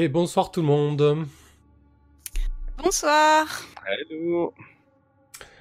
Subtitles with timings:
[0.00, 1.26] Et bonsoir tout le monde.
[2.76, 3.48] Bonsoir.
[3.84, 4.54] Hello.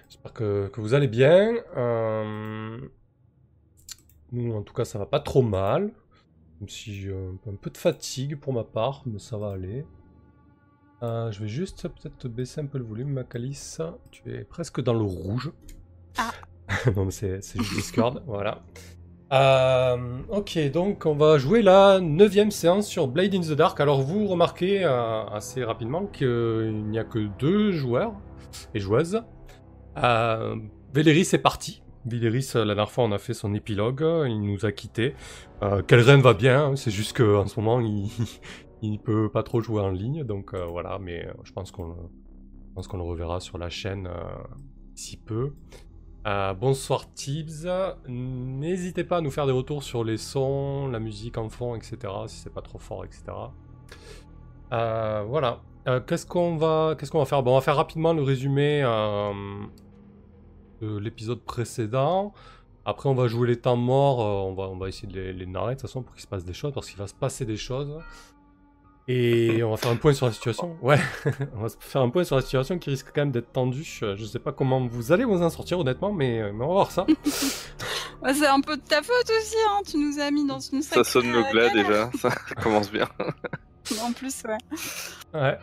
[0.07, 1.55] J'espère que, que vous allez bien.
[1.75, 2.77] Euh,
[4.31, 5.91] Nous, en tout cas, ça va pas trop mal.
[6.59, 9.87] Même si j'ai un, peu de fatigue pour ma part, mais ça va aller.
[11.01, 13.79] Euh, je vais juste peut-être baisser un peu le volume, Macalis.
[14.11, 15.51] Tu es presque dans le rouge.
[16.19, 16.31] Ah.
[16.95, 18.63] non, mais c'est c'est juste Discord, voilà.
[19.33, 23.79] Euh, ok, donc on va jouer la neuvième séance sur Blade in the Dark.
[23.81, 28.13] Alors vous remarquez euh, assez rapidement qu'il n'y a que deux joueurs
[28.73, 29.21] et joueuses.
[29.97, 30.55] Euh,
[30.93, 31.83] Véléris est parti.
[32.05, 34.05] Véléris, la dernière fois, on a fait son épilogue.
[34.27, 35.13] Il nous a quittés.
[35.61, 38.09] Euh, Kelren va bien, hein, c'est juste qu'en ce moment, il
[38.81, 40.23] il peut pas trop jouer en ligne.
[40.23, 41.95] Donc voilà, mais je pense qu'on
[42.75, 44.07] qu'on le reverra sur la chaîne
[44.93, 45.53] d'ici peu.
[46.27, 47.65] Euh, bonsoir Tibbs.
[48.09, 51.97] N'hésitez pas à nous faire des retours sur les sons, la musique en fond, etc.
[52.27, 53.23] Si c'est pas trop fort, etc.
[54.73, 55.61] Euh, voilà.
[55.87, 57.43] Euh, qu'est-ce qu'on va, qu'est-ce qu'on va faire?
[57.43, 58.81] Bon, on va faire rapidement le résumé
[60.81, 62.33] de l'épisode précédent.
[62.83, 64.19] Après, on va jouer les temps morts.
[64.19, 66.27] on va, on va essayer de les, les narrer de toute façon pour qu'il se
[66.27, 68.01] passe des choses, parce qu'il va se passer des choses.
[69.09, 70.75] Et on va faire un point sur la situation.
[70.81, 70.99] Ouais,
[71.55, 73.87] on va faire un point sur la situation qui risque quand même d'être tendue.
[74.03, 76.69] Euh, Je sais pas comment vous allez vous en sortir honnêtement, mais, euh, mais on
[76.69, 77.05] va voir ça.
[78.19, 79.81] Bah, c'est un peu de ta faute aussi, hein.
[79.87, 82.29] Tu nous as mis dans une Ça sonne le euh, glas déjà, ça
[82.63, 83.07] commence bien.
[84.01, 84.57] En plus, ouais.
[85.39, 85.57] Ouais.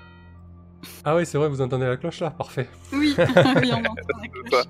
[1.05, 2.69] Ah oui, c'est vrai, vous entendez la cloche là Parfait.
[2.93, 3.93] Oui, oui, on entend
[4.23, 4.65] la cloche.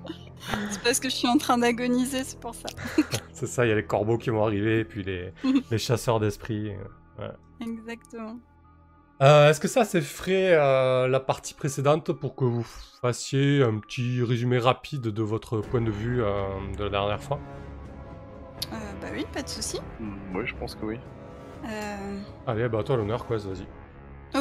[0.70, 2.68] C'est parce que je suis en train d'agoniser, c'est pour ça.
[3.34, 5.34] C'est ça, il y a les corbeaux qui vont arriver, et puis les,
[5.70, 6.72] les chasseurs d'esprit.
[7.60, 8.38] Exactement.
[9.22, 12.64] Euh, Est-ce que ça, c'est frais euh, la partie précédente pour que vous
[13.00, 16.42] fassiez un petit résumé rapide de votre point de vue euh,
[16.76, 17.38] de la dernière fois?
[18.72, 19.78] Euh, bah oui, pas de souci.
[20.00, 20.98] Mm, Oui, je pense que oui.
[21.66, 23.66] Euh, Allez, bah toi l'honneur, quoi, vas-y.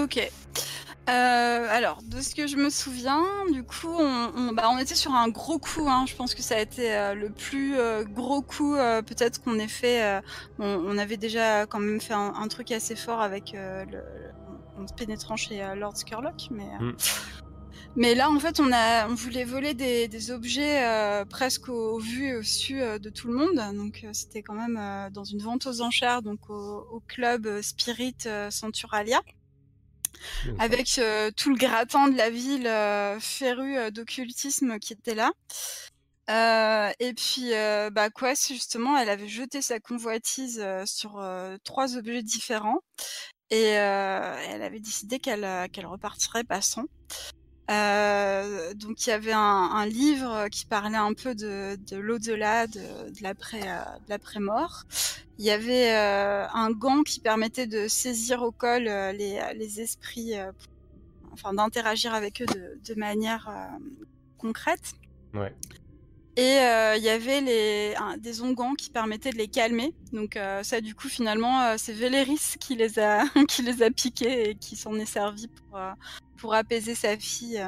[0.01, 0.17] Ok.
[1.09, 3.21] Euh, alors, de ce que je me souviens,
[3.51, 5.85] du coup, on, on- bah, on était sur un gros coup.
[5.87, 6.05] Hein.
[6.07, 9.59] Je pense que ça a été euh, le plus euh, gros coup euh, peut-être qu'on
[9.59, 10.01] ait fait.
[10.03, 10.21] euh,
[10.59, 14.01] on, on avait déjà quand même fait un, un truc assez fort avec euh, le,
[14.77, 16.67] en pénétrant chez euh, Lord Skurlock, mais.
[16.81, 16.95] euh, Mm.
[17.95, 21.95] Mais là, en fait, on a, on voulait voler des, des objets euh, presque au,
[21.95, 23.55] au vu et au su euh, de tout le monde.
[23.75, 27.61] Donc, euh, c'était quand même euh, dans une vente aux enchères, donc au, au club
[27.61, 28.15] Spirit
[28.49, 29.21] Centuralia
[30.57, 35.31] avec euh, tout le gratin de la ville euh, férue d'occultisme qui était là.
[36.29, 41.57] Euh, et puis, euh, bah, Quest, justement, elle avait jeté sa convoitise euh, sur euh,
[41.63, 42.79] trois objets différents
[43.53, 46.85] et euh, elle avait décidé qu'elle euh, repartirait passant.
[47.69, 53.11] Euh, donc il y avait un, livre qui parlait un peu de, de l'au-delà, de,
[53.11, 54.85] de l'après, de l'après-mort.
[55.37, 60.33] Il y avait un gant qui permettait de saisir au col les, esprits,
[61.31, 62.47] enfin d'interagir avec eux
[62.83, 63.51] de, manière
[64.39, 64.93] concrète.
[65.35, 65.53] Ouais.
[66.35, 69.93] Et euh, il y avait les, un- des onguents qui permettaient de les calmer.
[70.13, 73.91] Donc euh, ça, du coup, finalement, euh, c'est Véléris qui les a qui les a
[73.91, 75.79] piqués et qui s'en est servi pour
[76.37, 77.63] pour apaiser sa fille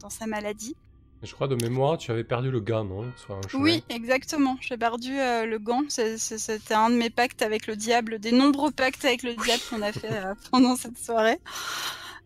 [0.00, 0.74] dans sa maladie.
[1.22, 3.02] Je crois de mémoire, tu avais perdu le gars, non?
[3.28, 3.40] Un.
[3.54, 4.56] Oui, exactement.
[4.60, 5.82] J'ai perdu euh, le gant.
[5.88, 9.82] C'était un de mes pactes avec le diable, des nombreux pactes avec le diable qu'on
[9.82, 11.38] a fait euh, pendant cette soirée.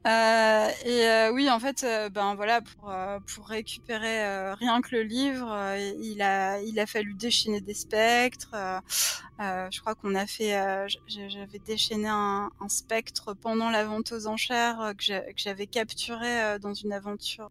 [0.06, 4.80] Euh, et euh, oui, en fait, euh, ben voilà, pour euh, pour récupérer euh, rien
[4.80, 5.46] que le livre,
[6.00, 8.50] il a il a fallu déchaîner des spectres.
[9.38, 14.26] je crois qu'on a fait, euh, j'avais déchaîné un, un spectre pendant la vente aux
[14.26, 17.50] enchères que j'a- que j'avais capturé euh, dans une aventure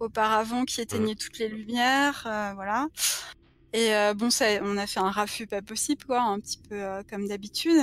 [0.00, 2.88] auparavant qui éteignait toutes les lumières, euh, voilà.
[3.72, 6.76] Et euh, bon, ça, on a fait un raffut pas possible, quoi, un petit peu
[6.82, 7.80] euh, comme d'habitude.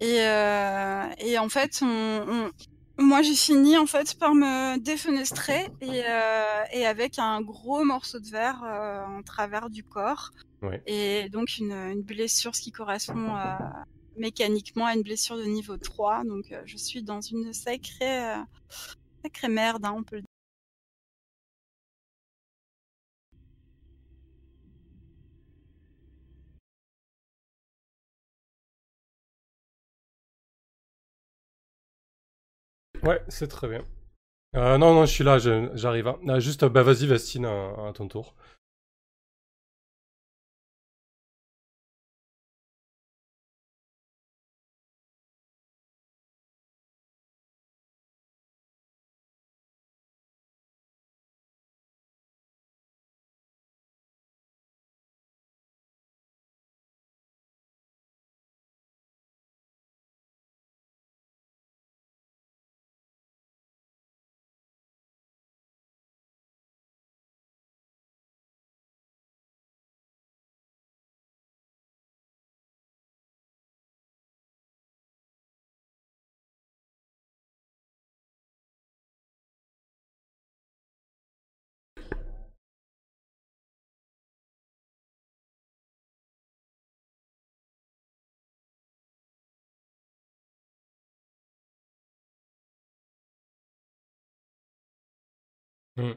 [0.00, 1.86] Et, euh, et en fait, on,
[2.28, 2.50] on-
[2.98, 8.20] moi j'ai fini en fait par me défenestrer et, euh, et avec un gros morceau
[8.20, 10.30] de verre euh, en travers du corps.
[10.62, 10.82] Ouais.
[10.86, 13.54] Et donc une, une blessure, ce qui correspond euh,
[14.16, 16.24] mécaniquement à une blessure de niveau 3.
[16.24, 18.42] Donc euh, je suis dans une sacrée, euh,
[19.22, 20.22] sacrée merde, hein, on peut le
[33.04, 33.84] Ouais, c'est très bien.
[34.56, 36.08] Euh, non, non, je suis là, j'arrive.
[36.08, 36.18] hein.
[36.28, 38.34] Ah, juste, bah vas-y, Vestine, à ton tour.
[95.96, 96.12] Hmm.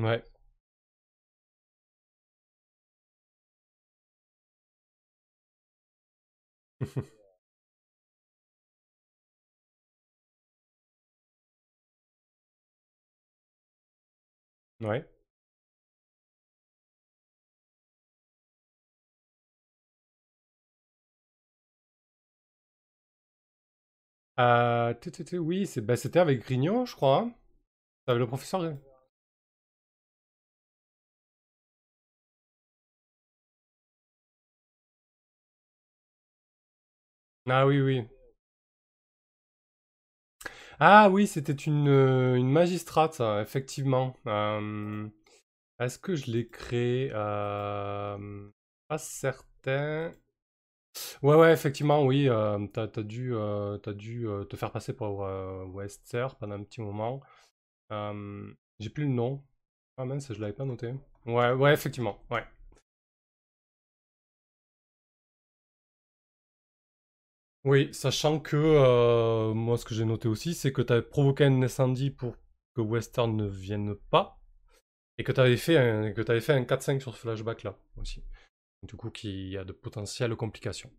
[0.00, 0.24] Ouais.
[14.80, 15.04] Ouais.
[25.00, 27.20] Tu- tu- tu- oui, c'est, bah, c'était avec Grignon, je crois.
[27.22, 27.32] hein.
[28.08, 28.74] Avec le professeur.
[37.48, 38.06] Ah oui, oui.
[40.78, 44.16] Ah oui, c'était une, euh, une magistrate, ça, effectivement.
[45.80, 50.12] Est-ce que je l'ai créé Pas certain.
[51.22, 52.28] Ouais, ouais, effectivement, oui.
[52.72, 53.32] t'as, dû,
[53.94, 55.20] dû te faire passer pour
[55.74, 57.20] Wester pendant un petit moment.
[58.78, 59.42] J'ai plus le nom.
[59.96, 60.94] Ah mince, je l'avais pas noté.
[61.26, 62.44] Ouais, ouais, effectivement, ouais.
[67.64, 71.44] Oui, sachant que euh, moi, ce que j'ai noté aussi, c'est que tu avais provoqué
[71.44, 72.34] un incendie pour
[72.74, 74.40] que Western ne vienne pas,
[75.18, 78.24] et que tu avais fait un, que fait un 4-5 sur ce flashback-là aussi.
[78.86, 80.90] Du coup, qui a de potentielles complications.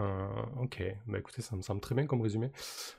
[0.00, 2.50] Euh, ok, bah écoutez, ça me semble très bien comme résumé.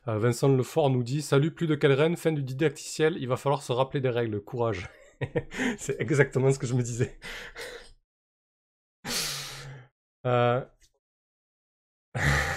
[0.07, 3.61] Euh, Vincent Lefort nous dit Salut, plus de reine, fin du didacticiel, il va falloir
[3.61, 4.89] se rappeler des règles, courage.
[5.77, 7.19] C'est exactement ce que je me disais.
[10.25, 10.65] Euh,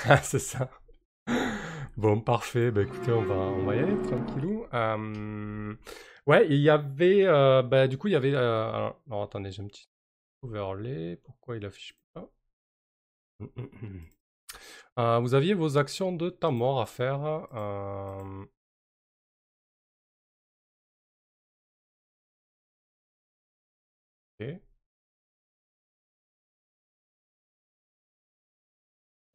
[0.22, 0.70] c'est ça.
[1.96, 2.70] Bon, parfait.
[2.70, 4.64] Bah écoutez, on va, on va y aller tranquillou.
[4.72, 5.74] Euh,
[6.26, 7.24] Ouais, il y avait.
[7.26, 8.34] euh, bah, du coup, il y avait.
[8.34, 9.88] euh, Alors, attendez, j'ai un petit
[10.42, 11.16] overlay.
[11.24, 12.30] Pourquoi il affiche pas?
[14.98, 17.20] Euh, Vous aviez vos actions de mort à faire.
[17.54, 18.44] euh,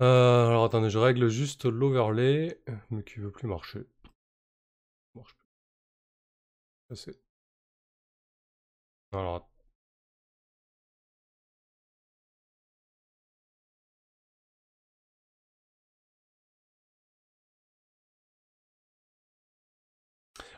[0.04, 2.60] Euh, alors attendez, je règle juste l'overlay,
[2.92, 3.88] mais qui veut plus marcher.
[9.14, 9.50] Alors,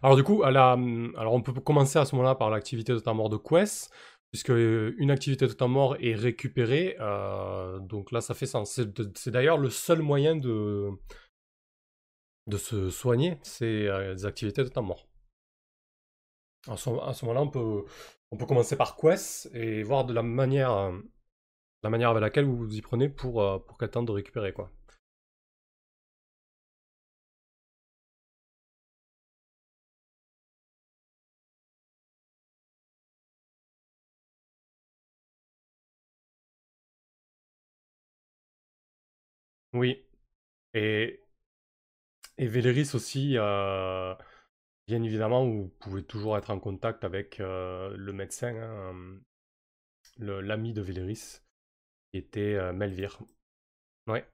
[0.01, 0.71] alors du coup, la-
[1.17, 3.91] alors on peut commencer à ce moment-là par l'activité de temps de Quest,
[4.31, 8.81] puisque euh, une activité de temps mort est récupérée, euh, donc là ça fait sens.
[9.15, 10.89] C'est d'ailleurs le seul moyen de,
[12.47, 15.07] de se soigner, c'est euh, des activités de temps mort.
[16.67, 17.85] À ce, moment-là, on peut,
[18.31, 20.91] on peut commencer par Quest et voir de la manière,
[21.83, 24.71] la manière avec laquelle vous vous y prenez pour, pour temps de récupérer, quoi.
[39.75, 40.03] Oui,
[40.73, 41.21] et,
[42.37, 43.37] et Véléris aussi,
[44.87, 49.19] bien évidemment, vous pouvez toujours être en contact avec le médecin, hein,
[50.19, 51.41] l'ami de Véléris,
[52.11, 53.19] qui était Melvire.
[54.07, 54.25] Ouais.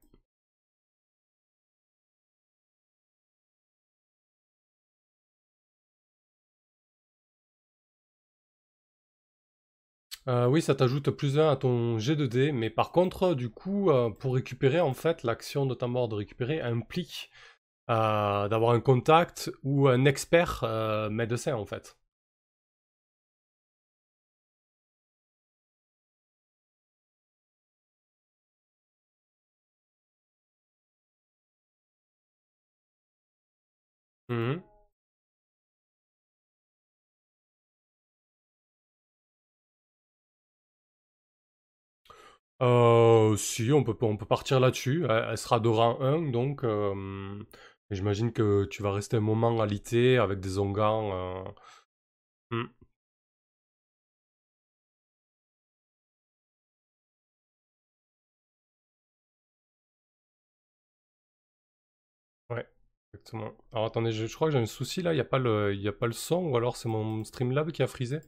[10.27, 14.09] Euh, oui, ça t'ajoute plus un à ton G2D, mais par contre, du coup, euh,
[14.11, 17.31] pour récupérer, en fait, l'action de ta mort de récupérer implique
[17.89, 21.97] euh, d'avoir un contact ou un expert euh, médecin, en fait.
[34.29, 34.63] Mhm.
[42.61, 45.05] Euh, si, on peut, on peut partir là-dessus.
[45.09, 47.43] Elle, sera de rang 1, donc euh,
[47.89, 51.43] j'imagine que tu vas rester un moment alité avec des ongans.
[52.51, 52.67] euh, hmm.
[63.13, 63.51] exactement.
[63.71, 65.37] Alors attendez, je, crois que j'ai un souci là, il n'y a, a pas
[66.07, 68.19] le son ou alors c'est mon Streamlab qui a frisé?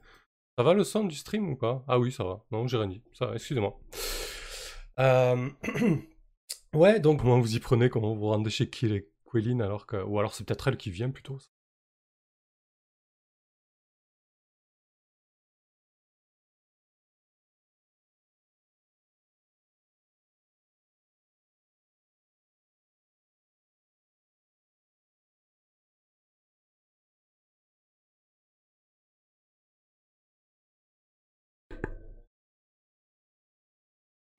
[0.57, 1.83] Ça va le son du stream ou pas?
[1.87, 2.43] Ah oui, ça va.
[2.51, 3.01] Non, j'ai rien dit.
[3.13, 3.79] Ça excusez-moi.
[4.99, 5.49] Euh,
[6.73, 9.97] Ouais, donc comment vous y prenez, comment vous rendez chez Kill Quelline alors que...
[9.97, 11.37] Ou alors c'est peut-être elle qui vient plutôt.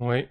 [0.05, 0.29] Oui.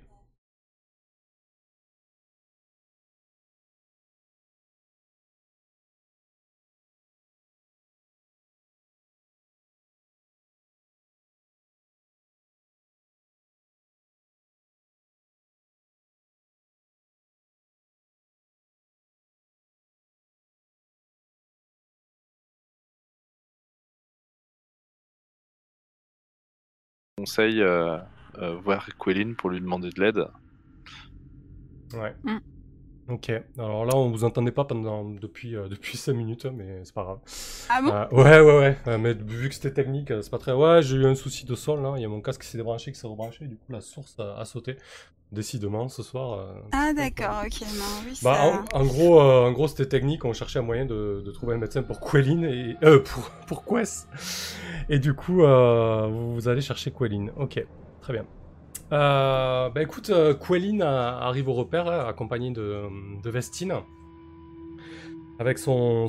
[27.18, 27.98] Conseil, euh,
[28.40, 30.26] euh, voir Quelin pour lui demander de l'aide.
[31.94, 32.16] Ouais.
[32.24, 32.38] Mm.
[33.10, 33.32] Ok.
[33.58, 37.04] Alors là, on vous entendait pas pendant depuis euh, depuis 5 minutes, mais c'est pas
[37.04, 37.20] grave.
[37.70, 38.78] Ah bon Euh, ouais, ouais, ouais.
[38.88, 40.54] Euh, mais vu que c'était technique, c'est pas très.
[40.54, 41.94] Ouais, j'ai eu un souci de sol là.
[41.98, 43.46] Il y a mon casque qui s'est débranché, qui s'est rebranché.
[43.46, 44.78] Du coup, la source a, a sauté.
[45.34, 46.40] Décidément, ce soir.
[46.40, 47.62] euh, Ah d'accord, ok.
[47.62, 48.64] Non, oui, Bah, ça...
[48.78, 50.24] en, en gros, euh, en gros, c'était technique.
[50.26, 53.66] On cherchait un moyen de, de trouver un médecin pour Quelin et euh, pour pour
[53.66, 54.08] Quest.
[54.90, 57.28] Et du coup, euh, vous, vous allez chercher Quelin.
[57.36, 57.66] Ok,
[58.04, 58.26] très bien.
[58.92, 62.90] Euh, bah écoute, euh, Quelin a- arrive au repère, hein, accompagné de,
[63.24, 63.74] Vestine,
[65.40, 66.08] avec son,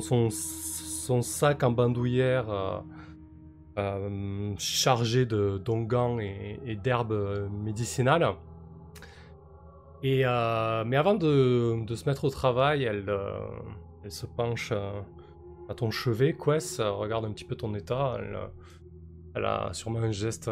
[1.21, 2.79] sac en bandoulière euh,
[3.79, 8.27] euh, chargé de d'onguents et, d'herbes médicinales.
[10.03, 13.11] Et, mais avant de, se mettre au travail, elle,
[14.09, 14.71] se penche
[15.69, 18.19] à ton chevet, Quest, regarde un petit peu ton état.
[19.33, 20.49] Elle, a sûrement un geste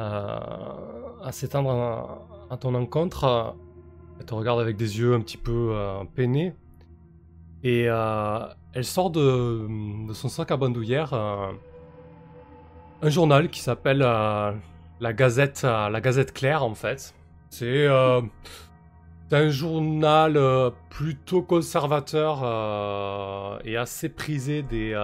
[0.00, 0.76] à,
[1.22, 3.54] à s'étendre à, à ton encontre.
[4.18, 6.54] Elle te regarde avec des yeux un petit peu euh, peinés.
[7.62, 8.38] Et euh,
[8.72, 9.66] elle sort de,
[10.12, 11.52] son sac à bandoulière euh,
[13.02, 14.52] un journal qui s'appelle euh,
[15.00, 17.14] la Gazette, euh, la Gazette Claire en fait.
[17.50, 18.20] C'est euh,
[19.30, 24.94] un journal euh, plutôt conservateur euh, et assez prisé des,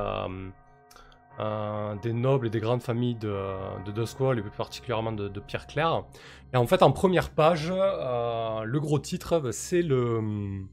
[1.41, 3.35] euh, euh, des nobles et des grandes familles de,
[3.85, 6.05] de Duskwall et plus particulièrement de, de Pierre Clair.
[6.53, 10.65] Et en fait, en première page, euh, le gros titre, c'est le.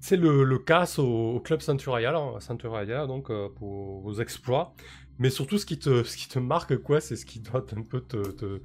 [0.00, 4.72] C'est le, casse au, club Centurial, hein, Centurial donc euh, pour vos exploits.
[5.18, 7.82] Mais surtout, ce qui te, ce qui te marque, quoi, c'est ce qui doit un
[7.82, 8.60] peu te,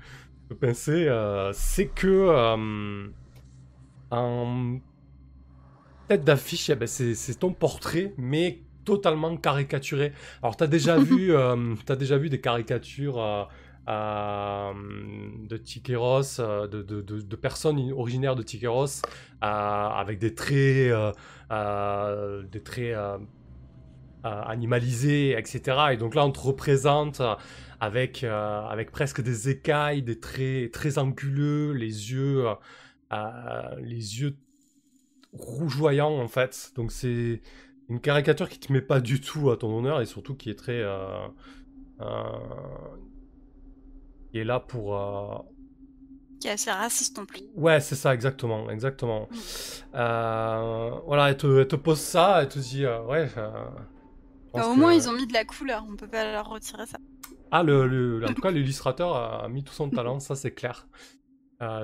[0.54, 3.08] pincer, euh, c'est que euh,
[4.12, 4.78] en
[6.08, 10.14] tête d'affiche, eh ben, c'est ton portrait, mais totalement caricaturé.
[10.42, 13.44] Alors, t'as déjà vu, euh, t'as déjà vu des caricatures euh,
[13.90, 14.72] euh,
[15.50, 20.94] de Tikeros, euh, de, de, de, de personnes originaires de Tikeros, euh, avec des traits,
[21.50, 22.98] des traits
[24.24, 25.78] animalisés, etc.
[25.92, 27.22] Et donc là, on te représente
[27.82, 32.46] avec, avec presque des écailles, des traits très anguleux, les yeux,
[33.82, 34.38] les yeux
[35.34, 36.72] rougeoyants en fait.
[36.78, 37.42] Donc c'est
[37.94, 40.56] une caricature qui te met pas du tout à ton honneur et surtout qui est
[40.56, 41.28] très, euh,
[42.02, 42.06] euh,
[44.32, 45.38] qui est là pour, euh,
[46.40, 47.42] Qui est assez raciste en plus.
[47.56, 49.28] Ouais, c'est ça, exactement, exactement.
[49.96, 53.30] Euh, voilà, elle te, elle te pose ça, elle te dit, ouais.
[54.54, 56.86] Bah, au que- moins, ils ont mis de la couleur, on peut pas leur retirer
[56.86, 56.98] ça.
[57.52, 60.88] Ah, le, le- en tout cas, l'illustrateur a mis tout son talent, ça c'est clair.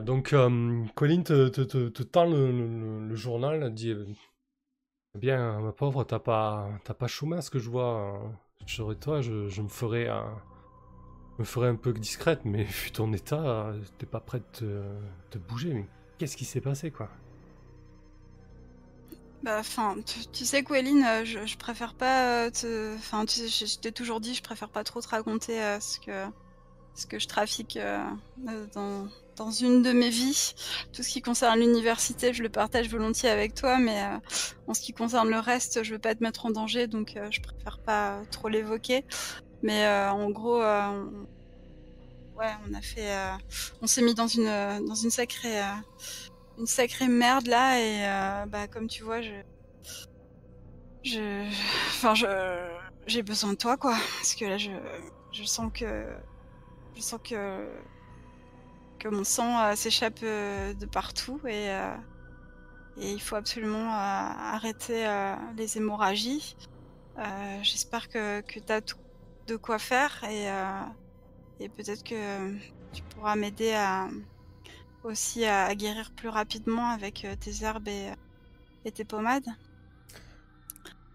[0.04, 0.36] Donc,
[0.96, 3.96] Colin te, te, te, te tend le, le- le journal, dit,
[5.16, 7.08] bien, ma pauvre, t'as pas, t'as pas
[7.42, 7.94] ce que je vois.
[7.94, 8.32] hein.
[8.66, 10.22] Je serais toi, je, me ferais, euh,
[11.40, 14.84] me un peu discrète, mais vu ton état, t'es pas prête de
[15.32, 15.74] te bouger.
[15.74, 15.88] Mais
[16.18, 17.10] qu'est-ce qui s'est passé, quoi?
[19.44, 19.96] Bah, enfin,
[20.34, 22.96] tu, sais, Queline, euh, je, préfère pas euh, te.
[22.98, 26.00] Enfin, tu sais, je, t'ai toujours dit, je préfère pas trop te raconter euh, ce
[26.00, 26.26] que
[26.94, 27.80] ce que je trafique
[28.74, 29.08] dans
[29.40, 30.54] dans une de mes vies.
[30.92, 34.18] Tout ce qui concerne l'université, je le partage volontiers avec toi, mais euh,
[34.68, 37.28] en ce qui concerne le reste, je veux pas te mettre en danger, donc euh,
[37.32, 39.06] je préfère pas trop l'évoquer.
[39.64, 41.26] Mais euh, en gros, on...
[42.38, 43.12] ouais, on a fait,
[43.82, 45.60] on s'est mis dans une dans une sacrée
[46.58, 49.36] une sacrée merde là et bah comme tu vois je
[51.04, 51.48] je
[51.96, 52.28] enfin je
[53.08, 54.72] j'ai besoin de toi quoi parce que là je
[55.32, 56.06] je sens que
[56.96, 57.66] je sens que
[59.00, 61.96] que mon sang euh, s'échappe euh, de partout et euh,
[63.02, 66.56] et il faut absolument euh, arrêter euh, les hémorragies.
[67.18, 68.98] Euh, J'espère que, que tu as tout
[69.48, 70.82] de quoi faire et, euh,
[71.62, 72.54] et peut-être que
[72.92, 74.10] tu pourras m'aider à
[75.04, 78.10] aussi à, à guérir plus rapidement avec euh, tes herbes et,
[78.86, 79.48] et tes pommades.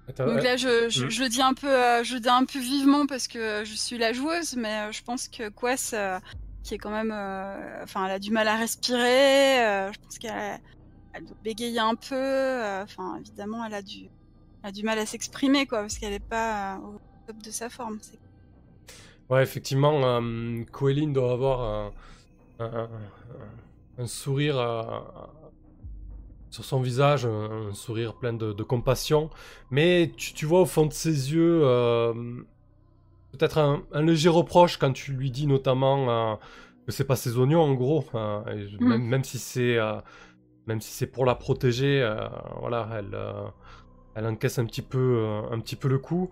[0.08, 1.10] Attends, Donc là, je, je, Mm.
[1.10, 3.98] je le dis un peu, euh, je dis un peu vivement parce que je suis
[3.98, 6.18] la joueuse, mais euh, je pense que Quest, euh,
[6.64, 9.64] qui est quand même, euh, enfin, elle a du mal à respirer.
[9.64, 10.58] euh, je pense qu'elle
[11.12, 12.16] elle doit bégayer un peu.
[12.16, 14.08] euh, Enfin, évidemment, elle a du,
[14.82, 17.98] mal à s'exprimer, quoi, parce qu'elle est pas au top de sa forme.
[18.00, 18.18] C'est-
[19.30, 21.92] Ouais, effectivement, euh, Coeline doit avoir
[22.58, 22.80] un,
[24.06, 24.56] sourire
[26.50, 29.30] sur son visage, un, sourire plein de, compassion,
[29.70, 31.62] mais tu, vois au fond de ses yeux
[33.36, 36.36] peut-être un, un léger reproche quand tu lui dis notamment euh,
[36.86, 38.04] que c'est pas ses oignons en gros,
[38.52, 38.96] et je- Mm.
[38.98, 39.94] même, si c'est euh,
[40.66, 42.28] même si c'est pour la protéger, euh,
[42.60, 43.16] voilà, elle
[44.16, 46.30] elle encaisse un petit peu, un petit peu le coup.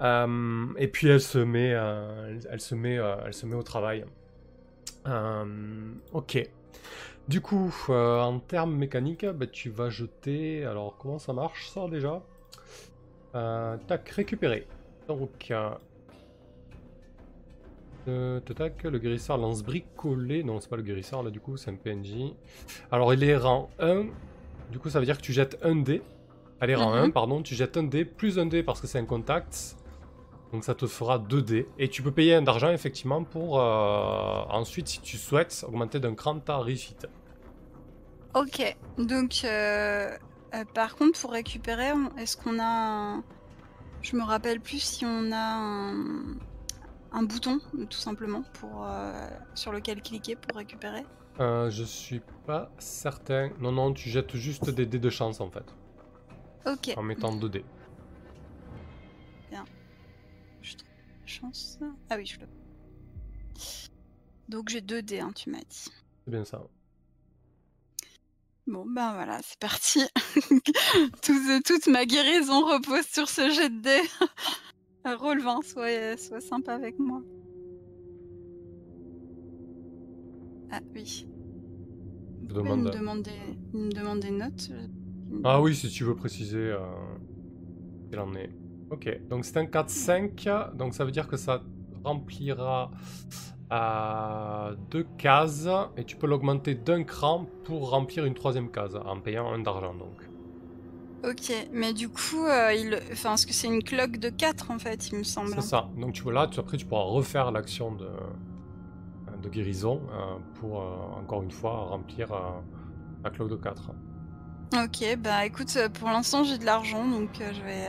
[0.00, 3.54] Euh, et puis elle se met, euh, elle, elle se met, euh, elle se met
[3.56, 4.04] au travail.
[6.12, 6.38] Ok.
[7.28, 10.64] Du coup, en termes mécaniques, bah, tu vas jeter.
[10.64, 12.22] Alors, comment ça marche ça déjà?
[13.32, 14.66] Tac, récupérer.
[15.08, 15.52] Donc,
[18.08, 20.42] euh, tac, le guérisseur lance bricolé.
[20.42, 22.32] Non, c'est pas le guérisseur là, du coup, c'est un PNJ.
[22.90, 24.04] Alors, il est rang 1.
[24.70, 26.02] Du coup, ça veut dire que tu jettes un dé.
[26.60, 27.04] Allez, rang Mhm.
[27.04, 27.42] 1, pardon.
[27.42, 29.76] Tu jettes un dé plus un dé parce que c'est un contact.
[30.52, 31.66] Donc ça te fera 2 dés.
[31.78, 36.14] Et tu peux payer un d'argent effectivement pour euh, ensuite, si tu souhaites, augmenter d'un
[36.14, 36.96] cran ta refit.
[38.34, 38.76] Ok.
[38.98, 40.14] Donc, euh,
[40.54, 43.24] euh, par contre, pour récupérer, est-ce qu'on a un...
[44.02, 46.36] Je me rappelle plus si on a un,
[47.12, 51.04] un bouton, tout simplement, pour euh, sur lequel cliquer pour récupérer.
[51.40, 53.50] Euh, je suis pas certain.
[53.60, 55.64] Non, non, tu jettes juste des dés de chance en fait.
[56.66, 56.94] Ok.
[56.96, 57.64] En mettant 2 dés.
[60.60, 60.88] Je trouve
[61.20, 61.78] la chance.
[62.08, 62.46] Ah oui, je le.
[64.48, 65.88] Donc j'ai 2 dés, hein, tu m'as dit.
[66.24, 66.62] C'est bien ça.
[68.66, 70.04] Bon, ben voilà, c'est parti.
[71.22, 74.02] toute, toute ma guérison repose sur ce jet de dés.
[75.04, 77.22] 20, sois, sois sympa avec moi.
[80.70, 81.26] Ah oui.
[82.42, 83.30] Il, me demande- des,
[83.74, 84.70] il me demande des notes.
[84.70, 84.86] euh,
[85.44, 86.78] Ah oui, si tu veux préciser euh,
[88.10, 88.50] qu'il en est.
[88.90, 91.62] Ok, donc c'est un 4-5, donc ça veut dire que ça
[92.04, 92.90] remplira
[93.70, 99.18] à deux cases et tu peux l'augmenter d'un cran pour remplir une troisième case en
[99.20, 100.21] payant un d'argent donc.
[101.24, 102.98] Ok, mais du coup, euh, il...
[103.12, 105.50] enfin, parce que c'est une cloque de 4 en fait, il me semble.
[105.54, 105.88] C'est ça.
[105.96, 108.08] Donc tu vois là, tu, après tu pourras refaire l'action de,
[109.42, 112.38] de guérison euh, pour euh, encore une fois remplir euh,
[113.24, 113.90] la cloque de 4.
[114.74, 117.86] Ok, bah écoute, pour l'instant j'ai de l'argent, donc je, vais,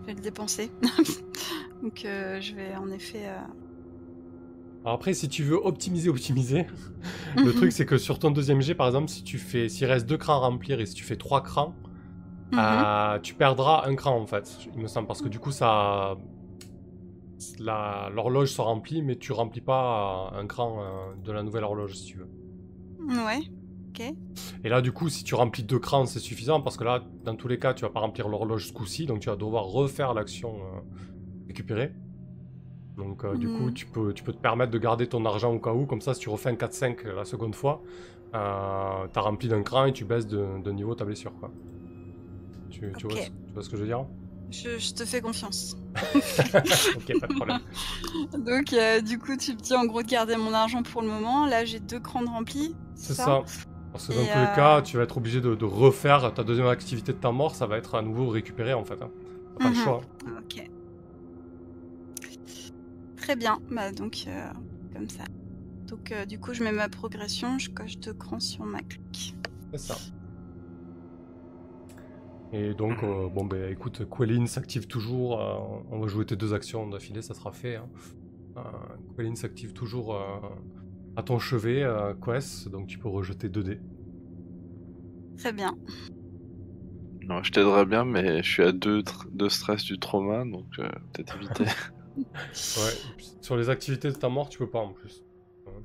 [0.00, 0.70] je vais le dépenser.
[1.82, 3.26] donc je vais en effet...
[4.84, 6.66] Alors après, si tu veux optimiser, optimiser,
[7.36, 10.06] le truc c'est que sur ton deuxième jet, par exemple, si tu fais, s'il reste
[10.06, 11.76] deux crans à remplir et si tu fais trois crans,
[12.52, 12.58] mhm.
[12.60, 16.16] euh, tu perdras un cran en fait, il me semble, parce que du coup ça,
[17.58, 21.96] l'horloge se remplit, mais tu remplis pas euh, un cran euh, de la nouvelle horloge
[21.96, 22.28] si tu veux.
[23.08, 23.40] Ouais,
[23.90, 24.14] ok.
[24.64, 27.34] Et là, du coup, si tu remplis deux crans, c'est suffisant parce que là, dans
[27.34, 30.14] tous les cas, tu vas pas remplir l'horloge ce coup-ci, donc tu vas devoir refaire
[30.14, 30.54] l'action
[31.48, 31.92] récupérer.
[32.96, 33.74] Donc, euh, du coup, Mhm.
[33.74, 36.14] tu peux, tu peux te permettre de garder ton argent au cas où, comme ça,
[36.14, 37.82] si tu refais un 4-5 la seconde fois,
[38.34, 41.50] euh, t'as rempli d'un cran et tu baisses de, de niveau ta blessure, quoi.
[42.72, 44.06] Tu, tu vois, ce- tu vois ce que je veux dire?
[44.50, 45.76] Je, je te fais confiance.
[46.94, 47.60] Ok, pas de problème.
[48.32, 51.08] Donc euh, du coup, tu me dis en gros de garder mon argent pour le
[51.08, 51.46] moment.
[51.46, 52.74] Là, j'ai deux crans de remplis.
[52.94, 53.44] C'est ça?
[53.92, 56.44] Parce que dans tous les euh, cas, tu vas être obligé de, de refaire ta
[56.44, 59.00] deuxième activité de ta mort, ça va être à nouveau récupéré en fait.
[59.02, 59.10] hein.
[59.60, 59.82] Pas le Mhm.
[59.82, 60.02] choix.
[60.38, 60.62] Ok.
[63.16, 63.58] Très bien.
[63.70, 64.52] Bah donc euh,
[64.92, 65.24] comme ça.
[65.88, 67.58] Donc du coup, je mets ma progression.
[67.58, 69.34] Je coche deux crans sur ma cloque.
[69.70, 70.02] C'est ça.
[72.52, 75.40] Et donc, euh, bon, ben écoute, Quelin s'active toujours.
[75.40, 77.76] euh, on va jouer tes deux actions d'affilée, ça sera fait.
[77.76, 77.88] Hein.
[78.58, 80.20] Euh, s'active toujours euh,
[81.16, 83.80] à ton chevet, euh, Quest, donc tu peux rejeter 2 dés.
[85.38, 85.74] Très bien.
[87.22, 90.66] Non, je t'aiderais bien, mais je suis à deux, tr- deux stress du trauma, donc
[90.78, 91.64] euh, peut-être éviter.
[92.14, 92.92] Ouais.
[93.40, 95.24] Sur les activités de ta mort, tu peux pas en plus.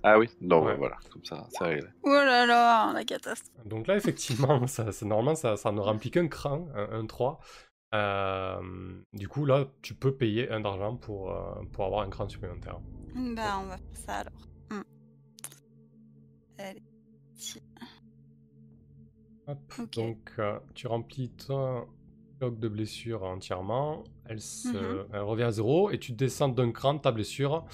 [0.03, 0.75] Ah oui Non, Ouais.
[0.75, 1.87] voilà, comme ça, c'est réglé.
[2.03, 3.65] Oh là là, la catastrophe.
[3.65, 7.39] Donc là, effectivement, ça, ça- normalement, ça, ça ne remplit qu'un cran, un, un 3.
[7.95, 8.61] Euh,
[9.13, 12.79] du coup, là, tu peux payer un d'argent pour, euh, pour avoir un cran supplémentaire.
[13.15, 14.47] Bah on va faire ça alors.
[14.69, 14.81] Hmm.
[16.59, 16.83] Allez.
[17.35, 17.61] Tiens.
[19.47, 19.89] Hop, Ok.
[19.95, 21.87] Donc, euh, tu remplis ton
[22.41, 24.03] log de blessure entièrement.
[24.25, 25.07] Elle, se- Mhm.
[25.13, 27.65] elle revient à zéro et tu descends d'un cran ta blessure.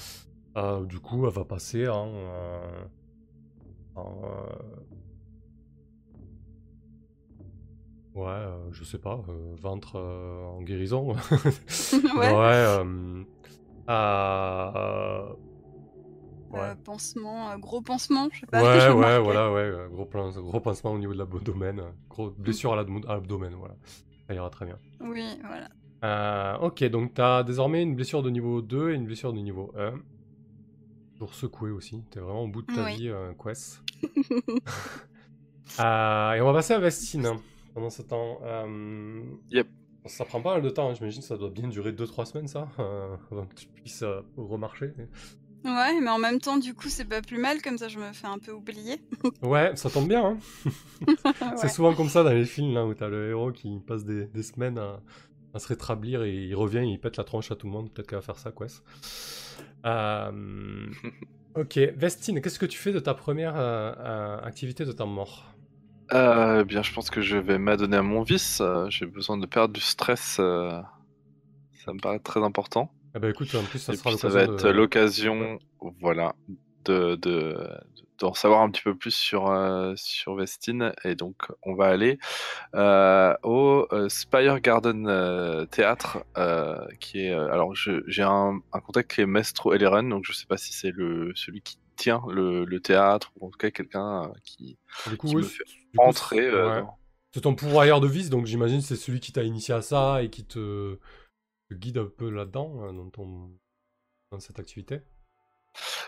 [0.57, 2.07] Euh, du coup, elle va passer en.
[2.13, 2.85] euh,
[3.95, 4.49] en, euh,
[8.15, 9.19] Ouais, euh, je sais pas,
[9.59, 11.13] ventre en guérison.
[12.17, 12.31] ouais.
[16.51, 16.75] ouais.
[16.83, 18.61] Pansement, gros pansement, je sais pas.
[18.61, 20.05] Ouais, ouais, voilà, ouais, gros,
[20.59, 23.75] pansement au niveau de l'abdomen, gros blessure à l'abdo- à l'abdomen, voilà.
[24.27, 24.77] Ça ira très bien.
[25.01, 25.69] Oui, voilà.
[26.03, 29.71] Euh, ok, donc t'as désormais une blessure de niveau 2 et une blessure de niveau
[29.77, 29.93] 1.
[31.23, 32.95] Toujours secoué aussi, t'es vraiment au bout de ta Oui.
[32.97, 33.81] vie, euh, Quest.
[35.79, 37.37] Euh, et on va passer à Vestine hein,
[37.73, 38.39] pendant ce temps.
[38.43, 39.67] Euh, Yep.
[40.05, 42.67] Ça prend pas mal de temps, hein, j'imagine ça doit bien durer 2-3 semaines ça,
[42.79, 44.91] euh, avant que tu puisses euh, remarcher.
[45.63, 48.11] Ouais, mais en même temps, du coup, c'est pas plus mal, comme ça je me
[48.11, 49.01] fais un peu oublier.
[49.41, 50.37] Ouais, ça tombe bien, hein.
[51.55, 51.69] C'est Ouais.
[51.69, 54.43] souvent comme ça dans les films là où t'as le héros qui passe des, des
[54.43, 54.99] semaines à,
[55.53, 57.91] à se rétablir et il revient et il pète la tronche à tout le monde.
[57.91, 58.83] Peut-être qu'elle va faire ça, Quest.
[59.85, 60.87] Euh,
[61.55, 65.53] ok, Vestine, qu'est-ce que tu fais de ta première euh, euh, activité de temps mort?
[66.11, 68.61] Euh, eh bien, je pense que je vais m'adonner à mon vice.
[68.89, 70.35] J'ai besoin de perdre du stress.
[70.35, 72.91] Ça me paraît très important.
[73.15, 74.69] Eh ben écoute, en plus ça sera ça va être de...
[74.69, 75.59] l'occasion,
[75.99, 76.33] voilà,
[76.85, 77.55] de, de,
[78.23, 80.93] d'en savoir un petit peu plus sur, euh, sur Vestine.
[81.03, 82.17] Et donc, on va aller
[82.75, 86.23] euh, au euh, Spire Garden Théâtre,
[86.99, 87.31] qui est.
[87.33, 90.91] alors, j'ai un, un contact qui est Maestro Eleron, donc je sais pas si c'est
[90.91, 94.77] le, celui qui tient le, le théâtre, ou en tout cas quelqu'un qui,
[95.09, 96.35] Du coup, qui oui, me c'est- fait du coup, entrer.
[96.37, 96.81] c'est- ouais.
[96.81, 100.29] dans- ton pourvoyeur de vice, donc j'imagine c'est celui qui t'a initié à ça et
[100.29, 100.97] qui te,
[101.69, 103.51] te guide un peu là-dedans, dans, ton...
[104.31, 105.01] dans cette activité.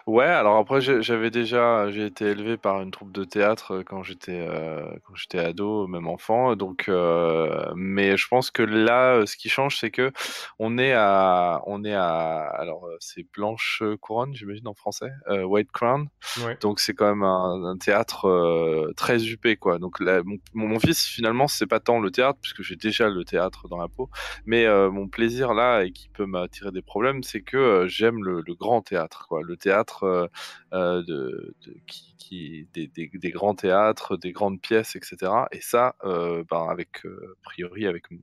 [0.07, 3.83] Ouais, alors après j'ai- j'avais déjà j'ai été élevé par une troupe de théâtre euh,
[3.83, 9.15] quand j'étais euh, quand j'étais ado, même enfant, donc euh, mais je pense que là
[9.15, 10.11] euh, ce qui change c'est que
[10.59, 15.43] on est à on est à alors euh, c'est Blanche Couronne, j'imagine en français, euh,
[15.43, 16.07] White Crown.
[16.45, 16.57] Ouais.
[16.61, 19.79] Donc c'est quand même un, un théâtre euh, très huppé quoi.
[19.79, 23.23] Donc là, mon, mon, vice finalement c'est pas tant le théâtre puisque j'ai déjà le
[23.23, 24.09] théâtre dans la peau,
[24.45, 28.23] mais euh, mon plaisir là et qui peut m'attirer des problèmes c'est que euh, j'aime
[28.23, 29.41] le, le grand théâtre quoi.
[29.41, 30.27] Le théâtre euh,
[30.73, 35.47] euh, de, de- qui, qui des, des, des grands théâtres, des grandes pièces etc.
[35.51, 37.09] Et ça euh, ben avec a
[37.43, 38.19] priori avec mon-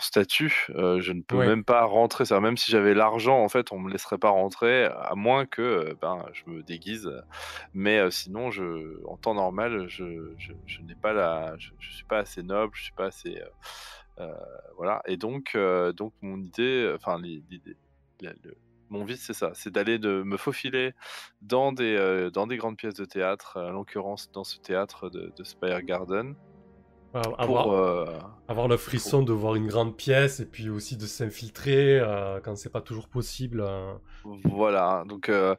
[0.00, 1.46] statut, euh, je ne peux Ouais.
[1.46, 2.24] même pas rentrer.
[2.24, 5.62] Ça, même si j'avais l'argent, en fait, on me laisserait pas rentrer, à moins que
[5.62, 7.10] euh, ben, je me déguise.
[7.74, 11.90] Mais euh, sinon, je, en temps normal, je, je, je n'ai pas la, je, je
[11.92, 13.40] suis pas assez noble, je suis pas assez,
[14.76, 15.02] voilà.
[15.06, 15.56] Et donc,
[15.96, 17.76] donc mon idée, enfin, l'idée-
[18.90, 20.94] mon vice, c'est ça, c'est d'aller de me faufiler
[21.42, 25.32] dans des, euh, dans des grandes pièces de théâtre, en l'occurrence dans ce théâtre de,
[25.36, 26.34] de Spire Garden,
[27.12, 31.06] Voilà, pour, avoir, avoir le frisson de voir une grande pièce et puis aussi de
[31.06, 33.60] s'infiltrer euh, quand c'est pas toujours possible.
[33.60, 33.94] euh.
[34.44, 35.54] Voilà, donc euh,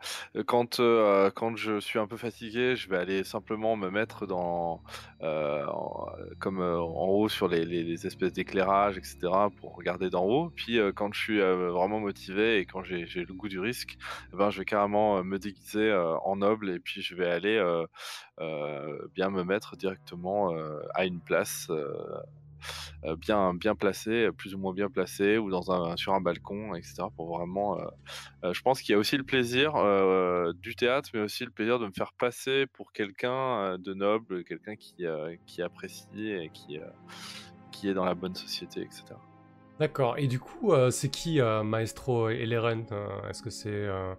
[0.45, 4.83] quand, euh, quand je suis un peu fatigué, je vais aller simplement me mettre dans,
[5.21, 6.05] en-
[6.39, 10.51] comme en haut sur les, les- les espèces d'éclairage, etc., pour regarder d'en haut.
[10.55, 13.97] Puis quand je suis vraiment motivé et quand j'ai j'ai le goût du risque,
[14.33, 15.91] eh ben, je vais carrément me déguiser
[16.23, 17.59] en noble et puis je vais aller
[19.15, 20.53] bien me mettre directement
[20.93, 21.69] à une place.
[23.05, 26.21] Euh, euh, bien bien placée, plus ou moins bien placée, ou dans un sur un
[26.21, 27.03] balcon, etc.
[27.15, 27.85] Pour vraiment euh,
[28.43, 31.51] euh, je pense qu'il y a aussi le plaisir euh, du théâtre, mais aussi le
[31.51, 36.07] plaisir de me faire passer pour quelqu'un euh, de noble, quelqu'un qui, euh, qui apprécie
[36.15, 36.85] et qui, euh,
[37.71, 39.03] qui est dans la bonne société, etc.
[39.79, 40.17] D'accord.
[40.17, 44.13] Et du coup, euh, c'est qui euh, Maestro Eleren Euh, Est-ce que c'est euh,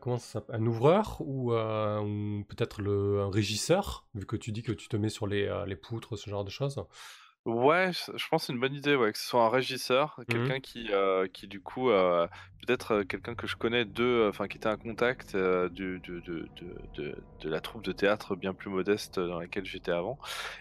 [0.00, 4.88] comment un ouvreur ou, euh, ou peut-être un régisseur, vu que tu dis que tu
[4.88, 6.82] te mets sur les, euh, les poutres, ce genre de choses?
[7.44, 10.20] Ouais, je je pense que c'est une bonne idée, ouais, que ce soit un régisseur,
[10.28, 12.28] quelqu'un qui, euh, qui du coup, euh,
[12.64, 16.22] peut-être euh, quelqu'un que je connais de, enfin qui était un contact euh, du, du-
[16.22, 20.18] de, de, de, de la troupe de théâtre bien plus modeste dans laquelle j'étais avant,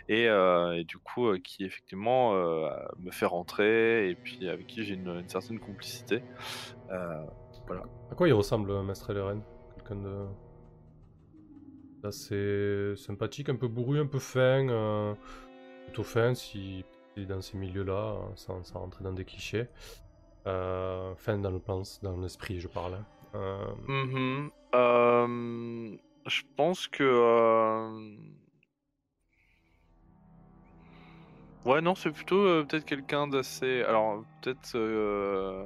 [0.08, 2.68] et, euh, et du coup euh, qui effectivement euh,
[2.98, 6.26] me fait rentrer et puis avec qui j'ai une, une certaine complicité.
[6.92, 7.26] Euh,
[8.10, 9.14] À quoi il ressemble, euh, Maître
[9.74, 10.28] Quelqu'un de
[12.04, 15.16] assez sympathique, un peu bourru, un peu fin, euh,
[15.92, 16.86] plutôt fin si
[17.18, 19.68] dans ces milieux-là, euh, sans, sans rentrer dans des clichés.
[20.48, 22.94] Euh, fin dans le plan, dans l'esprit, je parle.
[22.96, 23.06] hein.
[23.36, 24.52] Euh, mhm.
[24.74, 28.16] Euh, je pense que euh,
[31.66, 33.84] Ouais, non, c'est plutôt euh, peut-être quelqu'un d'assez.
[33.84, 34.76] Alors, peut-être.
[34.76, 35.64] euh,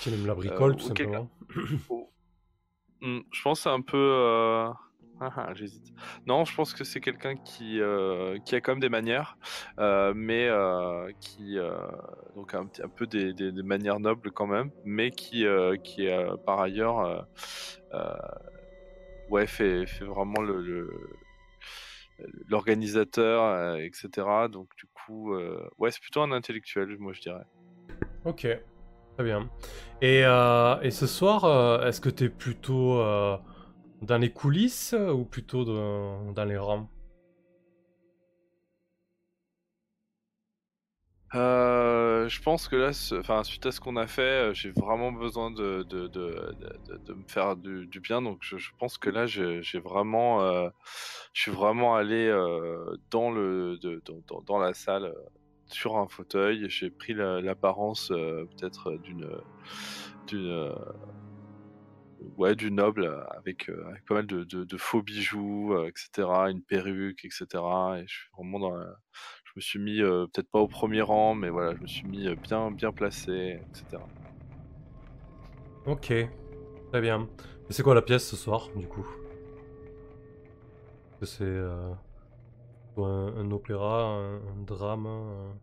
[0.00, 1.28] qui aime la bricole, Euh, tout simplement.
[3.02, 3.98] Hmm, je pense c'est un peu.
[5.20, 5.92] Ah, ah, j'hésite.
[6.26, 9.38] Non, je pense que c'est quelqu'un qui, euh, qui a quand même des manières,
[9.78, 11.56] euh, mais euh, qui
[12.34, 15.46] donc un, un peu des, des- manières nobles quand même, mais qui,
[15.84, 16.08] qui
[16.44, 17.26] par ailleurs
[19.28, 20.90] ouais, fait, fait vraiment le,
[22.48, 24.48] l'organisateur, etc.
[24.48, 25.34] Donc du coup,
[25.78, 27.44] ouais, c'est plutôt un intellectuel, moi je dirais.
[28.24, 28.40] Ok,
[29.16, 29.48] très bien.
[30.02, 33.36] Et, et ce soir, est-ce que t'es plutôt euh,
[34.04, 36.88] dans les coulisses ou plutôt dans, les rangs?
[41.34, 45.10] Euh, je pense que là, enfin, suite à ce qu'on a fait, euh, j'ai vraiment
[45.10, 45.84] besoin de,
[47.08, 48.22] me faire du, bien.
[48.22, 50.68] Donc, je, pense que là, j'ai vraiment, euh,
[51.32, 53.78] je suis vraiment allé euh, dans le,
[54.58, 55.14] la salle euh,
[55.66, 56.66] sur un fauteuil.
[56.68, 59.24] J'ai pris la- l'apparence euh, peut-être d'une,
[60.34, 60.74] euh,
[62.36, 67.24] ouais, du noble avec, euh, avec pas mal de, faux bijoux, euh, etc., une perruque,
[67.24, 67.46] etc.
[67.98, 68.84] Et je suis vraiment dans
[69.54, 72.08] je me suis mis euh, peut-être pas au premier rang, mais voilà, je me suis
[72.08, 74.02] mis euh, bien, bien placé, etc.
[75.86, 76.12] Ok,
[76.90, 77.28] très bien.
[77.70, 79.06] Et c'est quoi la pièce ce soir, du coup?
[81.22, 81.92] C'est euh,
[82.96, 83.02] un,
[83.36, 85.54] un opéra, un, un drame, un...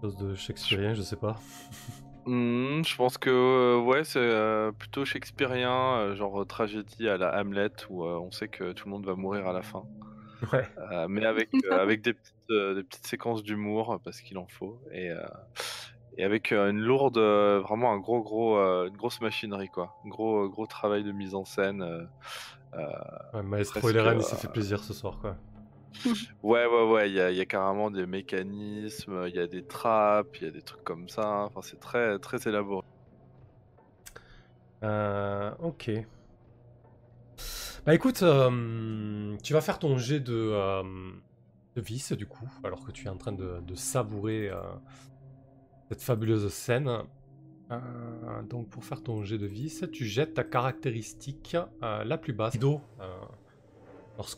[0.00, 1.38] chose de shakespearien, je sais pas?
[2.30, 7.36] Hmm, je pense que euh, ouais, c'est euh, plutôt shakespearien, euh, genre tragédie à la
[7.36, 9.82] Hamlet, où on sait que tout le monde va mourir à la fin.
[10.52, 10.64] Ouais.
[11.08, 14.80] Mais avec, avec des, petites, des petites séquences d'humour, parce qu'il en faut.
[14.92, 15.10] Et,
[16.18, 19.96] et avec une lourde, vraiment un gros, gros, une grosse machinerie, quoi.
[20.06, 22.08] Un gros, gros travail de mise en scène.
[22.72, 25.36] Ouais, Maestro que, il s'est fait plaisir ce soir, quoi.
[26.42, 29.64] Ouais, ouais, ouais, il y a, y a carrément des mécanismes, il y a des
[29.64, 31.44] trappes, il y a des trucs comme ça.
[31.44, 32.84] Enfin, c'est très, très élaboré.
[34.82, 35.90] Euh, ok.
[37.86, 40.82] Bah écoute, euh, tu vas faire ton jet de, euh,
[41.76, 44.60] de vis du coup, alors que tu es en train de, savourer euh,
[45.88, 46.90] cette fabuleuse scène.
[48.48, 52.80] Donc pour faire ton jet de vis, tu jettes ta caractéristique la plus basse d'eau.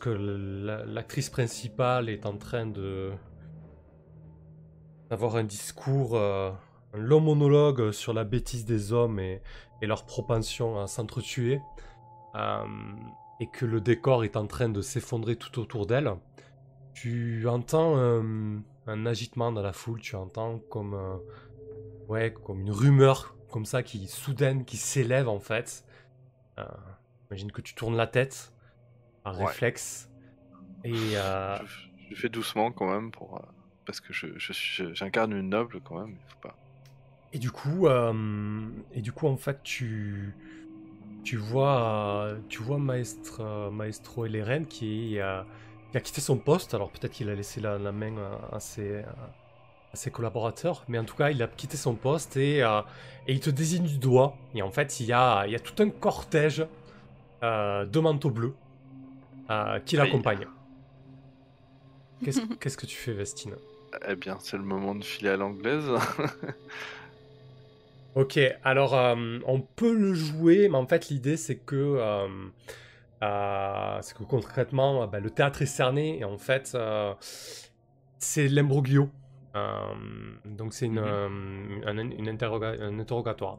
[0.07, 3.11] Euh, lorsque l'actrice principale est en train de
[5.09, 6.51] d'avoir un discours, euh,
[6.93, 9.41] un long monologue sur la bêtise des hommes et,
[9.81, 11.59] leur propension à s'entretuer,
[12.35, 12.65] euh,
[13.41, 16.09] et que le décor est en train de s'effondrer tout autour d'elle,
[16.93, 21.17] tu entends un, un agitement dans la foule, tu entends comme, euh,
[22.07, 25.85] ouais, comme une rumeur comme ça qui soudaine, qui s'élève en fait.
[26.57, 26.65] Euh,
[27.29, 28.53] Imagine que tu tournes la tête
[29.23, 29.37] par Ouais.
[29.37, 30.09] réflexe
[30.83, 33.51] et euh, Je, je fais doucement quand même pour euh,
[33.85, 36.15] parce que je, je j'incarne une noble quand même.
[36.19, 36.57] Il faut pas.
[37.31, 40.37] Et du coup, euh, et du coup, en fait, tu,
[41.23, 45.17] tu vois, tu vois Maestre, Maestro Eleren qui,
[45.91, 46.73] qui a quitté son poste.
[46.75, 50.99] Alors peut-être qu'il a laissé la, la main à, à ses, à ses collaborateurs, mais
[50.99, 52.81] en tout cas, il a quitté son poste et, euh,
[53.27, 54.37] et il te désigne du doigt.
[54.55, 56.67] Et en fait, il y a, il y a tout un cortège
[57.43, 58.55] euh, de manteaux bleus
[59.49, 60.47] euh, qui l'accompagne.
[62.23, 63.55] Qu'est-ce qu'est-ce que tu fais, Vestine?
[64.07, 65.85] Eh bien, c'est le moment de filer à l'anglaise.
[68.15, 72.27] Ok, alors euh, on peut le jouer, mais en fait l'idée c'est que euh,
[73.23, 77.15] euh, c'est que concrètement euh, bah, le théâtre est cerné et en fait euh,
[78.19, 79.09] c'est l'imbroglio.
[79.55, 79.93] Euh,
[80.45, 81.27] donc c'est une, euh,
[81.85, 83.57] un, une interroga- un interrogatoire.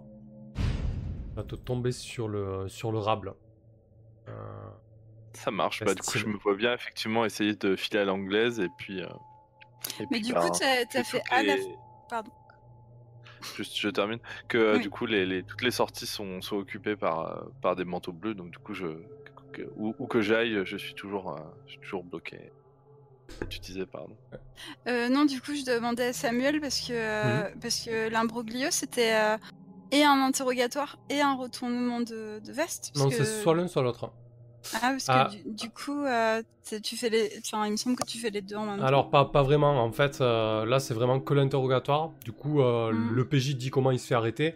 [1.35, 3.35] Tu vas te tomber sur le sur le rable.
[4.29, 4.71] Euh,
[5.35, 5.81] Ça marche.
[5.81, 8.69] La Bah, du coup, je me vois bien effectivement essayer de filer à l'anglaise et
[8.79, 9.03] puis.
[9.03, 9.07] euh,
[10.01, 11.57] et Mais puis, du bah, coup, t'as que as fait toutes à la...
[11.57, 11.77] les-
[12.09, 12.31] Pardon.
[13.57, 14.19] Juste, je termine.
[14.49, 14.81] Que euh, Oui.
[14.81, 18.13] du coup, les, les- toutes les sorties sont, sont occupées par, euh, par des manteaux
[18.13, 18.35] bleus.
[18.35, 18.87] Donc, du coup, je,
[19.53, 22.53] que- où, où que j'aille, je suis toujours, euh, je suis toujours bloqué.
[23.51, 24.17] Tu disais, pardon.
[24.87, 27.61] Euh, non, du coup, je demandais à Samuel parce que, euh, Mhm.
[27.61, 29.37] parce que l'imbroglio, c'était euh,
[29.91, 32.93] et un interrogatoire et un retournement de, de veste.
[32.97, 34.13] Non, que- c'est soit l'un soit l'autre.
[34.75, 35.29] Ah, parce Ah.
[35.31, 36.43] que du, du coup, euh,
[36.83, 37.31] tu fais les...
[37.39, 38.87] Enfin, il me semble que tu fais les deux en même temps.
[38.87, 42.11] Alors pas, pas vraiment, en fait euh, là c'est vraiment que l'interrogatoire.
[42.25, 43.11] Du coup euh, Mm.
[43.13, 44.55] le PJ dit comment il se fait arrêter.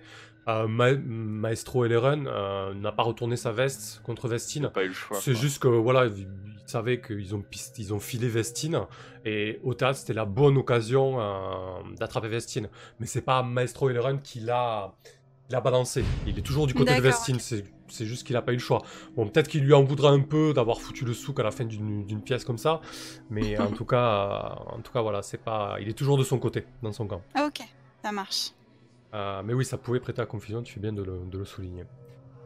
[0.49, 4.62] Euh, Ma- Maestro Eleren euh, n'a pas retourné sa veste contre Vestine.
[4.64, 5.18] J'ai pas eu le choix.
[5.21, 6.27] C'est juste que voilà, ils
[6.64, 7.44] savaient qu'ils ont,
[7.77, 8.81] ils ont filé Vestine
[9.27, 12.71] et au théâtre c'était la bonne occasion euh, d'attraper Vestine.
[12.99, 14.94] Mais c'est pas Maestro Eleren qui l'a,
[15.62, 16.03] balancé.
[16.27, 17.38] Il est toujours du côté de Vestine.
[17.40, 18.83] C'est, c'est juste qu'il a pas eu le choix.
[19.16, 21.64] Bon, peut-être qu'il lui en voudra un peu d'avoir foutu le souk à la fin
[21.64, 22.81] d'une, pièce comme ça,
[23.31, 26.24] mais en tout cas, euh, en tout cas voilà, c'est pas, il est toujours de
[26.24, 27.22] son côté dans son camp.
[27.35, 27.61] Ah, ok,
[28.03, 28.53] ça marche.
[29.14, 30.62] Euh, mais oui, ça pouvait prêter à confusion.
[30.62, 31.85] Tu fais bien de le, de le souligner.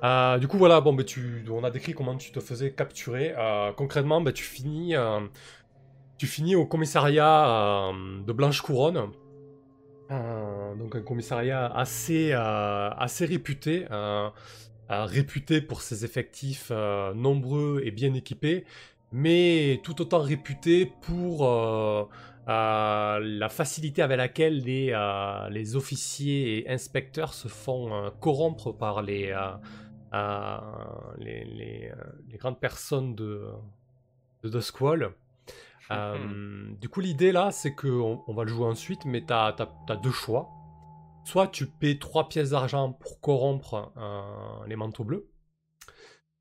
[0.04, 3.34] Euh, du coup, voilà, bon, ben, tu, on a décrit comment tu te faisais capturer.
[3.38, 4.94] Euh, concrètement, ben, tu, finis,
[6.18, 7.92] tu finis au commissariat
[8.26, 9.10] de Blanche Couronne.
[10.10, 13.86] Euh, donc, un commissariat assez, assez réputé.
[14.88, 18.64] Réputé pour ses effectifs euh, nombreux et bien équipés,
[19.10, 22.04] mais tout autant réputé pour euh,
[22.48, 29.02] euh, la facilité avec laquelle les, euh, les officiers et inspecteurs se font corrompre par
[29.02, 29.34] les,
[31.18, 31.92] les, les,
[32.30, 33.46] les grandes personnes de,
[34.42, 35.12] de The Squall.
[35.90, 39.54] Euh, du coup, l'idée là, c'est que on, va le jouer ensuite, mais tu as,
[40.02, 40.48] deux choix.
[41.24, 45.28] Soit tu paies 3 pièces d'argent pour corrompre euh, les manteaux bleus,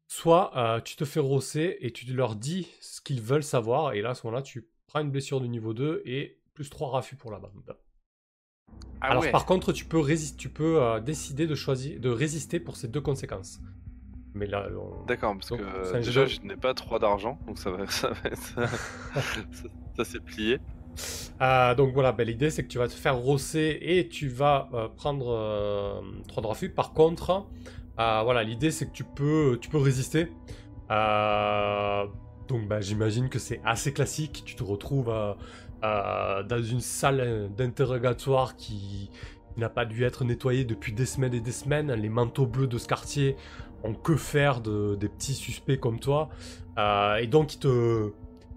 [0.07, 4.01] soit euh, tu te fais rosser et tu leur dis ce qu'ils veulent savoir, et
[4.01, 7.15] là, à ce moment-là, tu prends une blessure de niveau 2 et plus 3 raffus
[7.15, 7.77] pour la bande.
[8.99, 9.31] Ah Alors ouais.
[9.31, 12.87] par contre, tu peux, résister, tu peux euh, décider de choisir, de résister pour ces
[12.87, 13.59] deux conséquences.
[14.33, 17.57] Mais là, on- D'accord, parce Donc, que déjà de- je n'ai pas 3 d'argent, donc
[17.57, 18.41] ça va, ça va être...
[18.41, 19.67] ça,
[19.97, 20.59] ça s'est plié.
[21.41, 24.69] Euh, donc voilà, ben, l'idée c'est que tu vas te faire rosser et tu vas
[24.73, 26.69] euh, prendre 3 de refus.
[26.69, 27.45] Par contre,
[27.99, 30.27] euh, voilà, l'idée c'est que tu peux, tu peux résister.
[30.91, 32.05] Euh,
[32.47, 34.43] donc ben, j'imagine que c'est assez classique.
[34.45, 35.33] Tu te retrouves euh,
[35.83, 39.09] euh, dans une salle d'interrogatoire qui
[39.57, 41.93] n'a pas dû être nettoyée depuis des semaines et des semaines.
[41.93, 43.35] Les manteaux bleus de ce quartier
[43.83, 46.29] ont que faire de, des petits suspects comme toi.
[46.77, 48.11] Euh, et donc ils te...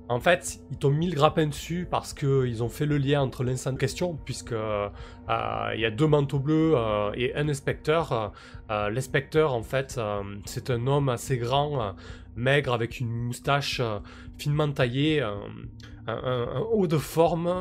[0.08, 3.42] En fait, ils t'ont mis le grappin dessus parce qu'ils ont fait le lien entre
[3.42, 4.88] l'instant en question, puisque euh,
[5.74, 8.32] il y a deux manteaux bleus euh, et un inspecteur.
[8.70, 9.98] Euh, L'inspecteur, en fait,
[10.44, 11.94] c'est un homme assez grand,
[12.36, 13.80] maigre, avec une moustache
[14.36, 15.22] finement taillée,
[16.06, 17.52] un, haut de forme.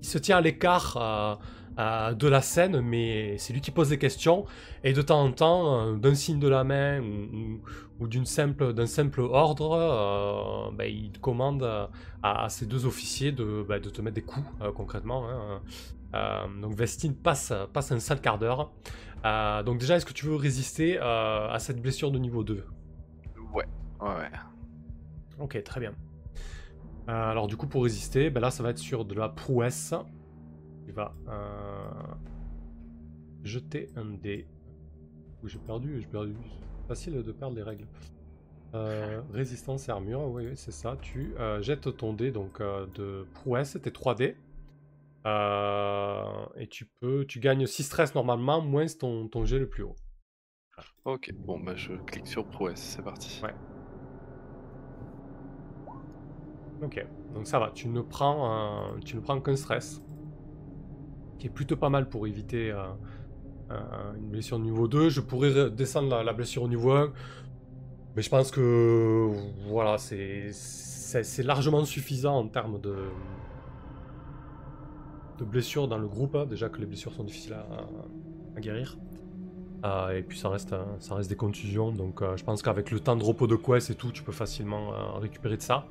[0.00, 1.38] il se tient à l'écart
[1.78, 4.44] euh, de la scène, mais c'est lui qui pose des questions.
[4.84, 7.60] Et de temps en temps, euh, d'un signe de la main ou, ou-
[8.00, 13.64] ou d'une simple, d'un simple ordre, ben, il commande à, à ces deux officiers de,
[13.68, 15.28] ben, de te mettre des coups, euh, concrètement.
[15.28, 15.60] hein.
[16.62, 18.72] Donc Vestine passe, passe un sale quart d'heure.
[19.64, 22.64] Donc déjà, est-ce que tu veux résister à cette blessure de niveau 2
[23.52, 23.66] Ouais,
[24.00, 24.30] ouais, ouais.
[25.40, 25.92] Ok, très bien.
[27.08, 29.94] Euh, alors du coup, pour résister, ben là, ça va être sur de la prouesse.
[30.88, 31.90] Tu vas euh,
[33.42, 34.46] jeter un dé.
[35.44, 36.34] J'ai perdu, j'ai perdu.
[36.80, 37.86] C'est Facile de perdre les règles.
[38.72, 40.96] Euh, résistance et armure, oui, oui, c'est ça.
[41.02, 44.38] Tu euh, jettes ton dé donc de prouesse, t'es 3 dés.
[45.26, 49.82] Euh, et tu peux, tu gagnes 6 stress normalement, moins ton, ton jet le plus
[49.82, 49.96] haut.
[51.04, 53.42] Ok, bon bah je clique sur prouesse, c'est parti.
[53.44, 53.54] Ouais.
[56.80, 60.00] Ok, donc ça va, tu ne prends, euh, tu ne prends qu'un stress,
[61.38, 62.82] qui est plutôt pas mal pour éviter euh,
[63.70, 65.08] euh, une blessure niveau 2.
[65.08, 67.12] Je pourrais re- descendre la, blessure au niveau 1,
[68.16, 69.30] mais je pense que
[69.68, 72.96] voilà, c'est largement suffisant en termes de,
[75.38, 76.34] de blessures dans le groupe.
[76.34, 76.46] hein.
[76.46, 77.54] Déjà que les blessures sont difficiles
[78.56, 78.98] à guérir.
[79.84, 82.90] Euh, et puis ça reste, euh, ça reste des contusions, donc euh, je pense qu'avec
[82.90, 85.86] le temps de repos de quest et tout, tu peux facilement récupérer de ça.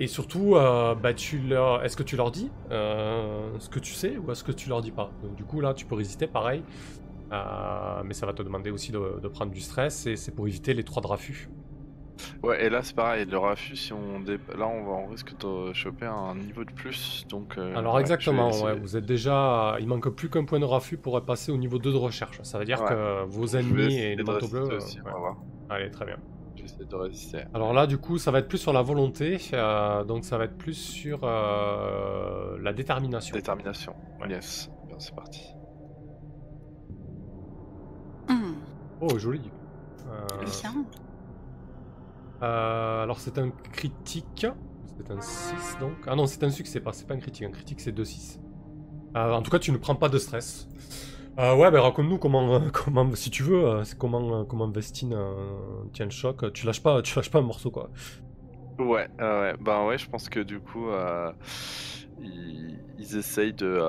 [0.00, 4.52] Et surtout, bah, est-ce que tu leur dis ce que tu sais ou est-ce que
[4.52, 5.10] tu leur dis pas?
[5.22, 6.62] Donc du coup là, tu peux résister, pareil,
[7.30, 10.74] mais ça va te demander aussi de, de prendre du stress et c'est pour éviter
[10.74, 11.48] les trois de raffus.
[12.42, 14.38] Ouais, et là c'est pareil, le raffus, si on dé...
[14.56, 17.56] là on, va, on risque de choper un niveau de plus, donc...
[17.58, 21.20] euh, Alors exactement, ouais, vous êtes déjà, il manque plus qu'un point de raffus pour
[21.24, 22.40] passer au niveau 2 de recherche.
[22.42, 22.88] Ça veut dire Ouais.
[22.88, 24.76] que vos ennemis et les manteaux bleus.
[24.76, 25.12] aussi, euh, on ouais.
[25.12, 25.36] va voir.
[25.70, 26.16] Allez, très bien.
[26.56, 27.42] J'essaie de résister.
[27.54, 30.44] Alors là, du coup, ça va être plus sur la volonté, euh, donc ça va
[30.44, 33.34] être plus sur euh, la détermination.
[33.34, 33.94] Détermination.
[34.20, 34.28] Ouais.
[34.28, 35.42] Yes, Bien, c'est parti.
[38.28, 38.56] Hum,
[39.00, 39.40] Oh, joli.
[40.10, 40.84] Euh, bien.
[42.42, 44.46] Euh, alors c'est un critique,
[44.96, 45.94] c'est un 6 donc.
[46.06, 48.38] Ah non, c'est un succès, pas, c'est pas un critique, un critique c'est 2-6.
[49.16, 50.68] Euh, en tout cas, tu ne prends pas de stress.
[51.38, 55.16] Euh, ouais, ben raconte-nous comment, comment, si tu veux, comment, comment Vestine
[55.92, 56.52] tient le choc.
[56.52, 57.90] Tu lâches pas, tu lâches pas un morceau quoi.
[58.78, 60.86] Ouais, ouais, ben ouais, je pense que du coup,
[62.18, 63.80] ils essayent de.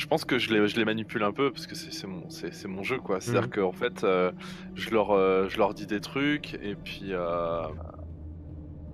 [0.00, 2.26] Je pense que je les, je les manipule un peu parce que c'est mon,
[2.64, 3.20] mon jeu quoi.
[3.20, 3.50] C'est-à-dire Mhm.
[3.50, 4.32] qu'en fait, euh,
[4.74, 7.12] je, leur, euh, je leur dis des trucs et puis.
[7.12, 7.68] euh,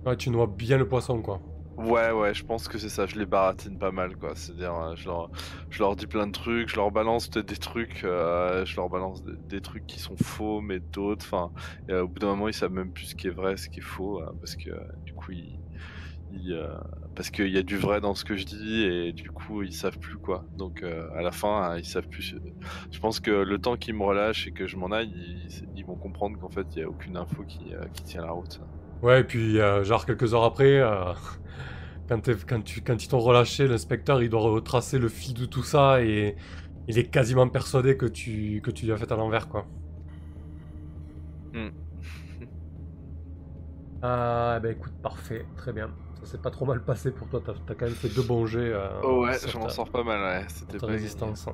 [0.05, 1.43] Ouais, tu noies bien le poisson quoi.
[1.77, 4.33] Ouais, ouais, je pense que c'est ça, je les baratine pas mal, quoi.
[4.35, 5.29] C'est-à-dire, je leur,
[5.69, 8.89] je leur dis plein de trucs, je leur balance peut-être des trucs, euh, je leur
[8.89, 11.51] balance des, des trucs qui sont faux, mais d'autres, enfin,
[11.91, 13.79] euh, au bout d'un moment, ils savent même plus ce qui est vrai, ce qui
[13.79, 14.71] est faux, euh, parce que
[15.05, 15.61] du coup, ils,
[16.29, 16.77] ils, euh,
[17.15, 19.73] parce qu'il y a du vrai dans ce que je dis et du coup ils
[19.73, 20.47] savent plus quoi.
[20.55, 22.35] Donc euh, à la fin hein, ils savent plus.
[22.91, 25.85] Je pense que le temps qu'ils me relâchent et que je m'en aille, ils, ils
[25.85, 28.59] vont comprendre qu'en fait il y a aucune info qui, euh, qui tient la route.
[29.01, 31.13] Ouais, et puis euh, genre quelques heures après, euh,
[32.07, 35.45] quand, t'es- quand, tu, quand ils t'ont relâché, l'inspecteur il doit retracer le fil de
[35.45, 36.37] tout ça et
[36.87, 39.71] il est quasiment persuadé que tu, que tu lui as fait à l'envers quoi.
[41.53, 41.69] Hmm.
[44.01, 45.95] Ah, bah écoute, parfait, très bien.
[46.27, 48.59] Ça s'est pas trop mal passé pour toi, t'as quand même fait deux bons jets.
[48.73, 50.47] euh, Oh ouais, je m'en sors pas mal, ouais.
[50.49, 51.47] C'était ta pas résistance.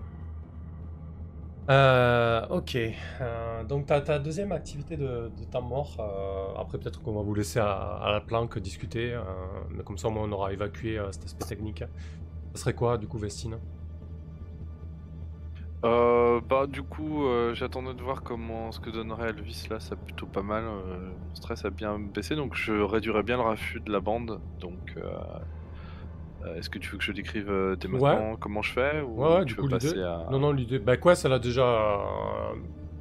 [1.69, 2.77] Euh, ok,
[3.21, 7.21] Euh, donc ta, ta deuxième activité de, de temps mort, euh, après peut-être qu'on va
[7.21, 9.17] vous laisser à, à la planque discuter,
[9.69, 11.79] mais comme ça au moins on aura évacué cet aspect technique.
[12.55, 13.59] Ça serait quoi du coup Vestine?
[15.83, 19.97] Euh, bah du coup, euh, j'attendais de voir comment ce que donnerait Elvis là, c'est
[19.97, 20.63] plutôt pas mal.
[20.63, 24.39] euh, mon stress a bien baissé, donc je réduirais bien le raffut de la bande.
[24.61, 25.09] Donc, euh,
[26.45, 27.99] euh, est-ce que tu veux que je décrive dès Ouais.
[27.99, 29.87] maintenant comment je fais ou Ouais, ouais, tu du veux coup l'idée...
[29.87, 30.25] passer à...
[30.31, 30.79] Non, non, l'idée...
[30.79, 31.85] Bah quoi, elle a déjà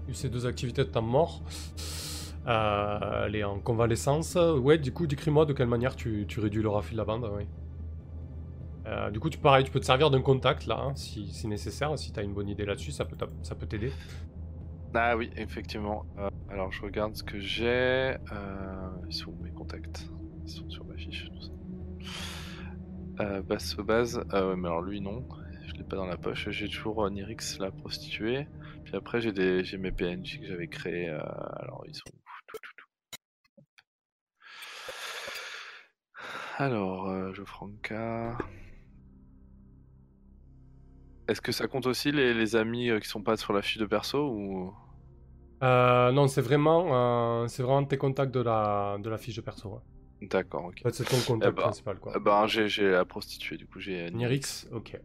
[0.09, 1.43] eu ses deux activités de temps mort.
[2.45, 4.35] Elle est en convalescence.
[4.35, 7.31] Ouais, du coup, décris-moi de quelle manière tu, tu réduis le raffut de la bande,
[7.37, 7.45] oui.
[8.93, 11.47] Euh, du coup, tu, pareil, tu peux te servir d'un contact là, hein, si, si
[11.49, 13.93] nécessaire, si tu as une bonne idée là-dessus, ça peut ça peut t'aider.
[14.95, 16.05] Ah oui, effectivement.
[16.19, 18.17] Euh, alors je regarde ce que j'ai.
[18.33, 20.07] Euh, ils sont où mes contacts?
[20.45, 21.31] Ils sont sur ma fiche.
[21.31, 21.53] tout ça.
[23.83, 24.23] Base.
[24.31, 25.27] Ah ouais, mais alors lui non.
[25.67, 26.51] Je l'ai pas dans la poche.
[26.51, 28.47] J'ai toujours Nirix la prostituée.
[28.85, 31.09] Puis après j'ai des mes PNJ que j'avais créés.
[31.09, 32.19] alors ils sont où.
[36.59, 38.37] Alors euh, Jofranca.
[41.29, 43.79] Est-ce que ça compte aussi les, les amis euh, qui sont pas sur la fiche
[43.79, 44.73] de perso ou?
[45.63, 49.41] Euh, non, c'est vraiment, euh, c'est vraiment tes contacts de la, de la fiche de
[49.41, 49.69] perso.
[49.75, 49.81] ouais.
[50.23, 50.83] D'accord, ok.
[50.85, 52.15] En fait, c'est ton contact Eh ben, principal, quoi.
[52.21, 54.97] Ben, j'ai, la prostituée, du coup, j'ai Nirix, ok.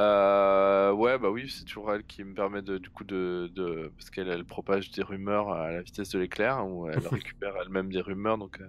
[0.00, 3.92] Euh, ouais, bah oui, c'est toujours elle qui me permet de, du coup, de, de
[3.96, 7.92] parce qu'elle elle propage des rumeurs à la vitesse de l'éclair, ou elle récupère elle-même
[7.92, 8.60] des rumeurs, donc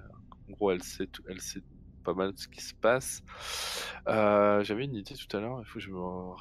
[0.48, 1.62] en gros, elle sait, tout- elle sait
[2.06, 3.22] pas mal de ce qui se passe.
[4.08, 6.36] Euh, j'avais une idée tout à l'heure, il faut que je me,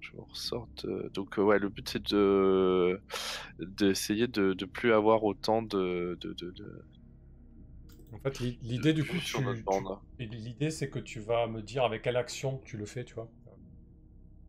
[0.00, 0.86] je me ressorte.
[1.14, 3.00] Donc, euh, ouais, le but c'est de
[3.58, 6.84] d'essayer de, de plus avoir autant de, de, de, de-
[8.12, 9.42] En fait, l'i- l'idée du coup, tu-
[10.18, 13.32] l'idée c'est que tu vas me dire avec quelle action tu le fais, tu vois.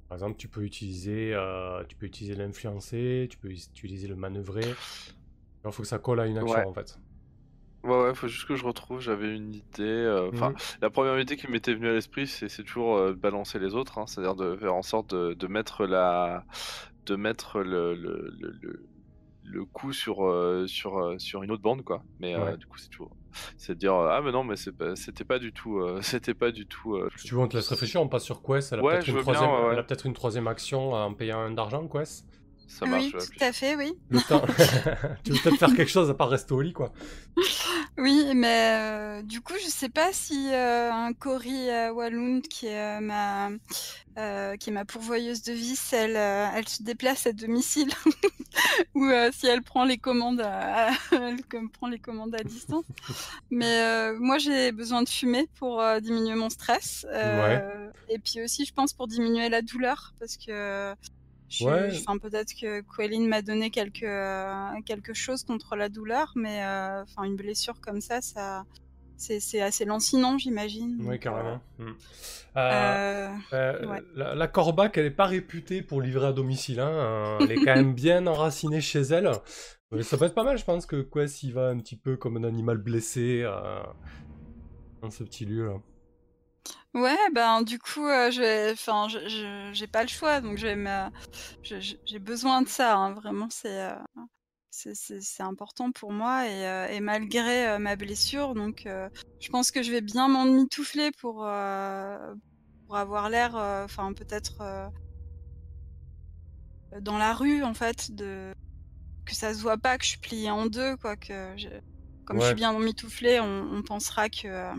[0.08, 4.80] Par exemple, tu peux utiliser, euh, tu peux utiliser l'influencer, tu peux utiliser le manœuvrer.
[5.66, 6.68] Il faut que ça colle à une action Ouais.
[6.68, 7.00] en fait.
[7.84, 9.00] Ouais, ouais, faut juste que je retrouve.
[9.00, 9.64] J'avais une idée.
[9.80, 10.56] euh, Enfin, Mhm.
[10.82, 14.06] la première idée qui m'était venue à l'esprit, c'est toujours euh, balancer les autres, hein,
[14.06, 16.46] c'est-à-dire de faire en sorte de, de mettre la,
[17.06, 18.52] de mettre le, le, le,
[19.44, 22.04] le- coup sur, euh, sur, sur une autre bande, quoi.
[22.20, 22.58] Mais Ouais.
[22.58, 23.16] du coup, c'est toujours,
[23.58, 26.52] c'est de dire ah mais non, mais c'est pas- c'était pas du tout, c'était pas
[26.52, 27.00] du tout.
[27.16, 28.74] Si tu veux, on te laisse réfléchir, on passe sur Quest.
[28.74, 29.50] Elle a Ouais, peut-être une, troisième...
[29.52, 32.28] ouais, peut-être une troisième action en payant un d'argent, Quest.
[32.70, 33.04] Ça marche.
[33.06, 33.94] oui, tout à fait, oui.
[34.10, 34.46] Le temps.
[35.24, 36.94] tu veux peut-être faire quelque chose à part rester au lit, quoi.
[37.98, 42.68] Oui, mais euh, du coup, je sais pas si euh, un Cory euh, Walloon, qui
[42.68, 43.50] est euh, ma
[44.18, 47.90] euh, qui est ma pourvoyeuse de vis, elle, euh, elle se déplace à domicile
[48.96, 52.86] ou euh, si elle prend les commandes, à, elle comme prend les commandes à distance.
[53.52, 57.06] Mais euh, moi, j'ai besoin de fumer pour euh, diminuer mon stress.
[57.10, 60.94] euh, Et puis aussi, je pense pour diminuer la douleur, parce que
[61.50, 61.66] je
[62.00, 67.04] enfin, peut-être que Quelline m'a donné quelque euh, quelque chose contre la douleur, mais euh,
[67.04, 68.64] enfin une blessure comme ça, ça
[69.18, 70.96] c'est c'est assez lancinant, j'imagine.
[71.00, 71.60] Oui, Donc, carrément.
[71.80, 71.88] Hmm.
[71.88, 71.92] euh,
[72.56, 74.02] Euh, euh, Euh, Ouais.
[74.16, 76.80] la, la Corbac, elle n'est pas réputée pour livrer à domicile.
[76.80, 79.30] hein, euh, Elle est quand même bien enracinée chez elle.
[80.02, 82.38] Ça peut être pas mal, je pense que Quest il va un petit peu comme
[82.38, 83.82] un animal blessé euh,
[85.02, 85.74] dans ce petit lieu là.
[86.96, 90.66] Ouais, ben du coup, euh, je enfin, je- je- j'ai pas le choix, donc je
[90.68, 91.10] vais me-
[91.64, 92.96] je- je- j'ai besoin de ça.
[92.98, 93.96] hein, vraiment, c'est, euh,
[94.72, 99.10] c'est, c'est- c'est important pour moi et, euh, et malgré euh, ma blessure, donc euh,
[99.40, 102.36] je pense que je vais bien m'emmitoufler pour euh,
[102.88, 104.90] pour avoir l'air, euh, enfin peut-être euh,
[107.02, 108.54] dans la rue en fait, de
[109.26, 111.18] que ça se voit pas que je suis pliée en deux, quoi.
[111.18, 111.70] Que je-
[112.26, 114.76] comme je suis bien emmitouflée, on, on pensera que euh,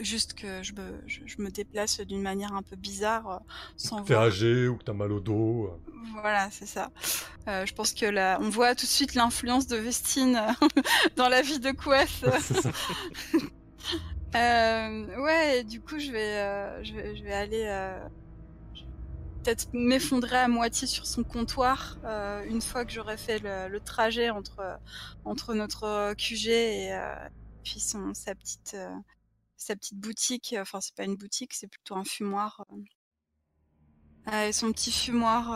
[0.00, 3.38] juste que je me, je, je me déplace d'une manière un peu bizarre, euh,
[3.76, 4.26] sans T'es voir.
[4.26, 5.66] âgé ou que t'as mal au dos.
[5.66, 5.92] euh.
[6.20, 6.90] Voilà, c'est ça.
[7.48, 10.66] Euh, je pense que là, on voit tout de suite l'influence de Vestine euh,
[11.16, 12.26] dans la vie de Quest.
[14.34, 17.98] Euh, ouais, et du coup, je vais, euh, je vais, je vais aller euh,
[19.42, 23.80] peut-être m'effondrer à moitié sur son comptoir euh, une fois que j'aurai fait le, le
[23.80, 24.78] trajet entre
[25.24, 27.14] entre notre QG et euh,
[27.64, 28.76] puis son, sa, petite,
[29.58, 30.54] sa petite boutique.
[30.58, 32.64] Enfin, c'est pas une boutique, c'est plutôt un fumoir.
[34.32, 35.52] et son petit fumoir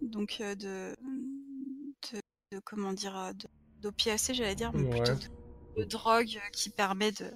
[0.00, 0.94] donc de,
[2.12, 3.32] de, comment dire
[3.80, 5.12] d'opiacés, j'allais dire, mais plutôt
[5.76, 7.30] de, drogue qui permet de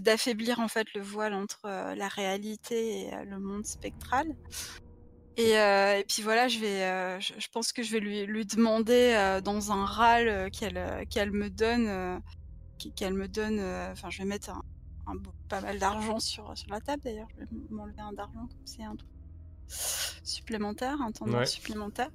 [0.00, 4.36] d'affaiblir en fait le voile entre la réalité et le monde spectral.
[5.38, 9.72] Et, et, puis voilà, je vais, je, pense que je vais lui, lui demander dans
[9.72, 12.20] un râle qu'elle qu'elle me donne,
[12.78, 13.60] qu'elle me donne.
[13.92, 14.62] Enfin, je vais mettre un,
[15.48, 17.28] pas mal d'argent sur sur la table d'ailleurs.
[17.34, 19.10] Je vais m'enlever un d'argent comme c'est un truc
[20.22, 22.10] supplémentaire, un temps supplémentaire.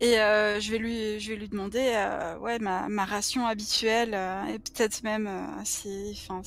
[0.00, 4.12] Et euh, je vais lui, je vais lui demander, euh, ouais, ma, ma, ration habituelle
[4.12, 5.30] euh, et peut-être même
[5.64, 6.42] si, enfin,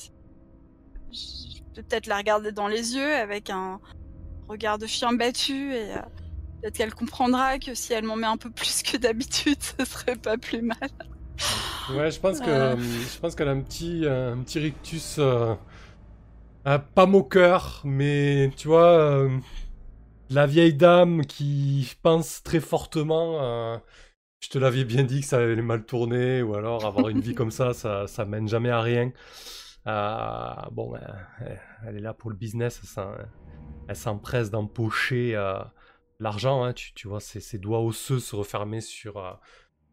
[1.10, 3.80] je peux peut-être la regarder dans les yeux avec un
[4.48, 5.94] regard de chien battu et
[6.60, 10.16] peut-être qu'elle comprendra que si elle m'en met un peu plus que d'habitude, ce serait
[10.16, 10.90] pas plus mal.
[11.90, 15.20] Ouais, je pense que je pense qu'elle a un petit un petit rictus
[16.64, 19.26] pas moqueur, mais tu vois
[20.30, 23.42] la vieille dame qui pense très fortement.
[23.42, 23.78] Euh,
[24.40, 27.34] je te l'avais bien dit que ça allait mal tourner, ou alors avoir une vie
[27.34, 29.12] comme ça, ça, ça mène jamais à rien.
[29.86, 31.54] Euh, bon, euh,
[31.86, 32.80] elle est là pour le business,
[33.88, 35.34] elle s'empresse d'empocher
[36.20, 36.64] l'argent.
[36.64, 39.40] Hein, tu, tu, vois ses, doigts osseux se refermer sur,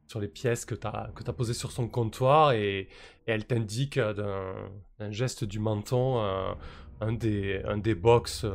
[0.08, 2.90] sur les pièces que tu as, que as posées sur son comptoir et,
[3.28, 6.20] elle t'indique d'un geste du menton
[7.02, 8.46] un, des, un des box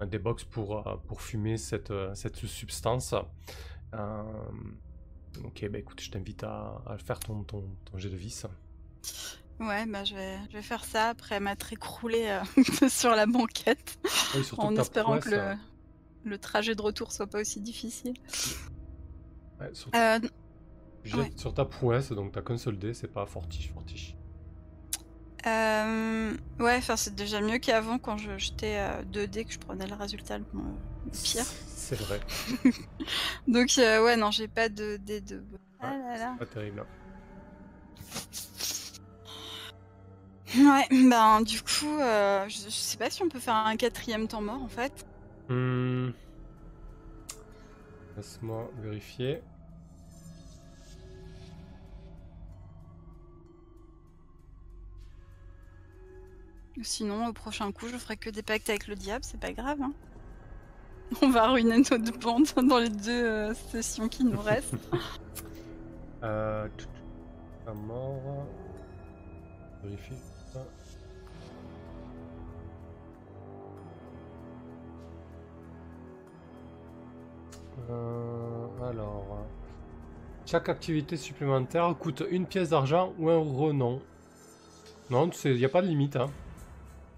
[0.00, 3.14] un des box pour, euh, pour fumer cette, euh, cette substance.
[3.94, 4.22] Euh,
[5.44, 8.46] ok, bah écoute, je t'invite à, à, faire ton, ton, ton, jet de vis.
[9.60, 12.38] Ouais, bah je vais, je vais faire ça après m'être écroulé
[12.88, 13.98] sur la banquette.
[14.56, 15.54] en espérant que le,
[16.24, 18.14] le, trajet de retour soit pas aussi difficile.
[19.58, 19.72] Ouais,
[21.04, 21.26] sur...
[21.36, 24.14] sur ta prouesse, donc qu'un seul dé, c'est pas fortiche, fortiche.
[25.46, 28.76] Euh, ouais, enfin c'est déjà mieux qu'avant quand je jetais
[29.12, 30.44] 2D que je prenais le résultat le,
[31.12, 31.44] pire.
[31.44, 32.20] C'est vrai.
[33.48, 35.42] Donc euh, ouais, non, j'ai pas de d de.
[35.80, 36.36] Ah là là.
[36.38, 36.84] Pas terrible.
[40.56, 44.40] Ouais, ben du coup, euh, je, sais pas si on peut faire un quatrième temps
[44.40, 45.06] mort en fait.
[45.48, 46.10] Hmm.
[48.16, 49.42] Laisse-moi vérifier.
[56.82, 59.80] Sinon, au prochain coup, je ferai que des pactes avec le diable, c'est pas grave.
[59.82, 59.92] Hein.
[61.22, 64.74] On va ruiner notre bande dans les deux euh, sessions qui nous restent.
[66.22, 66.68] euh.
[67.66, 68.46] À mort.
[69.82, 70.14] Vérifie
[70.52, 70.64] ça.
[77.90, 79.46] Euh, alors.
[80.46, 84.00] Chaque activité supplémentaire coûte une pièce d'argent ou un renom.
[85.10, 86.16] Non, il n'y a pas de limite.
[86.16, 86.30] Hein.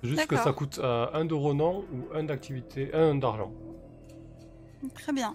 [0.03, 3.53] Juste que ça coûte euh, un de renom ou un d'activité, un d'argent.
[4.95, 5.35] Très bien.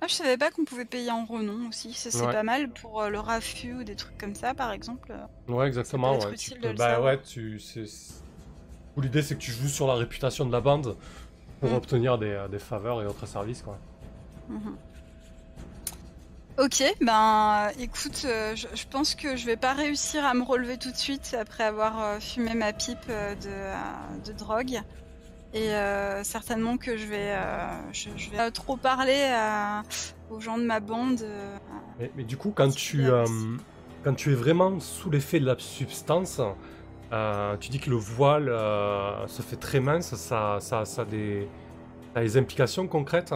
[0.00, 1.92] Ah, je savais pas qu'on pouvait payer en renom aussi.
[1.92, 5.12] C'est pas mal pour euh, le raffut ou des trucs comme ça, par exemple.
[5.48, 6.18] Ouais, exactement.
[6.18, 6.34] Ouais.
[6.36, 7.60] Tu bah ouais, tu.
[8.96, 10.96] L'idée, c'est que tu joues sur la réputation de la bande
[11.60, 11.74] pour mm.
[11.74, 13.78] obtenir des, euh, des, faveurs et autres services, quoi.
[14.48, 14.76] Mhm.
[16.58, 20.90] Ok, ben écoute, euh, je, pense que je vais pas réussir à me relever tout
[20.90, 23.34] de suite après avoir euh, fumé ma pipe euh,
[24.24, 24.80] de, drogue.
[25.54, 25.70] Et
[26.22, 27.34] certainement que je vais,
[27.92, 29.34] je, vais trop parler
[30.30, 31.24] aux gens de ma bande.
[32.16, 33.08] Mais, du coup, quand tu,
[34.04, 36.40] quand tu es vraiment sous l'effet de la substance,
[37.58, 38.46] tu dis que le voile
[39.26, 41.48] se fait très mince, ça, ça, ça, des,
[42.14, 43.34] ça a des implications concrètes?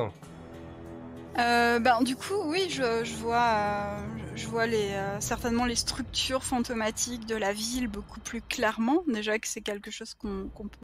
[1.38, 4.00] Euh, ben, du coup, oui, je, je vois, euh,
[4.36, 9.02] je vois les, euh, certainement les structures fantomatiques de la ville beaucoup plus clairement.
[9.08, 10.78] Déjà que c'est quelque chose qu'on, peut,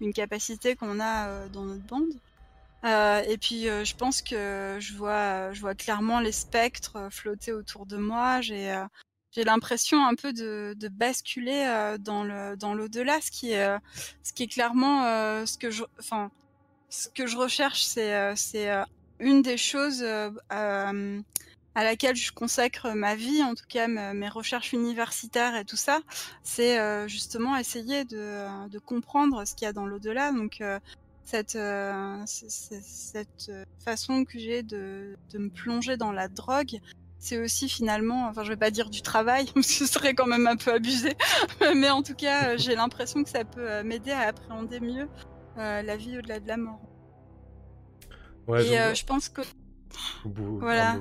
[0.00, 2.12] une capacité qu'on a euh, dans notre bande.
[3.28, 7.96] et puis, je pense que je vois, je vois clairement les spectres flotter autour de
[7.96, 8.42] moi.
[8.42, 8.80] J'ai,
[9.32, 13.78] j'ai l'impression un peu de, de basculer dans le, dans l'au-delà, ce qui est,
[14.22, 15.02] ce qui est clairement
[15.46, 16.30] ce que je, enfin,
[16.90, 18.12] ce que je recherche, c'est
[19.20, 21.20] une des choses euh, euh,
[21.74, 26.00] à laquelle je consacre ma vie, en tout cas mes recherches universitaires et tout ça,
[26.44, 30.30] c'est euh, justement essayer de, comprendre ce qu'il y a dans l'au-delà.
[30.30, 30.62] Donc
[31.24, 31.58] cette,
[32.26, 33.52] cette
[33.84, 36.78] façon que j'ai de, de, me plonger dans la drogue,
[37.18, 40.56] c'est aussi finalement, enfin je vais pas dire du travail, ce serait quand même un
[40.56, 41.16] peu abusé,
[41.74, 45.08] mais en tout cas j'ai l'impression que ça peut m'aider à appréhender mieux
[45.56, 46.93] la vie au-delà de la mort.
[48.46, 49.42] Ouais, et je, euh, je pense que.
[50.60, 50.96] voilà.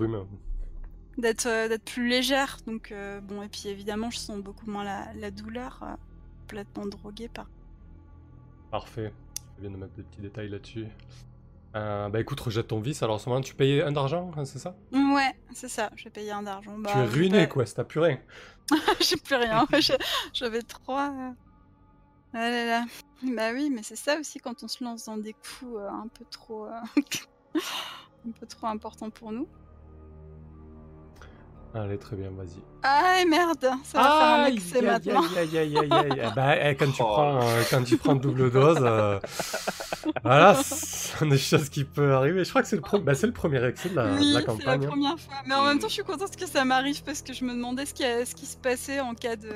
[1.17, 2.57] d'être euh, d'être plus légère.
[2.67, 5.93] Donc euh, bon, et puis évidemment, je sens beaucoup moins la, la douleur, euh,
[6.41, 7.47] complètement droguée par.
[8.71, 9.13] Parfait.
[9.57, 10.87] Je viens de mettre des petits détails là-dessus.
[11.75, 13.01] Euh, bah écoute, rejette ton vice.
[13.01, 14.75] Alors, en ce moment, tu payais un d'argent, hein, c'est ça?
[14.91, 15.89] Ouais, c'est ça.
[15.95, 16.75] Je vais payer un d'argent.
[16.75, 18.19] Tu Bah, es ruiné, quoi, t'as plus rien.
[19.01, 19.67] J'ai plus rien.
[20.33, 21.09] J'avais trois.
[21.11, 21.31] euh.
[22.35, 22.85] Ah là là.
[23.35, 26.07] Bah oui, mais c'est ça aussi quand on se lance dans des coups euh, un
[26.07, 26.71] peu trop, euh,
[27.55, 29.47] un peu trop importants pour nous.
[31.75, 32.61] Allez, très bien, vas-y.
[32.83, 35.23] Ah merde, ça va faire un excès aïe, maintenant.
[35.35, 36.21] aïe, aïe, aïe, aïe, aïe.
[36.31, 37.05] Eh bah, eh, quand, tu Oh.
[37.05, 39.19] prends, euh, quand tu prends double dose, euh,
[40.23, 42.43] voilà, c'est des choses qui peuvent arriver.
[42.43, 44.33] Je crois que c'est le, pro- bah, c'est le premier excès de la, de Oui,
[44.33, 44.79] la c'est la hein.
[44.79, 45.33] première fois.
[45.47, 47.87] Mais en même temps, je suis contente que ça m'arrive parce que je me demandais
[47.87, 49.49] ce qui, a- ce qui se passait en cas de.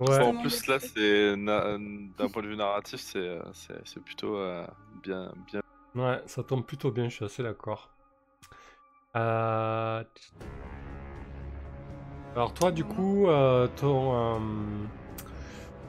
[0.00, 0.18] Ouais.
[0.24, 4.66] en plus, là, c'est d'un point de vue narratif, c'est euh, c'est- c'est plutôt euh,
[5.04, 5.60] bien, bien.
[5.94, 7.90] Ouais, ça tombe plutôt bien, je suis assez d'accord.
[9.16, 10.02] Euh,
[12.34, 14.38] Alors toi, du coup, euh, ton, euh,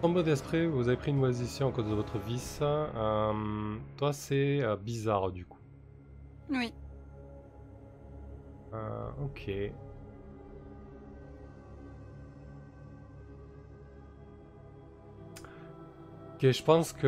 [0.01, 2.60] ton mot d'esprit, vous avez pris une décision à cause de votre vice.
[2.62, 5.58] Euh, Toi, c'est euh, bizarre, du coup.
[6.49, 6.72] Oui.
[9.24, 9.49] Ok.
[16.36, 17.08] Ok, je pense que...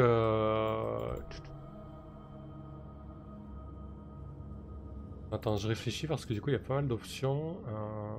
[5.31, 7.57] Attends, je réfléchis parce que du coup, il y a pas mal d'options.
[7.67, 8.17] Euh,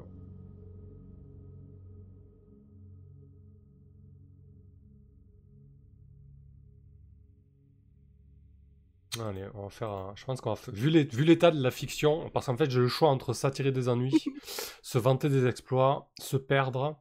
[9.21, 10.13] Allez, on va faire un...
[10.17, 10.91] Je pense qu'on va vu
[11.25, 14.13] l'état de la fiction, parce qu'en fait, j'ai le choix entre s'attirer des ennuis,
[14.83, 17.01] se vanter des exploits, se perdre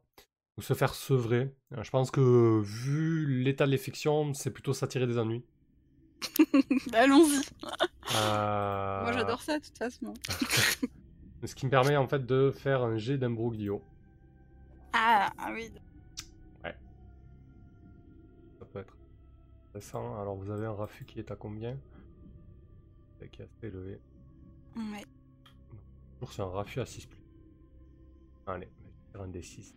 [0.57, 1.53] ou se faire sevrer.
[1.73, 5.45] Euh, Je pense que vu l'état de la fiction, c'est plutôt s'attirer des ennuis.
[6.93, 7.41] Allons-y.
[8.15, 10.13] Euh, Moi, j'adore ça de toute façon.
[11.43, 13.81] Ce qui me permet en fait de faire un jet d'imbroglio.
[14.93, 15.71] Ah, ah oui.
[18.59, 18.97] Ça peut être
[19.69, 20.19] intéressant.
[20.19, 21.77] Alors vous avez un raffut qui est à combien?
[23.31, 23.99] Qui est assez élevé.
[24.75, 25.05] Ouais.
[26.13, 27.21] Toujours c'est un raffut à 6 plus.
[28.47, 29.73] Allez, on va faire un D6.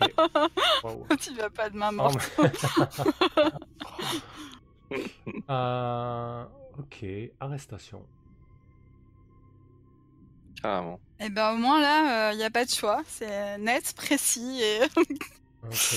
[1.20, 2.18] Tu vas pas de main Oh, morte.
[2.38, 2.52] mais-
[5.48, 6.44] Euh,
[6.78, 7.04] ok,
[7.40, 8.04] arrestation.
[10.60, 11.00] Carrément.
[11.18, 13.02] Et ben au moins là, il n'y a pas de choix.
[13.06, 14.80] C'est net, précis et.
[15.64, 15.96] Ok.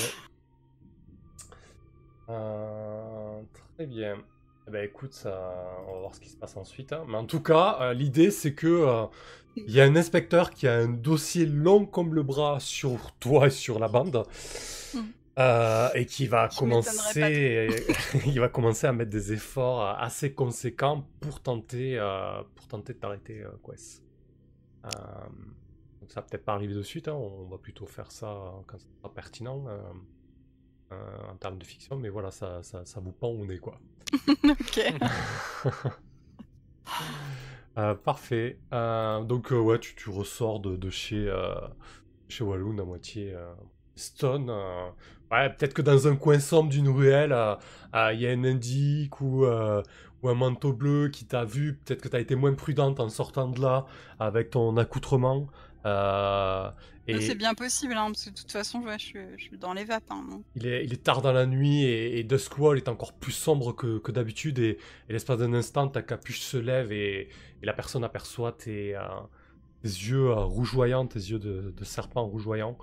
[2.29, 3.41] Euh,
[3.75, 4.17] très bien.
[4.67, 6.91] Eh ben écoute, ça, on va voir ce qui se passe ensuite.
[6.93, 7.05] hein.
[7.07, 9.05] Mais en tout cas, euh, l'idée c'est que euh,
[9.67, 13.47] il y a un inspecteur qui a un dossier long comme le bras sur toi
[13.47, 14.25] et sur la bande.
[14.93, 14.99] Mm.
[15.39, 17.67] euh, et qui va Je commencer,
[18.25, 22.93] il va commencer à mettre des efforts euh, assez conséquents pour tenter, euh, pour tenter
[22.93, 24.03] de t'arrêter, euh, Quest.
[24.85, 24.89] Euh,
[26.01, 28.77] donc ça va peut-être pas arriver de suite, hein, on va plutôt faire ça quand
[28.79, 29.93] ça sera pertinent euh, euh,
[30.91, 33.79] en termes de fiction, mais voilà, ça, ça, ça vous pend au nez, quoi.
[34.43, 34.81] ok.
[37.77, 38.59] Euh, parfait.
[38.73, 41.53] Euh, donc euh, ouais, tu, tu ressors de, de chez, euh,
[42.29, 43.53] chez Walloon à moitié euh,
[43.95, 44.49] stone.
[44.49, 44.89] euh.
[45.31, 47.55] Ouais, peut-être que dans un coin sombre d'une ruelle, euh,
[47.95, 49.81] euh, il y a un indique ou, euh,
[50.23, 51.75] ou un manteau bleu qui t'a vu.
[51.85, 53.85] Peut-être que tu as été moins prudente en sortant de là
[54.19, 55.47] avec ton accoutrement.
[55.85, 56.71] Euh,
[57.07, 59.57] et C'est bien possible, hein, parce que de toute façon, ouais, je, suis, je suis
[59.59, 60.09] dans les vapes.
[60.09, 63.31] hein, il est, il est tard dans la nuit et, et Duskwall est encore plus
[63.31, 67.29] sombre que, que d'habitude et, et l'espace d'un instant, ta capuche se lève et,
[67.61, 69.01] la personne aperçoit tes, euh,
[69.81, 72.77] tes yeux euh, rougeoyants, tes yeux de, de serpent rougeoyant,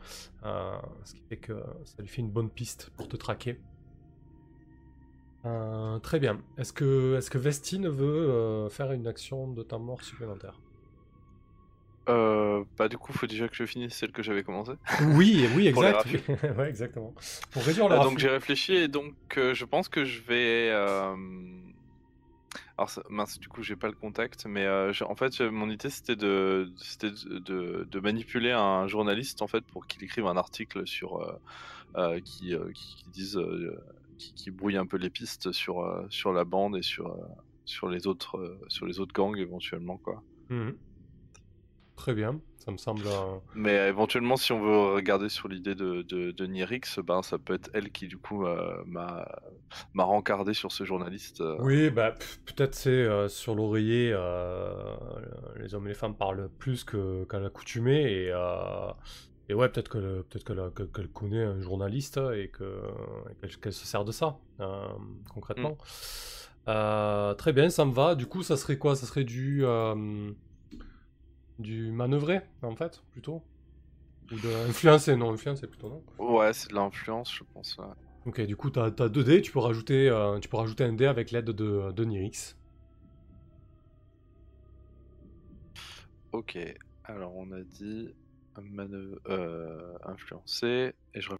[0.45, 3.61] euh, ce qui fait que ça lui fait une bonne piste pour te traquer.
[6.03, 6.41] Très bien.
[6.57, 10.61] Est-ce que, est que Vestine veut faire une action de temps mort supplémentaire?
[12.09, 14.73] Euh, bah, du coup, faut déjà que je finisse celle que j'avais commencée.
[15.17, 16.07] Oui, oui, exact.
[16.59, 17.15] ouais, exactement.
[17.53, 20.69] Pour réduire le Euh, donc j'ai réfléchi et donc euh, je pense que je vais.
[20.73, 21.15] euh,
[22.77, 26.73] Alors mince, du coup j'ai pas le contact, mais en fait mon idée c'était de,
[26.79, 31.41] c'était de, de- de manipuler un journaliste en fait pour qu'il écrive un article sur
[32.25, 33.39] qui, qui, qui dise
[34.19, 37.17] qui, qui brouille un peu les pistes sur sur la bande et sur
[37.65, 40.23] sur les autres sur les autres gangs éventuellement quoi.
[40.51, 40.77] Mhm.
[41.97, 43.05] Très bien, ça me semble.
[43.55, 47.38] Mais euh, éventuellement, si on veut regarder sur l'idée de, de, de Nyrix, ben, ça
[47.38, 49.28] peut être elle qui, du coup, euh, m'a
[49.95, 51.40] m'a rencardé sur ce journaliste.
[51.40, 51.57] euh.
[51.61, 52.14] Oui, bah,
[52.47, 54.11] peut-être c'est euh, sur l'oreiller,
[55.61, 58.32] les hommes et les femmes parlent plus que- qu'à l'accoutumée, et,
[59.49, 62.82] et ouais, peut-être que peut-être que qu'elle connaît un journaliste et que
[63.61, 64.38] qu'elle se sert de ça
[65.28, 65.76] concrètement.
[66.68, 68.14] Euh, très bien, ça me va.
[68.14, 68.95] Du coup, ça serait quoi?
[68.97, 69.64] Ça serait du
[71.63, 73.43] du manœuvrer en fait plutôt
[74.31, 76.03] ou de influencer Non, influencer plutôt non.
[76.19, 77.79] Ouais, c'est de l'influence, je pense.
[78.27, 80.11] Ok, du coup, tu as, 2 dés, tu peux, rajouter,
[80.41, 82.57] tu peux rajouter un dé avec l'aide de, de Nirix.
[86.33, 86.57] Ok,
[87.05, 88.15] alors on a dit
[88.61, 91.31] manœuvre, euh, influencer et je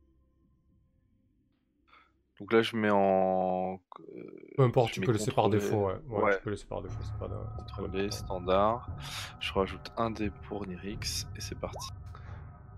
[2.43, 3.79] donc là je mets en
[4.17, 4.23] euh,
[4.57, 5.95] peu importe tu peux laisser par défaut ouais.
[6.09, 8.89] ouais, tu peux laisser par défaut c'est pas contrôler standard
[9.39, 11.91] je rajoute un dé pour Nirix et c'est parti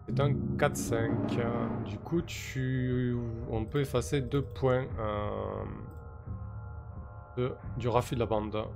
[0.07, 3.17] c'est un 4-5 du coup tu
[3.49, 5.65] on peut effacer deux points euh,
[7.39, 7.55] de...
[7.79, 8.67] du rafi de la bande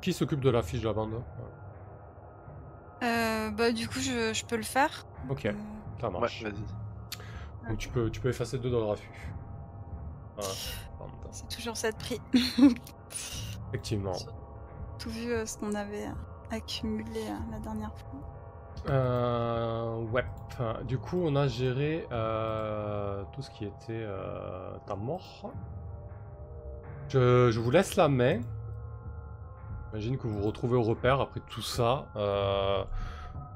[0.00, 1.22] qui s'occupe de la fiche de la bande?
[3.02, 5.06] Euh, bah du coup je, peux le faire.
[5.30, 5.52] Ok, euh,
[6.00, 6.42] ça marche.
[6.42, 7.68] vas-y.
[7.68, 8.86] Donc tu peux, tu peux effacer deux dans le
[11.30, 12.20] C'est toujours ça de prix.
[13.68, 14.16] Effectivement.
[14.98, 16.08] Tout vu euh, ce qu'on avait
[16.50, 17.20] accumulé
[17.50, 18.20] la dernière fois.
[18.88, 20.24] Euh, ouais.
[20.84, 22.06] du coup, on a géré
[23.32, 24.06] tout ce qui était
[24.86, 25.52] ta mort.
[27.08, 28.40] Je, je, vous laisse la main.
[29.92, 32.06] J'imagine que vous vous retrouvez au repère après tout ça.
[32.14, 32.84] Euh,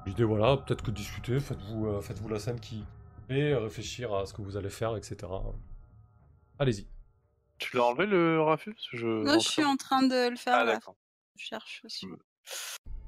[0.04, 2.84] L'idée, voilà, peut-être que discuter, faites-vous euh, faites la scène qui
[3.28, 5.16] fait, réfléchir à ce que vous allez faire, etc.
[6.58, 6.86] Allez-y.
[7.58, 8.76] Tu l'as enlevé le Rafus?
[8.92, 9.06] Je...
[9.06, 10.54] Non, je suis en train de le faire.
[10.58, 10.80] Ah, là.
[11.36, 12.06] Je cherche aussi.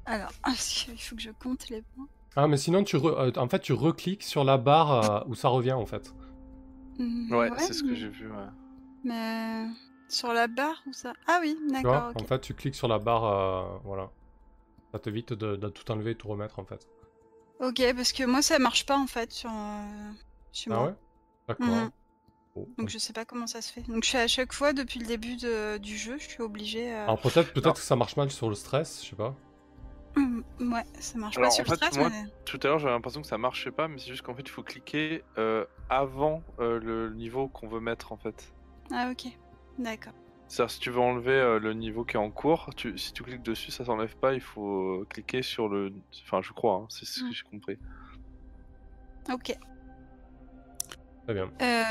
[0.04, 0.30] Alors,
[0.88, 2.08] il faut que je compte les points.
[2.36, 5.48] Ah, mais sinon, tu euh, en fait, tu recliques sur la barre euh, où ça
[5.48, 6.14] revient, en fait.
[6.98, 8.46] Mmh, ouais, c'est ce que j'ai vu, ouais.
[9.04, 9.66] Mais...
[10.08, 11.14] Sur la barre ou ça?
[11.26, 12.12] Ah oui, d'accord.
[12.14, 14.10] En fait, tu cliques sur la barre, euh, voilà.
[14.92, 16.88] Ça t'évite de, de, tout enlever et tout remettre en fait.
[17.60, 20.12] Ok, parce que moi ça marche pas en fait sur, euh,
[20.52, 20.86] chez ah moi.
[20.86, 20.94] ouais?
[21.48, 21.90] D'accord.
[22.60, 22.74] Mhm.
[22.78, 23.82] donc je sais pas comment ça se fait.
[23.82, 26.92] Donc je suis à chaque fois depuis le début de, du jeu, je suis obligé.
[26.92, 27.04] Euh...
[27.04, 29.34] Alors peut-être peut que ça marche mal sur le stress, je sais pas.
[30.16, 31.98] Mmh, ouais, ça marche pas sur le stress.
[31.98, 32.10] Moi,
[32.44, 34.50] Tout à l'heure j'avais l'impression que ça marchait pas, mais c'est juste qu'en fait il
[34.50, 38.52] faut cliquer euh, avant le niveau qu'on veut mettre en fait.
[38.90, 39.26] Ah ok.
[39.78, 40.14] D'accord.
[40.48, 43.42] C'est-à-dire, si tu veux enlever euh, le niveau qui est en cours, si tu cliques
[43.42, 45.92] dessus, ça s'enlève pas, il faut euh, cliquer sur le.
[46.24, 47.32] Enfin, je crois, hein, c'est ce que mm.
[47.32, 47.78] j'ai compris.
[49.32, 49.56] Ok.
[51.26, 51.50] Très bien.
[51.60, 51.82] Euh...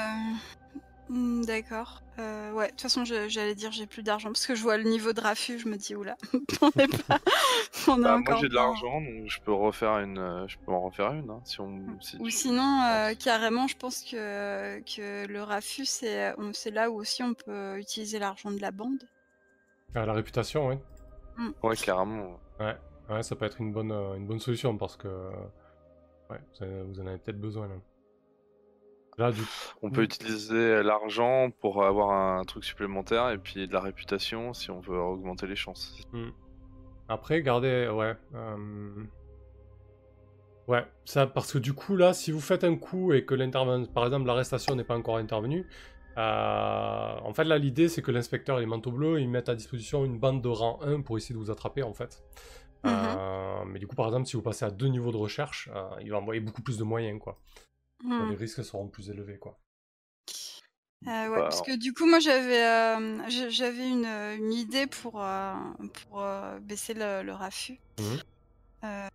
[1.07, 2.01] Hmm, d'accord.
[2.17, 4.85] Euh, ouais, de toute façon, j'allais dire j'ai plus d'argent parce que je vois le
[4.85, 6.15] niveau de Rafu, je me dis oula,
[6.61, 7.19] on est pas.
[7.87, 10.81] on bah, moi j'ai de l'argent, donc je peux refaire une, euh, je peux en
[10.81, 11.29] refaire une.
[11.29, 11.79] Hein, si on,
[12.19, 17.21] Ou sinon, euh, carrément, je pense que que le Rafu c'est c'est là où aussi
[17.21, 19.03] on peut utiliser l'argent de la bande.
[19.93, 20.75] Ah, la réputation, oui.
[21.37, 21.49] Mm.
[21.61, 22.39] Ouais, carrément.
[22.59, 22.75] Ouais.
[23.09, 25.29] ouais, ça peut être une bonne une bonne solution parce que
[26.31, 26.39] ouais,
[26.87, 27.75] vous en avez peut-être besoin là.
[29.81, 34.71] On peut utiliser l'argent pour avoir un truc supplémentaire et puis de la réputation si
[34.71, 35.95] on veut augmenter les chances.
[36.11, 36.29] Hmm.
[37.07, 37.87] Après, gardez.
[37.87, 38.15] Ouais.
[38.33, 39.03] Euh,
[40.67, 43.91] ouais, ça, parce que du coup, là, si vous faites un coup et que l'intervention.
[43.91, 45.67] Par exemple, l'arrestation n'est pas encore intervenue.
[46.17, 49.55] Euh, en fait, là, l'idée, c'est que l'inspecteur et les manteaux bleus, ils mettent à
[49.55, 52.23] disposition une bande de rang 1 pour essayer de vous attraper, en fait.
[52.83, 52.91] Mhm.
[52.93, 55.69] Euh, mais du coup, par exemple, si vous passez à deux niveaux de recherche,
[56.01, 57.37] il va envoyer beaucoup plus de moyens, quoi.
[58.03, 58.29] Mmh.
[58.29, 59.59] les risques seront plus élevés, quoi.
[61.07, 65.53] Euh, ouais, parce que du coup, moi, j'avais euh, j'avais une, une, idée pour, euh,
[65.93, 66.23] pour
[66.61, 67.79] baisser le, le raffut.
[67.99, 69.05] Mmh.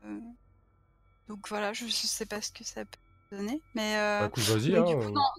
[1.28, 2.98] donc voilà, je, sais pas ce que ça peut
[3.36, 3.60] donner.
[3.74, 4.76] Mais, bah, vas-y.
[4.76, 4.84] Hein,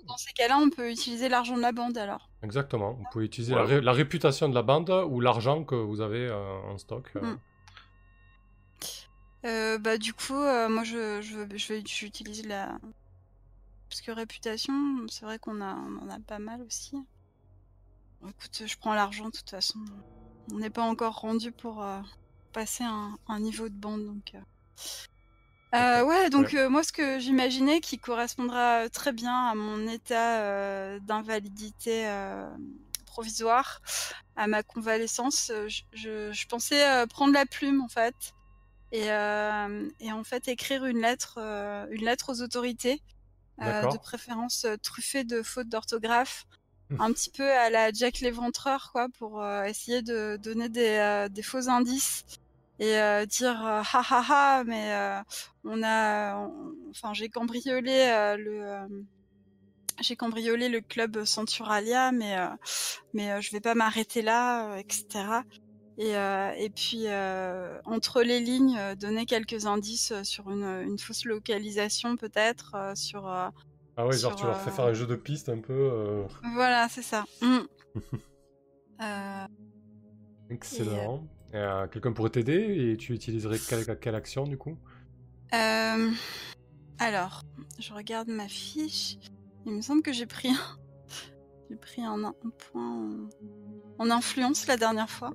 [0.05, 2.29] dans, ces cas-là, on peut utiliser l'argent de la bande alors.
[2.43, 2.93] Exactement.
[2.93, 7.13] Vous pouvez utiliser la, réputation de la bande ou l'argent que vous avez en stock.
[7.15, 7.37] Mmh.
[9.77, 12.77] bah, du coup, moi, je, je, je vais j'utilise la,
[13.91, 16.95] parce que réputation, c'est vrai qu'on a, on en a pas mal aussi.
[18.25, 19.79] écoute, je prends l'argent de toute façon.
[20.53, 21.99] On n'est pas encore rendu pour euh,
[22.53, 24.33] passer un, niveau de bande, donc.
[24.33, 24.39] Euh.
[25.75, 32.09] Euh, ouais, donc moi ce que j'imaginais qui correspondra très bien à mon état d'invalidité
[33.05, 33.81] provisoire,
[34.37, 35.51] à ma convalescence,
[35.93, 38.15] je, pensais prendre la plume en fait
[38.91, 41.37] et, et, en fait écrire une lettre,
[41.91, 43.01] une lettre aux autorités
[43.61, 46.45] de préférence euh, truffé de fautes d'orthographe,
[46.89, 47.01] mmh.
[47.01, 51.43] un petit peu à la Jack l'éventreur, quoi, pour euh, essayer de donner des, des
[51.43, 52.23] faux indices
[52.79, 52.95] et
[53.27, 55.21] dire ha ha ha, mais
[55.63, 56.49] on a,
[56.89, 59.03] enfin j'ai cambriolé le
[59.99, 62.35] j'ai cambriolé le club Centuralia, mais
[63.13, 65.43] mais je vais pas m'arrêter là, etc.
[66.01, 66.13] et,
[66.63, 67.05] et puis
[67.85, 73.27] entre les lignes donner quelques indices sur une, une fausse localisation peut-être sur
[73.97, 76.25] ah ouais, genre tu leur fais faire un jeu de piste un peu.
[76.53, 77.25] Voilà, c'est ça.
[77.41, 77.59] Mmh.
[80.49, 81.27] Excellent.
[81.91, 83.57] Quelqu'un pourrait t'aider et tu utiliserais
[83.99, 84.77] quelle, action du coup?
[87.01, 87.41] Alors,
[87.79, 89.17] je regarde ma fiche.
[89.65, 90.77] Il me semble que j'ai pris un,
[91.69, 92.33] j'ai pris un,
[92.71, 93.27] point
[93.97, 94.09] en...
[94.09, 95.33] influence la dernière fois.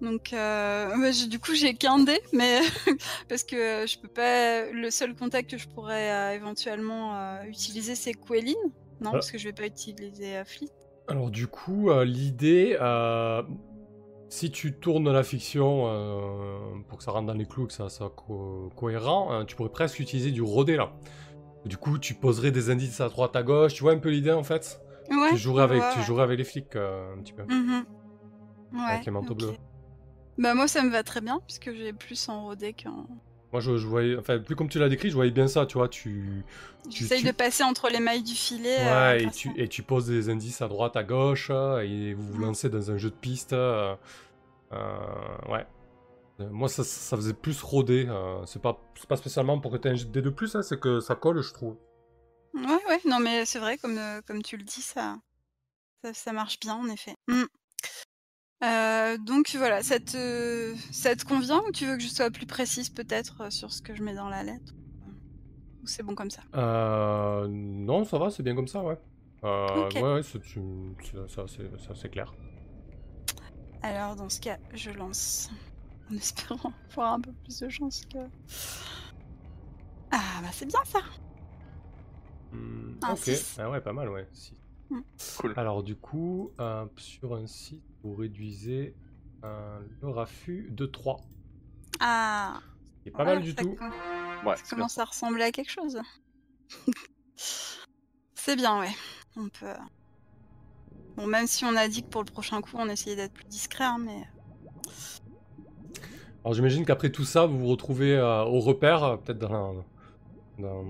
[0.00, 2.60] Donc, euh, du coup, j'ai qu'un dé, mais
[3.28, 4.70] parce que je peux pas.
[4.70, 8.52] Le seul contact que je pourrais euh, éventuellement euh, utiliser, c'est Quelin.
[9.00, 9.12] Non, ah.
[9.12, 10.70] parce que je vais pas utiliser Fleet.
[11.06, 12.76] Alors, du coup, l'idée,
[14.28, 15.84] si tu tournes la fiction
[16.88, 18.14] pour que ça rentre dans les clous, que ça soit
[18.76, 20.92] cohérent, tu pourrais presque utiliser du rodé là.
[21.64, 23.74] Du coup, tu poserais des indices à droite, à gauche.
[23.74, 24.80] Tu vois un peu l'idée en fait?
[25.10, 27.44] Ouais, tu, jouerais avec, tu jouerais avec les flics un petit peu.
[27.44, 27.84] Mm-hmm.
[28.74, 29.54] Ouais, avec les manteaux bleus.
[30.38, 33.06] Bah moi ça me va très bien puisque j'ai plus en rodé qu'en...
[33.52, 35.88] Moi je, voyais, enfin plus comme tu l'as décrit, je voyais bien ça, tu vois,
[35.88, 36.44] tu...
[36.90, 38.76] J'essaye de passer entre les mailles du filet.
[38.80, 42.32] Euh, ouais, et, tu, et tu poses des indices à droite, à gauche, et vous
[42.32, 43.54] vous lancez dans un jeu de piste.
[43.54, 43.96] Euh,
[44.72, 45.66] euh, ouais.
[46.38, 48.06] Moi ça, ça, faisait plus rodé,
[48.46, 51.00] c'est pas, pas spécialement pour que tu aies un dé de plus, hein, c'est que
[51.00, 51.76] ça colle je trouve.
[52.54, 55.16] Ouais, ouais, non mais c'est vrai, comme, comme tu le dis, ça,
[56.12, 57.14] ça, marche bien en effet.
[57.26, 57.44] Mmh.
[58.64, 62.46] Euh, donc voilà, ça te, ça te convient ou tu veux que je sois plus
[62.46, 64.74] précise peut-être euh, sur ce que je mets dans la lettre?
[65.82, 66.42] Ou c'est bon comme ça?
[66.56, 68.98] Euh, Non, ça va, c'est bien comme ça, ouais.
[69.44, 72.34] Euh, Ouais, ouais c'est clair.
[73.82, 75.50] Alors dans ce cas, je lance
[76.10, 78.18] en espérant avoir un peu plus de chance que.
[80.10, 81.00] Ah bah c'est bien ça.
[82.52, 84.26] Hmm, ok, ah ouais, pas mal, ouais.
[85.38, 85.54] Cool.
[85.56, 86.52] Alors du coup,
[86.96, 88.94] sur un site vous réduisez
[89.42, 91.20] le raffut de 3.
[92.00, 92.60] Ah
[93.04, 93.76] C'est pas mal du tout.
[94.46, 96.00] Ouais, ça commence à ressembler à quelque chose.
[98.34, 98.94] c'est bien, ouais.
[99.36, 99.66] On peut.
[101.16, 103.46] Bon, même si on a dit que pour le prochain coup, on essayait d'être plus
[103.46, 104.22] discret, hein, mais.
[106.44, 109.84] Alors j'imagine qu'après tout ça, vous vous retrouvez euh, au repère, peut-être dans,
[110.58, 110.84] dans,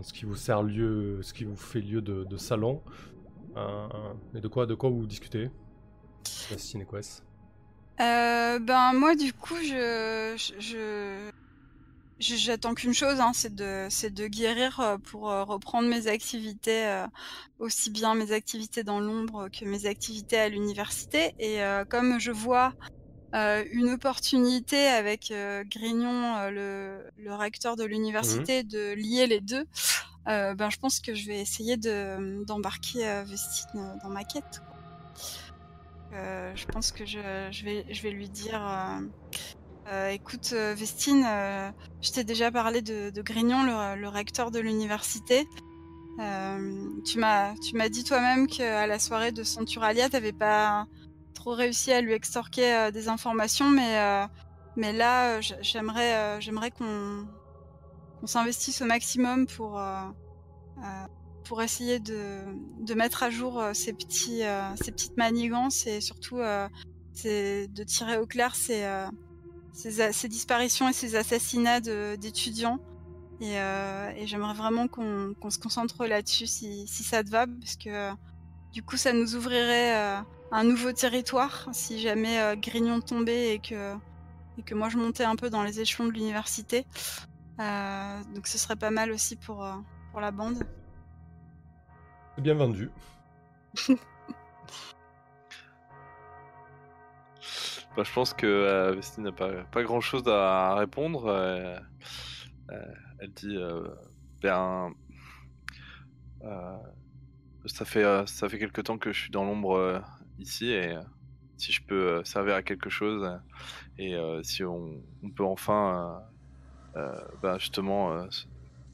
[0.00, 2.82] ce qui vous sert lieu, ce qui vous fait lieu de, salon.
[3.56, 3.88] Euh,
[4.34, 5.50] et de quoi, de quoi vous discutez?
[8.00, 10.34] Euh, ben moi du coup je,
[12.18, 17.04] j'attends qu'une chose, hein, c'est de, c'est de guérir euh, pour reprendre mes activités,
[17.58, 21.34] aussi bien mes activités dans l'ombre que mes activités à l'université.
[21.38, 22.72] Et comme je vois
[23.34, 25.32] une opportunité avec
[25.66, 29.66] Grignon, le, le, recteur de l'université, mmh de lier les deux,
[30.26, 34.62] ben je pense que je vais essayer de, d'embarquer Vestine dans ma quête.
[36.14, 37.18] Euh, je pense que je,
[37.64, 39.00] vais, je vais lui dire euh,
[39.88, 41.24] euh, écoute, Vestine,
[42.02, 43.62] je t'ai déjà parlé de, Grignon,
[43.96, 45.48] le, recteur de l'université.
[46.18, 50.86] tu m'as dit toi-même qu'à la soirée de Centuralia, t'avais pas
[51.34, 54.26] trop réussi à lui extorquer des informations, mais,
[54.76, 57.26] mais là, j'aimerais j'aimerais qu'on
[58.26, 59.80] s'investisse au maximum pour
[61.42, 66.38] pour essayer de, mettre à jour euh, ces, petits, euh, ces petites manigances et surtout
[66.38, 66.68] euh,
[67.24, 68.86] de tirer au clair ces,
[69.72, 71.80] ces, disparitions et ces assassinats
[72.16, 72.78] d'étudiants.
[73.40, 73.56] Et,
[74.24, 78.12] j'aimerais vraiment qu'on se concentre là-dessus si, ça te va, parce que
[78.72, 83.94] du coup ça nous ouvrirait un nouveau territoire si jamais Grignon tombait et que,
[84.58, 86.86] et que moi je montais un peu dans les échelons de l'université.
[87.58, 89.66] Donc ce serait pas mal aussi pour,
[90.10, 90.62] pour la bande.
[92.36, 92.90] C'est bien vendu.
[97.96, 101.26] Bah, je pense que euh, Vestine n'a pas, pas, grand chose à répondre.
[101.26, 101.78] Euh,
[102.70, 103.58] euh, elle dit
[104.40, 104.94] Ben.
[107.66, 110.02] ça, fait, ça fait quelque temps que je suis dans l'ombre
[110.38, 110.96] ici et
[111.58, 113.38] si je peux servir à quelque chose
[113.98, 115.02] et si on,
[115.36, 116.22] peut enfin
[116.94, 118.26] ben, justement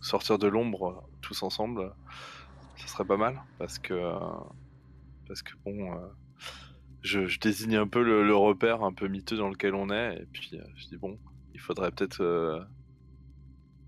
[0.01, 1.93] sortir de l'ombre tous ensemble,
[2.77, 4.13] ça serait pas mal parce que
[5.27, 6.09] parce que bon, euh,
[7.03, 10.51] je, désigne un peu le, repère un peu miteux dans lequel on est et puis
[10.55, 11.19] euh, je dis bon,
[11.55, 12.61] il faudrait peut-être euh,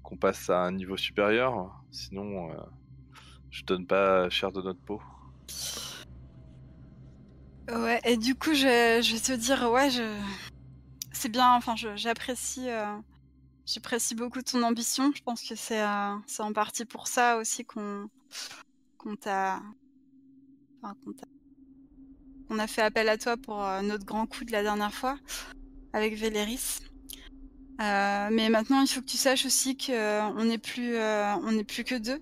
[0.02, 2.50] qu'on passe à un niveau supérieur, sinon
[3.50, 5.00] je donne pas cher de notre peau.
[7.68, 10.02] Ouais, et du coup, je, je vais te dire, ouais, je...
[11.12, 12.68] c'est bien, enfin, j'apprécie
[13.66, 15.12] j'apprécie beaucoup ton ambition.
[15.14, 15.82] Je pense que c'est
[16.26, 18.08] c'est en partie pour ça aussi qu'on
[19.20, 19.60] t'a
[22.48, 25.18] qu'on a fait appel à toi pour notre grand coup de la dernière fois
[25.92, 26.80] avec Véléris.
[27.78, 32.20] mais maintenant, il faut que tu saches aussi qu'on n'est plus, on plus que deux.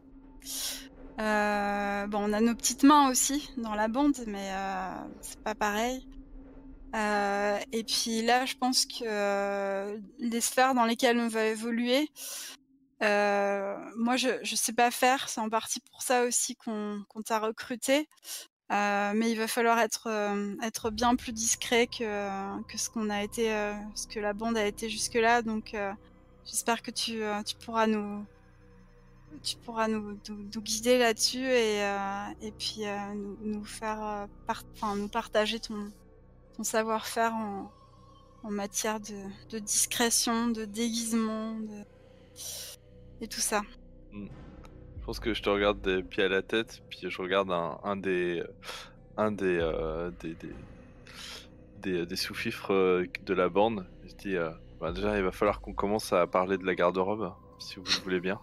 [1.19, 4.51] bon, on a nos petites mains aussi dans la bande, mais
[5.21, 6.08] c'est pas pareil.
[7.73, 12.11] Et puis là, je pense que les sphères dans lesquelles on va évoluer,
[13.01, 15.29] moi, je ne sais pas faire.
[15.29, 18.09] C'est en partie pour ça aussi qu'on t'a recruté.
[18.71, 22.05] mais il va falloir être, bien plus discret que,
[22.77, 23.51] ce qu'on a été,
[23.95, 25.43] ce que la bande a été jusque-là.
[25.43, 25.77] Donc,
[26.45, 27.21] j'espère que tu,
[27.65, 28.27] pourras nous,
[30.63, 32.83] guider là-dessus et, puis
[33.43, 34.27] nous, faire,
[34.97, 35.93] nous partager ton,
[36.59, 37.73] ton savoir-faire en,
[38.43, 39.15] en matière de,
[39.51, 41.85] de discrétion, de déguisement, de
[43.21, 43.63] et tout ça.
[44.13, 44.27] Hmm.
[45.01, 47.97] Je pense que je te regarde des pieds à la tête, puis je regarde un,
[47.97, 48.43] des,
[49.17, 50.37] un des, euh, des,
[51.81, 53.87] des, des, sous-fifres euh, de la bande.
[54.05, 54.51] Je dis, euh,
[54.81, 58.03] bah, déjà, il va falloir qu'on commence à parler de la garde-robe, si vous le
[58.03, 58.39] voulez bien.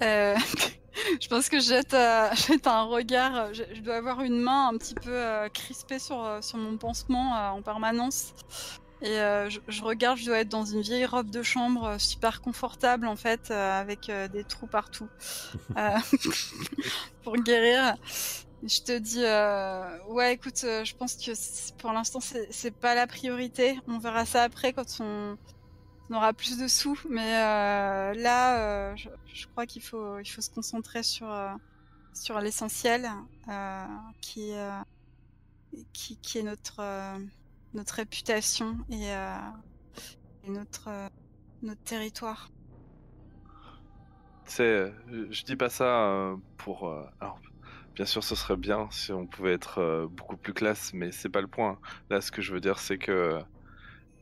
[1.20, 1.68] je pense que je
[2.48, 3.52] jette, un regard.
[3.54, 8.34] Je, dois avoir une main un petit peu crispée sur, sur mon pansement en permanence.
[9.02, 12.42] Et euh, je, regarde, je dois être dans une vieille robe de chambre euh, super
[12.42, 15.08] confortable en fait, euh, avec des trous partout
[17.24, 17.96] pour guérir.
[18.62, 19.24] je te dis,
[20.12, 21.32] ouais, écoute, je pense que
[21.78, 23.78] pour l'instant c'est pas la priorité.
[23.88, 25.38] On verra ça après quand on,
[26.14, 26.98] aura plus de sous.
[27.08, 31.28] Mais là, je, crois qu'il faut, se concentrer sur
[32.12, 33.08] sur l'essentiel,
[34.20, 34.54] qui,
[35.92, 39.36] qui, est notre réputation et, euh,
[40.46, 42.50] notre, euh, territoire.
[44.58, 44.90] Euh,
[45.30, 46.92] je dis pas ça pour.
[47.94, 51.40] bien sûr, ce serait bien si on pouvait être beaucoup plus classe, mais c'est pas
[51.40, 51.78] le point.
[52.08, 53.38] Là, ce que je veux dire, c'est que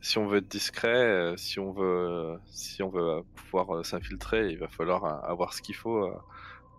[0.01, 4.69] si on veut être discret, si on veut, si on veut pouvoir s'infiltrer, il va
[4.69, 6.09] falloir avoir ce qu'il faut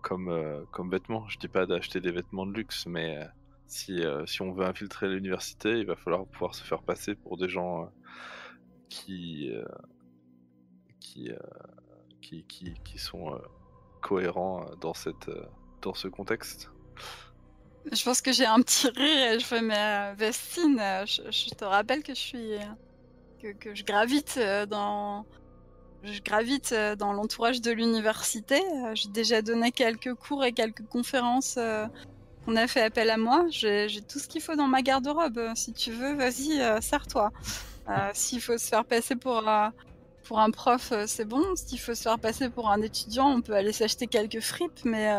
[0.02, 1.28] comme, comme vêtements.
[1.28, 3.28] Je dis pas d'acheter des vêtements de luxe, mais
[3.70, 7.36] si, euh, si on veut infiltrer l'université, il va falloir pouvoir se faire passer pour
[7.36, 7.86] des gens euh,
[8.88, 9.64] qui, euh,
[10.98, 11.30] qui,
[12.20, 13.40] qui, qui, qui, sont
[14.00, 15.30] cohérents dans, cette,
[15.82, 16.70] dans ce contexte.
[17.90, 22.02] Je pense que j'ai un petit rire et je fais, mais Vestine, je, te rappelle
[22.02, 22.52] que je suis.
[23.40, 24.38] Que, je gravite
[24.68, 25.24] dans.
[26.02, 28.60] Je gravite dans l'entourage de l'université.
[28.94, 31.58] J'ai déjà donné quelques cours et quelques conférences
[32.46, 33.46] on a fait appel à moi.
[33.50, 35.40] J'ai tout ce qu'il faut dans ma garde-robe.
[35.54, 37.30] Si tu veux, vas-y, euh, serre-toi.
[37.88, 39.68] Euh, s'il faut se faire passer pour, euh,
[40.24, 41.44] pour un prof, c'est bon.
[41.54, 45.10] S'il faut se faire passer pour un étudiant, on peut aller s'acheter quelques fripes, mais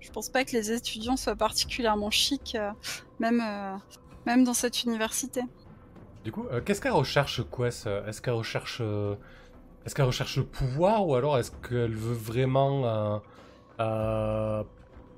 [0.00, 2.56] je pense pas que les étudiants soient particulièrement chics,
[3.18, 3.42] même,
[4.26, 5.42] même dans cette université.
[6.24, 8.80] Du coup, qu'est-ce qu'elle recherche, Quest Est-ce qu'elle recherche,
[9.84, 13.20] est-ce qu'elle recherche le pouvoir ou alors est-ce qu'elle veut vraiment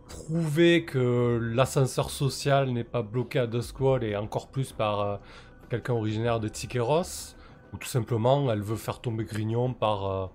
[0.08, 5.16] prouver que l'ascenseur social n'est pas bloqué à Duskwall et encore plus par euh,
[5.70, 7.34] quelqu'un originaire de Tikeros,
[7.72, 10.26] ou tout simplement elle veut faire tomber Grignon par, euh,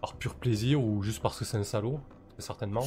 [0.00, 2.00] par pur plaisir ou juste parce que c'est un salaud,
[2.38, 2.84] certainement?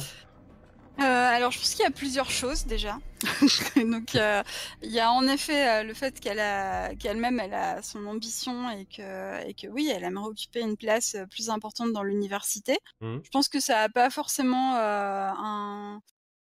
[0.98, 2.98] Euh, alors je pense qu'il y a plusieurs choses déjà.
[3.76, 8.70] Donc il y a en effet le fait qu'elle a qu'elle-même elle a son ambition
[8.70, 12.78] et que et que oui elle aimerait occuper une place plus importante dans l'université.
[13.02, 13.18] Mmh.
[13.24, 16.00] Je pense que ça n'a pas forcément un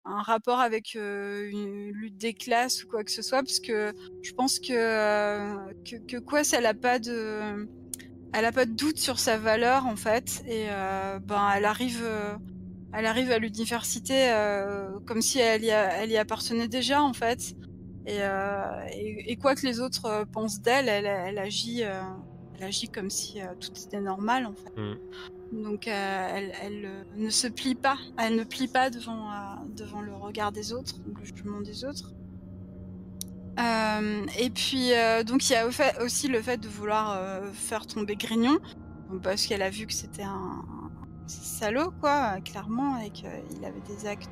[0.07, 4.33] un rapport avec une lutte des classes ou quoi que ce soit, parce que je
[4.33, 7.67] pense que, que, que Quest, elle a pas de,
[8.35, 10.67] elle a pas de doute sur sa valeur en fait, et
[11.23, 12.07] ben elle arrive,
[12.97, 14.33] elle arrive à l'université
[15.07, 17.55] comme si elle y, elle y appartenait déjà en fait,
[18.07, 18.21] et,
[19.31, 23.73] et, quoi que les autres pensent d'elle, elle, elle, agit, elle agit comme si tout
[23.87, 24.81] était normal en fait.
[24.81, 24.95] Mmh.
[25.63, 29.35] Donc euh, elle, euh, ne se plie pas, elle ne plie pas devant, euh,
[29.77, 32.13] devant le regard des autres, le jugement des autres.
[33.57, 34.91] et puis
[35.27, 35.67] donc il y a
[36.03, 38.59] aussi le fait de vouloir faire tomber Grignon,
[39.23, 40.65] parce qu'elle a vu que c'était un,
[41.27, 44.31] salaud quoi, clairement, et qu'il avait des actes.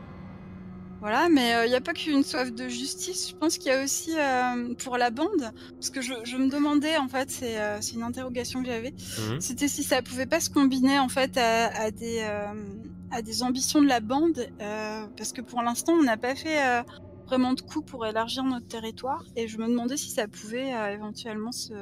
[1.02, 3.30] Voilà, mais il euh, n'y a pas qu'une soif de justice.
[3.30, 6.96] Je pense qu'il y a aussi euh, pour la bande, parce que je, me demandais
[6.96, 10.48] en fait, c'est euh, une interrogation que j'avais, mmh c'était si ça pouvait pas se
[10.48, 12.22] combiner en fait à, des
[13.10, 14.46] à des ambitions de la bande,
[15.16, 16.84] parce que pour l'instant on n'a pas fait
[17.26, 21.50] vraiment de coups pour élargir notre territoire, et je me demandais si ça pouvait éventuellement
[21.50, 21.74] se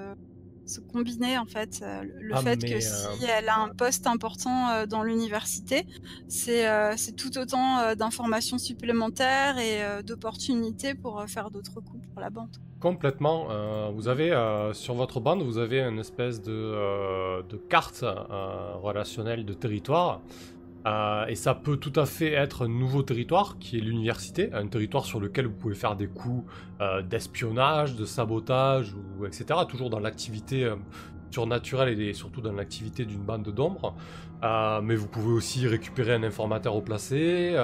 [0.67, 1.81] se combiner en fait.
[1.83, 5.87] Euh, le Ah, fait que si euh, elle a un poste important euh, dans l'université,
[6.29, 12.51] c'est tout autant d'informations supplémentaires et d'opportunités pour faire d'autres coups pour la bande.
[12.81, 13.49] Complètement.
[13.51, 18.05] euh, vous avez euh, sur votre bande, vous avez une espèce de, euh, de carte
[18.83, 20.21] relationnelle de territoire.
[20.87, 24.67] Euh, et ça peut tout à fait être un nouveau territoire qui est l'université, un
[24.67, 26.51] territoire sur lequel vous pouvez faire des coups
[26.81, 29.45] euh, d'espionnage, de sabotage, ou, etc.
[29.69, 30.77] Toujours dans l'activité euh,
[31.31, 33.95] surnaturelle et surtout dans l'activité d'une bande d'ombre.
[34.43, 37.55] Mais vous pouvez aussi récupérer un informateur au placé,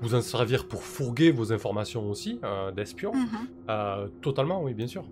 [0.00, 2.40] vous en servir pour fourguer vos informations aussi
[2.74, 3.12] d'espion.
[3.14, 4.10] Mhm.
[4.20, 5.04] Totalement, oui, bien sûr.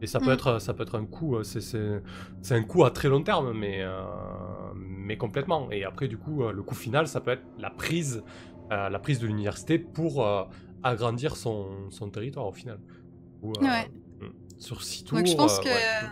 [0.00, 0.34] Et ça peut Mm.
[0.34, 3.84] être, ça peut être un coup, c'est, un coup à très long terme, mais,
[5.10, 5.70] mais complètement.
[5.70, 8.22] Et après, du coup, euh, le coup final, ça peut être la prise,
[8.72, 10.44] euh, la prise de l'université pour euh,
[10.82, 12.78] agrandir son, son territoire au final.
[13.42, 13.90] Ou, Ouais.
[14.20, 15.18] mm, Sur six tours.
[15.18, 16.08] Donc je pense que ouais.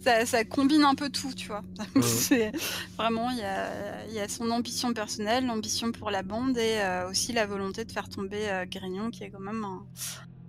[0.00, 1.62] ça, ça combine un peu tout, tu vois.
[1.94, 2.02] Mhm.
[2.02, 2.52] C'est
[2.98, 7.08] vraiment il y a, y a son ambition personnelle, l'ambition pour la bande et euh,
[7.10, 9.86] aussi la volonté de faire tomber euh, Grignon, qui est quand même un,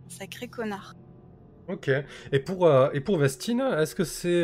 [0.06, 0.96] un sacré connard.
[1.68, 1.90] Ok.
[2.32, 4.44] Et pour, euh, et pour Vestine, est-ce que c'est.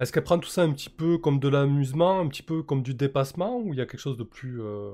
[0.00, 2.82] Est-ce qu'elle prend tout ça un petit peu comme de l'amusement, un petit peu comme
[2.82, 4.60] du dépassement, ou il y a quelque chose de plus.
[4.60, 4.92] euh,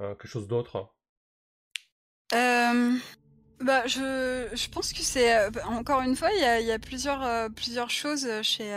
[0.00, 0.92] euh, quelque chose d'autre?
[2.34, 2.98] Euh,
[3.60, 6.78] bah, je, je pense que c'est euh, encore une fois, il y a, y a
[6.78, 8.72] plusieurs, plusieurs choses chez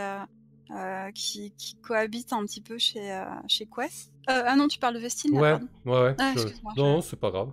[0.76, 4.10] euh, qui, qui cohabitent un petit peu chez euh, chez Quest.
[4.28, 5.54] Euh, ah non, tu parles de Vestine Ouais,
[5.86, 6.14] ouais, ouais.
[6.18, 7.50] Ah, je- Non, c'est pas grave.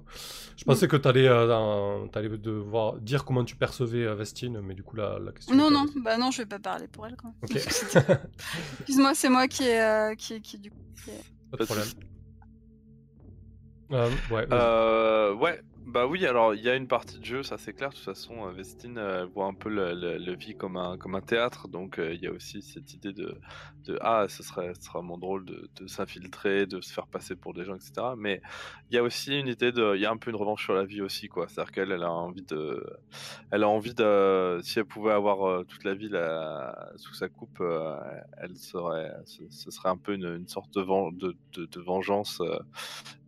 [0.57, 4.75] Je pensais que t'allais euh, dans- t'allais devoir dire comment tu percevais euh, Vestine, mais
[4.75, 5.55] du coup, la, la question.
[5.55, 6.01] Non, non, posée.
[6.01, 7.35] bah non, je vais pas parler pour elle quand même.
[7.43, 7.55] Ok.
[8.81, 10.77] Excuse-moi, c'est moi qui est, euh, qui, qui du coup.
[11.03, 11.87] qui est- pas de problème.
[13.93, 14.45] Euh, ouais.
[14.51, 17.91] Euh, ouais, bah oui, alors il y a une partie de jeu, ça c'est clair.
[17.91, 21.21] De toute façon, euh, Vestine euh, voit un peu le, vie comme un, comme un
[21.21, 23.39] théâtre, donc euh, il y a aussi cette idée de,
[24.01, 27.93] ah, ce serait, vraiment drôle de, s'infiltrer, de se faire passer pour des gens, etc.
[28.17, 28.41] Mais
[28.91, 30.73] il y a aussi une idée de, il y a un peu une revanche sur
[30.73, 31.47] la vie aussi, quoi.
[31.47, 32.85] C'est-à-dire qu'elle, elle a envie de,
[33.51, 36.19] elle a envie de, si elle pouvait avoir toute la ville
[36.97, 37.63] sous sa coupe,
[38.41, 42.41] elle serait, ce, ce serait un peu une, sorte de, de vengeance.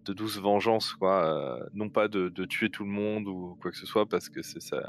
[0.10, 1.24] De douce vengeance, quoi.
[1.24, 4.41] euh, non pas de, tuer tout le monde ou quoi que ce soit, parce que
[4.41, 4.82] c'est ça,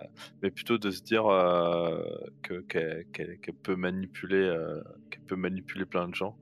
[0.42, 2.02] mais plutôt de se dire euh,
[2.42, 6.38] que qu'elle peut manipuler, euh, qu'elle peut manipuler plein de gens.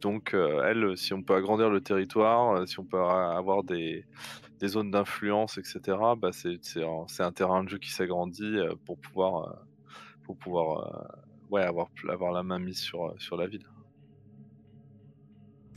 [0.00, 4.04] Donc elle, si on peut agrandir le territoire, si on peut avoir des,
[4.58, 5.96] des zones d'influence, etc.
[6.18, 9.64] Bah c'est un, terrain de jeu qui s'agrandit pour pouvoir
[10.24, 11.16] pour pouvoir
[11.50, 13.66] ouais avoir la main mise sur sur la ville.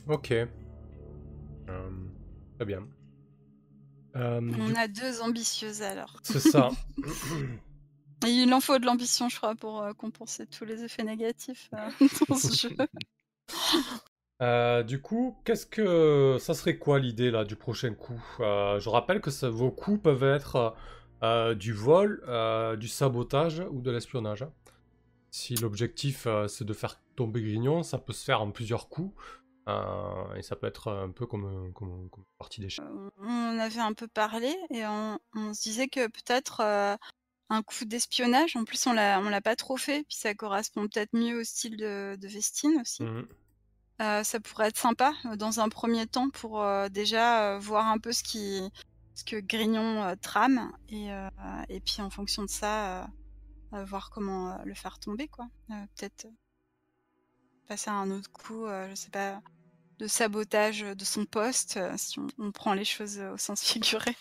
[0.08, 0.34] Ok.
[2.60, 2.86] Très bien.
[4.16, 6.18] Euh, du- On a deux ambitieuses alors.
[6.22, 6.68] C'est ça.
[8.26, 11.70] Et il en faut de l'ambition, je crois, pour euh, compenser tous les effets négatifs
[11.74, 11.88] euh,
[12.28, 12.76] dans ce jeu.
[14.84, 18.20] Du coup, qu'est-ce que ça serait quoi l'idée là du prochain coup?
[18.38, 20.74] Je rappelle que ça- vos coups peuvent être
[21.56, 22.22] du vol,
[22.78, 24.44] du sabotage ou de l'espionnage.
[25.30, 29.14] Si l'objectif c'est de faire tomber Grignon, ça peut se faire en plusieurs coups
[29.70, 32.84] euh, et ça peut être un peu comme, comme, comme une partie d'échec.
[33.18, 36.96] on avait un peu parlé et on, on se disait que peut-être euh,
[37.48, 40.82] un coup d'espionnage, en plus on l'a on l'a pas trop fait, puis ça correspond
[40.82, 43.04] peut-être mieux au style de, de Vestine aussi.
[44.00, 47.86] Euh, ça pourrait être sympa euh, dans un premier temps pour euh, déjà euh, voir
[47.88, 48.62] un peu ce qui
[49.14, 51.28] ce que Grignon euh, trame et, euh,
[51.68, 53.06] et puis en fonction de ça euh,
[53.74, 55.48] euh, voir comment euh, le faire tomber quoi.
[55.70, 56.30] Euh, peut-être euh,
[57.68, 59.42] passer à un autre coup, euh, je sais pas,
[60.00, 63.62] de sabotage de son poste euh, si on, on prend les choses euh, au sens
[63.64, 64.16] figuré.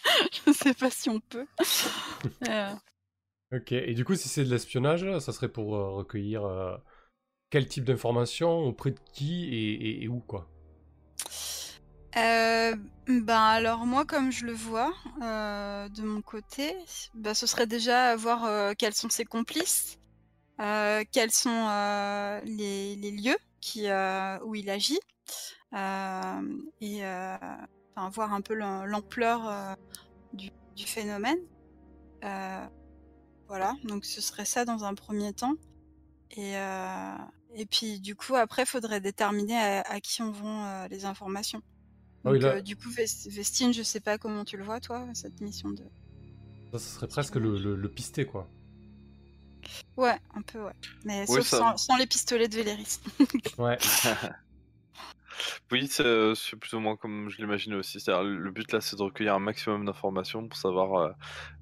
[0.48, 1.48] je sais pas si on peut.
[2.48, 2.74] Euh,
[3.52, 6.78] Ok, et du coup, si c'est de l'espionnage, ça serait pour euh, recueillir euh,
[7.52, 10.50] quel type d'informations, auprès de qui et, et- et où quoi?
[12.18, 12.76] Euh,
[13.08, 14.92] ben alors moi comme je le vois
[15.22, 16.74] euh, de mon côté,
[17.14, 20.00] ben, ce serait déjà voir euh, quels sont ses complices,
[20.62, 27.38] euh, quels sont euh, les, les lieux qui, euh, où il agit, euh, et euh,
[27.96, 29.74] enfin, voir un peu l'am- l'ampleur euh,
[30.34, 31.40] du, du phénomène.
[32.24, 32.66] Euh,
[33.48, 35.56] voilà, donc ce serait ça dans un premier temps.
[36.32, 37.16] Et, euh,
[37.56, 41.62] et puis du coup après, faudrait déterminer à, à qui on vend euh, les informations.
[42.26, 44.64] Ah oui, Donc, là- euh, du coup, Vest- Vestine, je sais pas comment tu le
[44.64, 45.84] vois, toi, cette mission de.
[46.72, 48.48] Ça, ça serait presque le, le, le pisté quoi.
[49.98, 50.74] Ouais, un peu, ouais.
[51.06, 53.00] Mais Oui, sauf ça- sans, sans les pistolets de Véléris.
[53.58, 53.78] Ouais.
[55.72, 57.99] Oui, c'est euh, c'est plus ou moins comme je l'imaginais aussi.
[57.99, 61.11] C'est-à-dire, le but là, c'est de recueillir un maximum d'informations pour savoir euh,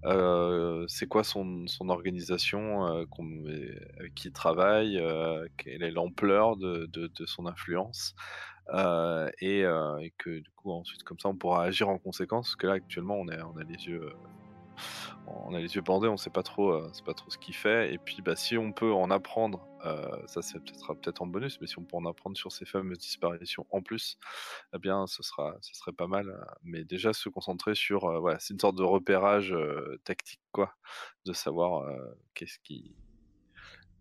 [0.06, 3.10] euh, c'est quoi son, son organisation, avec
[4.16, 5.02] qui il travaille,
[5.58, 8.16] quelle est l'ampleur de, de, son influence.
[8.74, 9.64] et,
[10.18, 12.48] que du coup, ensuite, comme ça, on pourra agir en conséquence.
[12.50, 14.12] Parce que là, actuellement, on, est, on a les yeux.
[15.28, 17.56] On a les yeux bandés, on sait pas trop, euh, c'est pas trop ce qu'il
[17.56, 17.94] fait.
[17.94, 21.68] Et puis, bah, si on peut en apprendre, euh, ça, c'est peut-être en bonus, mais
[21.68, 24.18] si on peut en apprendre sur ces fameuses disparitions en plus,
[24.74, 26.46] eh bien, ce sera, ce serait pas mal.
[26.64, 29.56] Mais déjà, se concentrer sur, euh, voilà, c'est une sorte de repérage
[30.04, 30.74] tactique, quoi,
[31.26, 31.90] de savoir
[32.34, 32.96] qu'est-ce qui,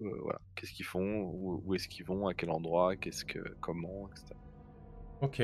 [0.01, 4.09] voilà, qu'est-ce qu'ils font, où, où est-ce qu'ils vont, à quel endroit, qu'est-ce que, comment,
[4.09, 4.35] etc.
[5.23, 5.43] Ok.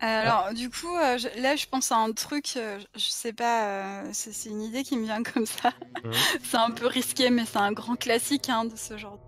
[0.00, 3.32] Alors, du coup, euh, je- là, je pense à un truc, euh, je, je sais
[3.32, 5.72] pas, euh, c'est c'est une idée qui me vient comme ça.
[6.04, 6.12] Mhm.
[6.44, 9.18] c'est un peu risqué, mais c'est un grand classique hein, de ce genre de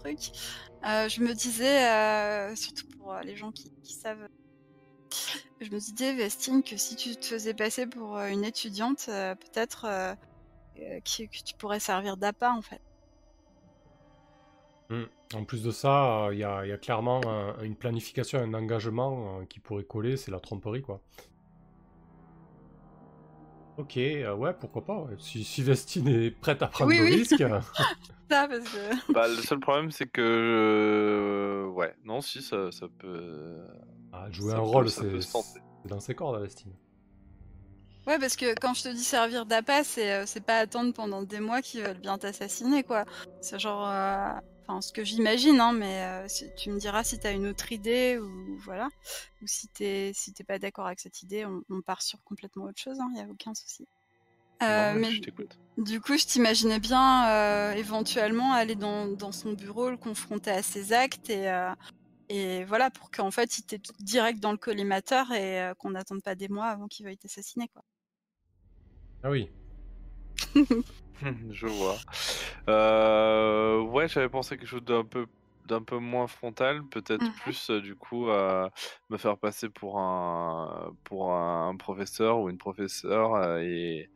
[0.00, 0.20] truc.
[0.86, 4.26] Euh, je me disais, euh, surtout pour euh, les gens qui, qui savent,
[5.60, 9.34] je me disais, Vestine, que si tu te faisais passer pour euh, une étudiante, euh,
[9.36, 10.14] peut-être euh,
[10.78, 12.80] euh, que, que tu pourrais servir d'appât, en fait.
[14.90, 15.04] Mm.
[15.34, 19.40] En plus de ça, il y, a, y a clairement un- une planification, un engagement
[19.40, 21.00] euh, qui pourrait coller, c'est la tromperie, quoi.
[23.76, 24.98] Ok, euh, ouais, pourquoi pas.
[24.98, 25.16] ouais.
[25.20, 27.14] Si, si Vestine est prête à prendre Oui, le oui.
[27.16, 27.38] risque,
[28.30, 29.12] Ça, parce que...
[29.12, 33.56] Bah, le seul problème, c'est que, euh, ouais, non, si, ça, ça peut.
[34.12, 35.12] ah, jouer Ça un peut- rôle, c'est
[35.84, 36.72] dans ses cordes, Vestine.
[38.06, 41.38] Ouais, parce que quand je te dis servir d'appât, c'est euh, pas attendre pendant des
[41.40, 43.04] mois qu'ils veulent bien t'assassiner, quoi.
[43.40, 44.32] C'est genre, euh,
[44.70, 47.72] enfin, ce que j'imagine, hein, mais euh, si- tu me diras si t'as une autre
[47.72, 48.88] idée ou voilà,
[49.42, 52.64] ou si t'es si t'es pas d'accord avec cette idée, on, on part sur complètement
[52.64, 53.86] autre chose, hein, y a aucun souci.
[54.62, 55.20] Euh, Non, mais je
[55.78, 60.62] du coup, je t'imaginais bien euh, éventuellement aller dans, dans son bureau, le confronter à
[60.62, 61.70] ses actes et euh,
[62.28, 66.34] et voilà pour qu'en fait il t'ait direct dans le collimateur et qu'on n'attende pas
[66.36, 67.82] des mois avant qu'il veuille t'assassiner, quoi.
[69.22, 69.50] Ah oui.
[71.50, 71.96] Je vois.
[72.68, 75.26] Euh, ouais, j'avais pensé quelque chose d'un peu
[75.70, 77.32] d'un peu moins frontal, peut-être Mhm.
[77.32, 83.34] plus euh, du coup me faire passer pour un pour un professeur ou une professeure
[83.34, 84.10] euh, et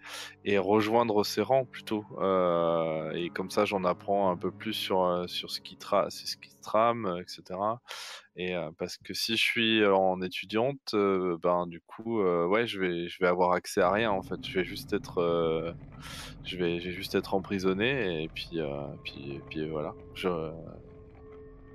[0.44, 2.04] et rejoindre ses rangs plutôt.
[2.20, 6.36] Euh, et comme ça, j'en apprends un peu plus sur sur ce qui tra ce
[6.36, 7.80] qui trame, etc.
[8.36, 13.18] Et parce que si je suis en étudiante, ben du coup, ouais, je vais je
[13.20, 14.40] vais avoir accès à rien en fait.
[14.46, 15.76] Je vais juste être
[16.44, 18.58] je vais, je vais juste être emprisonné et puis,
[19.04, 19.96] puis, puis voilà.
[20.14, 20.28] Je,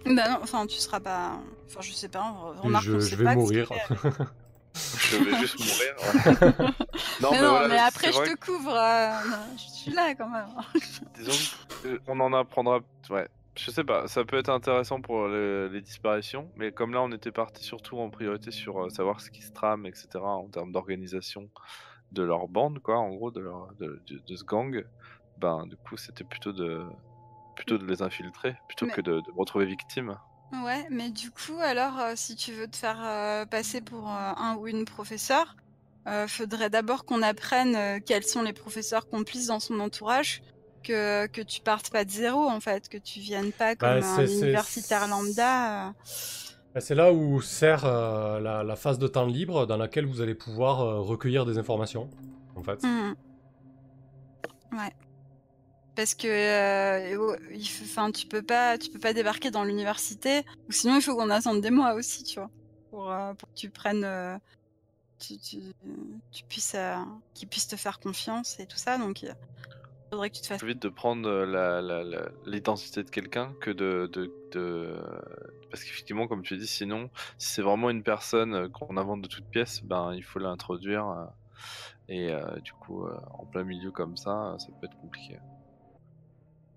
[0.05, 1.39] Bah non, enfin tu seras pas.
[1.67, 2.23] Enfin je sais pas,
[2.57, 3.69] on remarque je, je sait vais pas mourir.
[4.73, 5.95] je vais juste mourir.
[5.99, 6.47] ouais.
[7.21, 8.73] non, mais non, voilà, mais après je te couvre.
[8.75, 9.11] euh,
[9.57, 10.47] Je suis là quand même.
[11.15, 12.79] disons qu'on en apprendra.
[13.09, 14.07] Ouais, je sais pas.
[14.07, 17.97] Ça peut être intéressant pour le- les disparitions, mais comme là on était parti surtout
[17.99, 20.07] en priorité sur euh, savoir ce qui se trame, etc.
[20.15, 21.49] En termes d'organisation
[22.11, 24.83] de leur bande, quoi, en gros, de, leur, de, de- de ce gang.
[25.37, 26.83] Ben du coup, c'était plutôt de
[27.59, 30.15] plutôt de les infiltrer plutôt Mais- que de, de me retrouver victime.
[30.65, 34.31] Ouais, mais du coup alors euh, si tu veux te faire euh, passer pour euh,
[34.37, 35.55] un ou une professeure,
[36.07, 40.41] euh, faudrait d'abord qu'on apprenne euh, quels sont les professeurs complices dans son entourage.
[40.81, 44.07] Que, que tu partes pas de zéro en fait, que tu viennes pas comme Bah,
[44.13, 45.89] un c'est- c'est- universitaire lambda.
[45.89, 45.91] euh.
[46.73, 50.21] Bah, C'est là où sert euh, la, la phase de temps libre dans laquelle vous
[50.21, 52.09] allez pouvoir euh, recueillir des informations,
[52.55, 52.81] en fait.
[52.81, 53.13] Mhm.
[54.71, 54.93] Ouais.
[55.99, 57.35] Parce que euh, oh,
[58.13, 61.71] tu peux pas, tu peux pas débarquer dans l'université, sinon il faut qu'on attende des
[61.71, 62.49] mois aussi, tu vois,
[62.89, 64.37] pour, euh, que tu prennes, euh,
[65.19, 65.35] tu,
[66.47, 66.95] puisses, euh,
[67.33, 68.97] qu'ils puissent te faire confiance et tout ça.
[68.97, 69.35] Donc il
[70.09, 70.59] faudrait que tu te fasses.
[70.59, 71.29] plus vite de prendre
[72.45, 74.09] l'identité de quelqu'un que de,
[75.69, 79.49] parce qu'effectivement comme tu dis sinon si c'est vraiment une personne qu'on invente de toutes
[79.49, 81.27] pièces ben il faut l'introduire
[82.07, 82.31] et
[82.63, 85.39] du coup en plein milieu comme ça ça peut être compliqué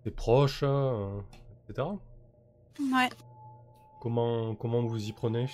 [0.04, 1.20] Des proches, euh,
[1.68, 1.88] etc.
[2.80, 3.08] Ouais.
[4.00, 5.48] Comment, comment vous y prenez?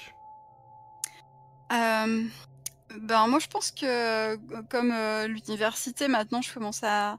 [1.71, 2.25] Euh,
[2.99, 4.37] ben moi je pense que
[4.69, 7.19] comme euh, l'université maintenant je commence à,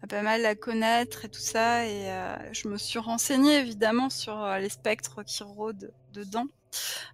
[0.00, 2.06] à pas mal la connaître et tout ça et
[2.52, 6.46] je me suis renseignée évidemment sur les spectres qui rôdent dedans.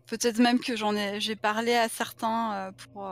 [0.06, 3.08] Peut-être même que j'en ai j'ai parlé à certains pour,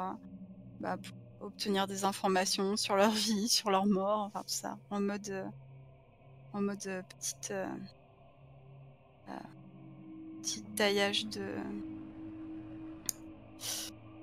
[0.81, 5.01] bah, pour obtenir des informations sur leur vie, sur leur mort, enfin tout ça en
[5.01, 5.47] mode
[6.55, 7.67] en mode euh, petite euh,
[9.29, 9.33] euh,
[10.43, 11.47] petit taillage de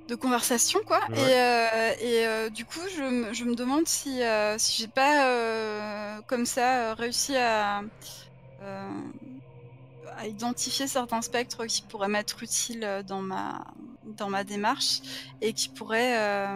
[0.08, 1.20] de conversation quoi Ouais.
[1.20, 4.88] et, euh, et euh, du coup je, me- je me demande si, euh, si j'ai
[4.88, 7.82] pas comme ça réussi à
[10.18, 13.64] à identifier certains spectres qui pourraient m'être utiles dans ma,
[14.03, 15.02] dans ma démarche
[15.41, 16.48] et qui pourraient,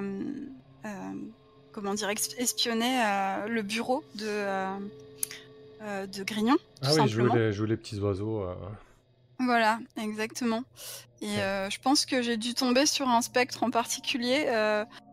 [1.72, 3.02] comment dire, espionner
[3.47, 4.45] le bureau de,
[5.85, 6.57] euh, de Grignon.
[6.81, 8.41] Ah tout oui, jouer les, jouer les petits oiseaux.
[8.43, 8.55] euh.
[9.39, 10.63] Voilà, exactement.
[11.21, 11.41] Et Ouais.
[11.41, 14.45] euh, je pense que j'ai dû tomber sur un spectre en particulier.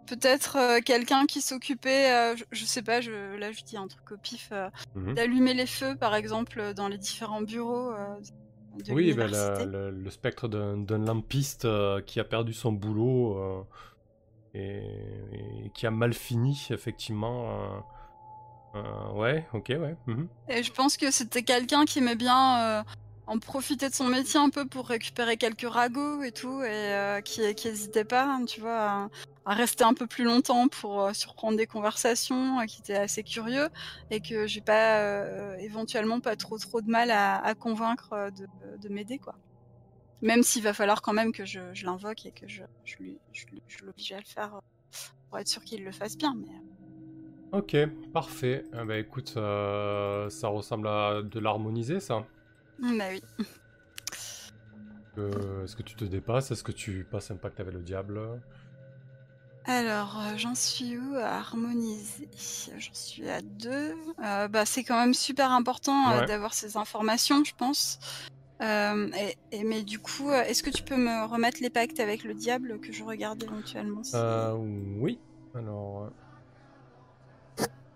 [0.06, 4.16] Peut-être quelqu'un qui s'occupait, je, je sais pas, je, là je dis un truc au
[4.18, 4.52] pif,
[4.94, 5.14] Mhm.
[5.14, 9.64] d'allumer les feux par exemple dans les différents bureaux de Oui, ben, l'université.
[9.66, 11.66] le, spectre d'un lampiste
[12.06, 13.66] qui a perdu son boulot
[14.54, 14.82] et,
[15.64, 17.84] et qui a mal fini, effectivement.
[18.74, 19.96] Euh, ouais, ok, ouais.
[20.06, 20.28] mhm.
[20.48, 22.82] Et je pense que c'était quelqu'un qui aimait bien euh,
[23.26, 27.20] en profiter de son métier un peu pour récupérer quelques ragots et tout, et euh,
[27.20, 29.10] qui, qui hésitait pas, hein, tu vois,
[29.44, 33.68] à, rester un peu plus longtemps pour surprendre des conversations, qui était assez curieux,
[34.10, 38.46] et que j'ai pas éventuellement pas trop trop de mal à, convaincre de,
[38.78, 39.34] de m'aider, quoi.
[40.22, 42.96] Même s'il va falloir quand même que je, l'invoque et que je, je,
[43.84, 44.60] l'oblige à le faire
[45.28, 46.34] pour être sûr qu'il le fasse bien.
[46.36, 46.52] Mais...
[47.52, 47.76] Ok,
[48.12, 48.64] parfait.
[48.72, 52.26] Eh ben, écoute, euh, ça ressemble à de l'harmoniser, ça.
[52.78, 53.20] Bah oui.
[55.18, 56.50] Euh, Est-ce que tu te dépasses?
[56.50, 58.20] Est-ce que tu passes un pacte avec le diable?
[59.64, 62.28] Alors, euh, j'en suis où à harmoniser?
[62.78, 63.94] J'en suis à deux.
[64.24, 66.26] Euh, bah, c'est quand même super important euh, Ouais.
[66.26, 67.98] d'avoir ces informations, je pense.
[68.60, 72.34] Et, et- mais du coup, est-ce que tu peux me remettre les pactes avec le
[72.34, 74.16] diable que je regarde éventuellement si-
[75.00, 75.20] oui.
[75.54, 76.10] Alors.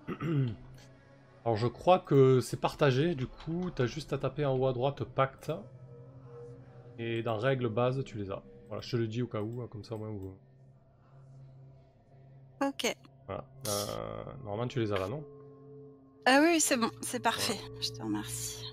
[1.44, 3.14] Alors, je crois que c'est partagé.
[3.14, 5.52] Du coup, t'as juste à taper en haut à droite pacte.
[6.98, 8.42] Et dans règles base, tu les as.
[8.68, 10.36] Voilà, je te le dis au cas où, hein, comme ça au moins vous.
[12.62, 12.96] Ok.
[13.26, 13.44] Voilà.
[13.68, 15.24] Euh, normalement, tu les as là, non?
[16.24, 17.58] Ah oui, c'est bon, c'est parfait.
[17.80, 18.64] Je te remercie.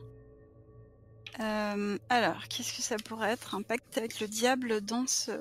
[1.39, 3.55] Euh, alors, qu'est-ce que ça pourrait être?
[3.55, 5.31] Un pacte avec le diable dans ce...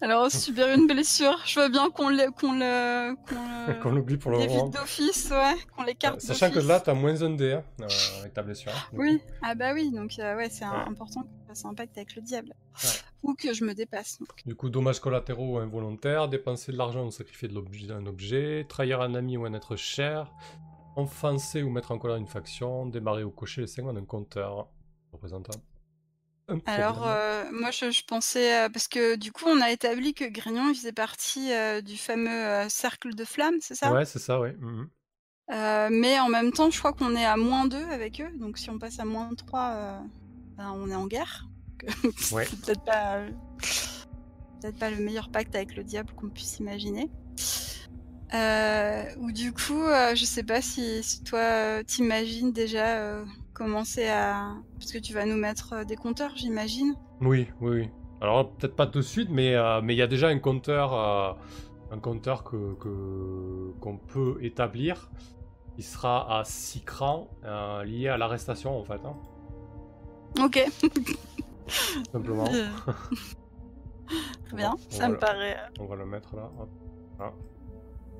[0.00, 1.36] Alors, subir une blessure.
[1.46, 2.30] Je veux bien qu'on le...
[2.32, 3.80] Qu'on le...
[3.82, 4.68] Qu'on l'oublie pour le moment.
[4.68, 5.54] d'office, ouais.
[5.76, 7.86] Qu'on l'écarte Sachant que là, t'as moins un dé hein, euh,
[8.20, 8.72] avec ta blessure.
[8.92, 9.24] du Oui, coup.
[9.42, 10.88] ah bah oui, donc euh, ouais, c'est un- Ouais.
[10.88, 12.54] important que je fasse un pacte avec le diable.
[12.82, 12.90] Ouais.
[13.22, 14.18] Ou que je me dépasse.
[14.18, 14.28] donc.
[14.46, 19.00] Du coup, dommages collatéraux involontaires, dépenser de l'argent ou sacrifier de l'objet d'un objet, trahir
[19.02, 20.32] un ami ou un être cher,
[20.96, 24.68] offenser ou mettre en colère une faction, démarrer ou cocher les segments d'un compteur.
[25.12, 25.52] Représentant.
[26.50, 27.14] Un Alors, problème.
[27.16, 28.64] euh, moi, je, je pensais...
[28.64, 31.96] euh, parce que du coup, on a établi que Grignon, il faisait partie euh, du
[31.96, 33.92] fameux cercle de flammes, c'est ça?
[33.92, 34.56] Ouais, c'est ça, ouais.
[34.60, 34.88] mhm.
[35.52, 38.30] Euh, mais en même temps, je crois qu'on est à moins 2 avec eux.
[38.38, 39.98] Donc si on passe à moins 3, euh,
[40.56, 41.46] ben, on est en guerre.
[42.32, 42.46] Ouais.
[42.48, 43.20] C'est peut-être pas,
[44.90, 47.10] le meilleur pacte avec le diable qu'on puisse imaginer.
[49.18, 49.82] Ou du coup,
[50.14, 53.24] je sais pas si, si toi t'imagines déjà
[53.64, 54.54] commencer à...
[54.78, 56.94] Parce que tu vas nous mettre euh, des compteurs, j'imagine.
[57.20, 57.90] Oui, oui, oui.
[58.22, 60.94] Alors, peut-être pas tout de suite, mais euh, mais il y a déjà un compteur,
[60.94, 61.32] euh,
[61.90, 62.74] un compteur que
[63.80, 65.10] qu'on peut établir
[65.76, 69.00] qui sera à 6 crans euh, lié à l'arrestation, en fait.
[69.04, 69.14] hein,
[70.42, 70.64] Ok.
[72.12, 72.44] simplement.
[74.46, 75.56] Très bien, On ça me le- paraît...
[75.78, 76.50] On va le mettre là.
[77.18, 77.32] Voilà.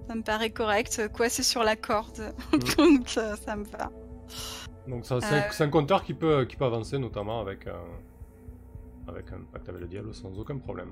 [0.07, 1.09] Ça me paraît correct.
[1.15, 2.35] Quoi, c'est sur la corde?
[2.53, 2.59] Mm.
[2.99, 3.91] Donc ça me va.
[4.89, 5.51] Donc ça, c'est un- Euh.
[5.53, 7.85] c'est un compteur qui peut, qui peut avancer, notamment avec un,
[9.09, 10.91] avec un pacte avec le diable sans aucun problème.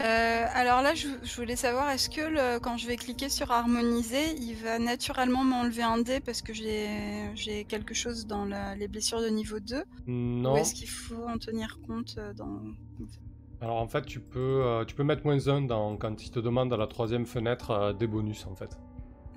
[0.00, 3.50] Euh, alors là, je, je voulais savoir, est-ce que le- quand je vais cliquer sur
[3.50, 6.88] harmoniser, il va naturellement m'enlever un dé parce que j'ai
[7.34, 10.54] j'ai quelque chose dans la- les blessures de niveau 2 Non.
[10.54, 12.62] Ou est-ce qu'il faut en tenir compte euh, dans...
[13.60, 16.38] Alors en fait, tu peux, euh, tu peux mettre moins 1 dans, quand il te
[16.40, 18.78] demande à la troisième fenêtre euh, des bonus en fait.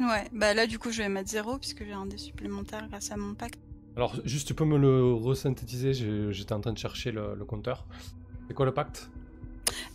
[0.10, 3.12] Ouais, bah là du coup je vais mettre 0 puisque j'ai un dé supplémentaire grâce
[3.12, 3.60] à mon pacte.
[3.96, 7.86] Alors juste, tu peux me le resynthétiser, j'étais en train de chercher le, le compteur.
[8.48, 9.10] C'est quoi le pacte?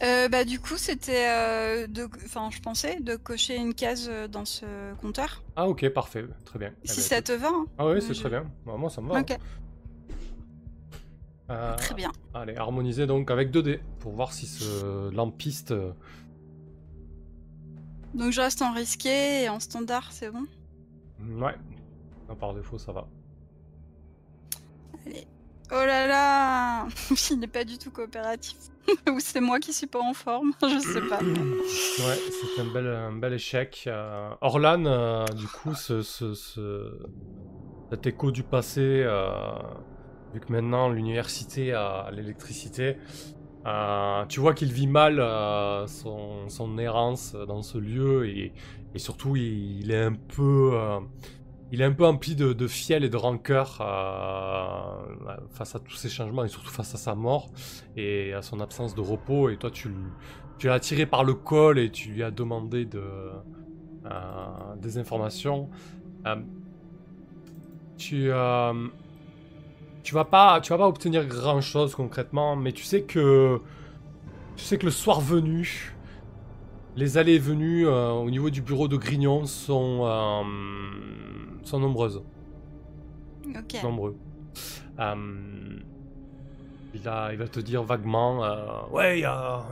[0.03, 2.09] Euh, bah du coup c'était, euh, de...
[2.25, 5.43] enfin je pensais, de cocher une case euh, dans ce compteur.
[5.57, 6.73] Ah ok, parfait, très bien.
[6.85, 7.27] Eh Si ben, ça écoute.
[7.27, 7.49] te va.
[7.49, 7.67] hein.
[7.77, 8.45] Ah oui, c'est je- très bien.
[8.65, 9.21] Bah, moi ça me va.
[9.21, 9.37] Ok,
[11.51, 12.13] Euh, très bien.
[12.35, 15.75] Allez, harmoniser donc avec 2D pour voir si ce lampiste...
[18.15, 20.45] Donc je reste en risqué et en standard, c'est bon
[21.21, 21.55] Ouais,
[22.29, 23.07] Non, par défaut ça va.
[25.07, 25.27] Allez.
[25.71, 26.89] Oh là là
[27.31, 28.57] Il n'est pas du tout coopératif.
[29.13, 31.19] Ou c'est moi qui suis pas en forme, je sais pas.
[32.01, 32.17] Ouais,
[32.57, 33.85] c'est un bel, un bel échec.
[33.87, 36.99] Euh, Orlan, euh, du coup, ce, ce- ce-
[37.91, 39.29] cet écho du passé, euh,
[40.33, 42.97] vu que maintenant l'université a l'électricité,
[43.67, 48.53] euh, tu vois qu'il vit mal euh, son, errance dans ce lieu et,
[48.97, 50.99] surtout il, est un peu, euh,
[51.71, 53.77] il est un peu empli de, fiel et de rancœur
[55.51, 57.51] face à tous ces changements et surtout face à sa mort
[57.97, 59.51] et à son absence de repos.
[59.51, 59.91] Et toi, tu,
[60.65, 63.03] l'as tiré par le col et tu lui as demandé de,
[64.81, 65.69] des informations.
[67.99, 68.31] Tu,
[70.09, 73.61] tu vas pas, tu vas pas obtenir grand chose concrètement, mais tu sais que
[74.57, 75.95] tu sais que le soir venu,
[76.97, 80.43] les allées et venues euh, au niveau du bureau de Grignon sont, euh,
[81.63, 82.23] sont nombreuses.
[83.49, 83.83] Ok.
[83.83, 84.17] Nombreux.
[84.99, 85.15] Euh,
[86.95, 88.41] il, va, il va te dire vaguement
[88.91, 89.63] Ouais, il y a,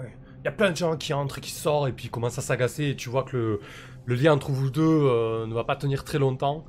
[0.44, 2.42] y a plein de gens qui entrent et qui sortent, et puis il commence à
[2.42, 3.60] s'agacer, et tu vois que le,
[4.04, 6.66] le lien entre vous deux ne va pas tenir très longtemps.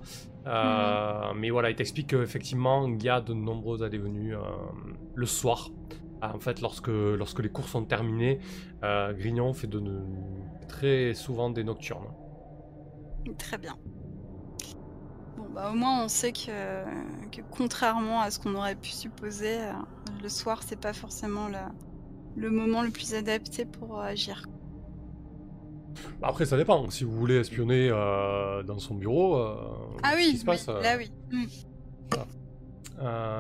[1.36, 4.36] Mais voilà, il t'explique qu'effectivement, il y a de nombreuses allées venues
[5.16, 5.70] le soir.
[6.22, 8.40] En fait, lorsque, lorsque les cours sont terminés,
[8.82, 9.82] Grignon fait de,
[10.68, 12.08] très souvent des nocturnes.
[13.38, 13.76] Très bien.
[15.38, 16.84] Bon, bah au moins on sait que,
[17.30, 19.74] que contrairement à ce qu'on aurait pu supposer, euh,
[20.22, 21.58] le soir c'est pas forcément le,
[22.36, 24.48] le moment le plus adapté pour euh, agir.
[26.22, 26.90] Après, ça dépend.
[26.90, 29.36] Si vous voulez espionner euh, dans son bureau,
[30.04, 31.12] ah oui, ce qui se passe, là oui.
[31.32, 31.46] Mm.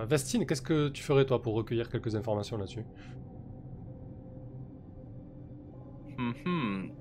[0.07, 2.85] Vestine, qu'est-ce que tu ferais toi pour recueillir quelques informations là-dessus?
[6.17, 6.96] Mm-hmm.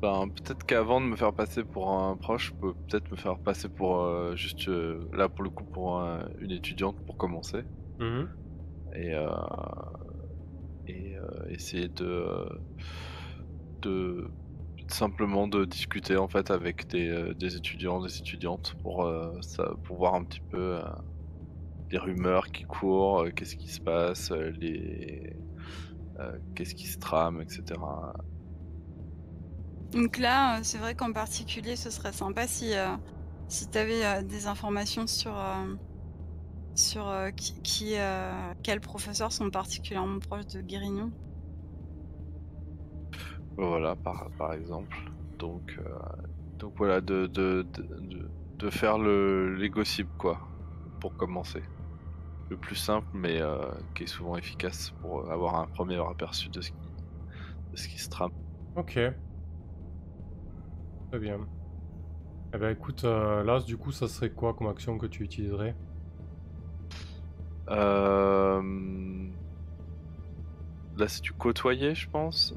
[0.00, 3.38] Ben, peut-être qu'avant de me faire passer pour un proche, je peux peut-être me faire
[3.38, 6.00] passer pour euh, juste euh, là pour le coup pour
[6.40, 7.64] une étudiante pour commencer.
[7.98, 8.22] Mmh
[8.92, 9.28] et, euh,
[10.88, 11.14] et
[11.48, 12.44] essayer de,
[13.82, 14.28] de
[14.88, 19.08] simplement de discuter en fait avec des, des étudiants, des étudiantes pour,
[19.42, 20.80] ça, pour voir un petit peu
[21.92, 25.36] les rumeurs qui courent, qu'est-ce qui se passe, les
[26.56, 27.78] qu'est-ce qui se trame, etc.
[29.92, 32.94] Donc là, euh, c'est vrai qu'en particulier, ce serait sympa si, euh,
[33.48, 35.34] si tu avais euh, des informations sur,
[36.74, 37.94] sur qui, qui
[38.62, 41.10] quels professeurs sont particulièrement proches de Guérignon.
[43.56, 44.96] Voilà, par, par exemple.
[45.38, 45.78] Donc,
[46.58, 47.66] donc voilà, de, de,
[48.58, 50.38] de, faire le, les gossips, quoi,
[51.00, 51.62] pour commencer.
[52.48, 53.40] Le plus simple, mais
[53.94, 56.76] qui est souvent efficace pour avoir un premier aperçu de ce qui,
[57.72, 58.32] de ce qui se trame.
[58.76, 58.98] Ok.
[61.10, 61.40] Très bien.
[62.54, 65.74] Eh ben écoute, euh, là du coup ça serait quoi comme action que tu utiliserais?
[67.68, 68.62] Euh...
[70.96, 72.54] Là c'est du côtoyer je pense,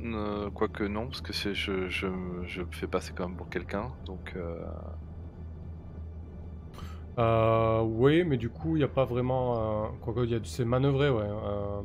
[0.53, 2.07] quoique non parce que c'est je, je,
[2.45, 4.33] je, me fais passer quand même pour quelqu'un donc...
[4.35, 4.63] Euh...
[7.19, 9.91] Euh, oui, mais du coup, il n'y a pas vraiment.
[10.01, 11.27] Quoi que, c'est manœuvrer, ouais,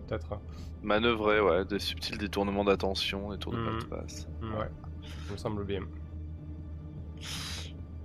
[0.06, 0.40] peut-être.
[0.82, 3.88] Manœuvrer, ouais, des subtils détournements d'attention, des tours de mmh.
[3.90, 4.26] passe.
[4.40, 4.70] Ouais,
[5.26, 5.82] ça me semble bien.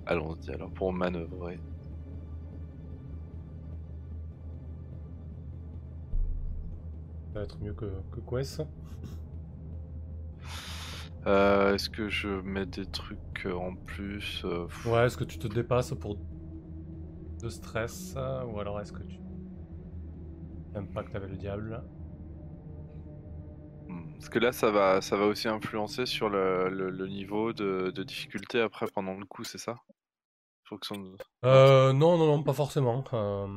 [0.06, 1.60] Allons-y alors pour manœuvrer.
[7.34, 8.62] Ça va être mieux que, que Quest.
[11.26, 15.48] Euh, est-ce que je mets des trucs en plus euh, Ouais, est-ce que tu te
[15.48, 16.18] dépasses pour
[17.42, 19.20] de stress Ou alors est-ce que tu
[20.76, 21.82] impact avec le diable?
[24.14, 28.88] Parce que là, ça va, ça va aussi influencer sur le, niveau de, difficulté après
[28.94, 29.76] pendant le coup, c'est ça?
[31.46, 33.04] Euh, non, non, non, pas forcément.
[33.14, 33.48] Euh,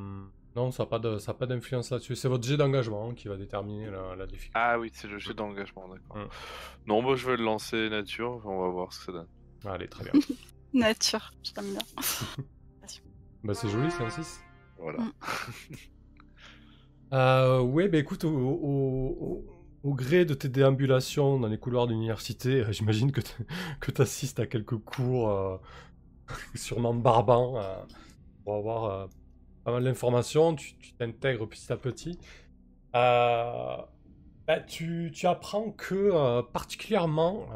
[0.55, 2.17] non, ça n'a pas de, pas d'influence là-dessus.
[2.17, 4.53] C'est votre jet d'engagement qui va déterminer la, difficulté.
[4.55, 6.17] Ah oui, c'est le jet d'engagement, d'accord.
[6.17, 6.29] Mm.
[6.87, 9.29] Non, moi je vais le lancer nature, on va voir ce que ça donne.
[9.65, 10.13] Allez, très bien.
[10.73, 11.83] nature, j'aime bien.
[13.45, 14.41] bah c'est joli, c'est un 6.
[14.79, 14.99] Voilà.
[14.99, 15.13] Mm.
[17.13, 19.45] euh, ouais, bah écoute, au,
[19.85, 23.21] gré de tes déambulations dans les couloirs de l'université, j'imagine que
[23.91, 25.57] tu assistes à quelques cours euh,
[26.55, 27.77] sûrement barbant, euh,
[28.45, 29.07] pour avoir euh,
[29.65, 30.55] pas mal d'informations.
[30.55, 32.19] Tu t'intègres petit à petit.
[32.93, 37.49] Bah, tu, apprends que particulièrement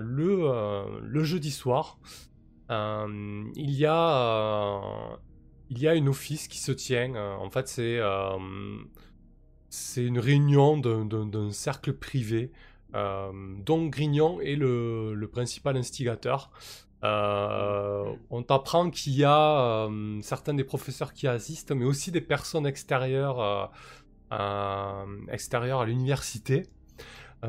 [0.00, 2.00] le, le jeudi soir,
[2.68, 4.80] il y a
[5.70, 7.14] il y a une office qui se tient.
[7.14, 8.00] en fait, c'est
[9.72, 12.52] c'est une réunion d'un cercle privé
[12.92, 16.50] dont Grignon est le, le principal instigateur.
[17.04, 22.20] Euh, on t'apprend qu'il y a euh, certains des professeurs qui assistent, mais aussi des
[22.20, 23.70] personnes extérieures,
[24.32, 26.64] euh, extérieures à l'université.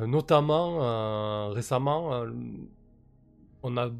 [0.07, 2.25] notamment, récemment,
[3.61, 3.91] on a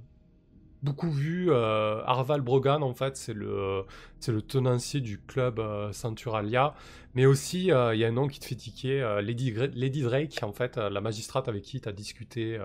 [0.84, 3.86] beaucoup vu Arval Brogan, en fait, c'est le,
[4.20, 5.62] c'est le tenancier du club
[5.92, 6.76] Centuralia.
[7.16, 10.52] Mais aussi, il y a un nom qui te fait tiquer, Lady, Lady Drake, en
[10.52, 12.60] fait, la magistrate avec qui tu as discuté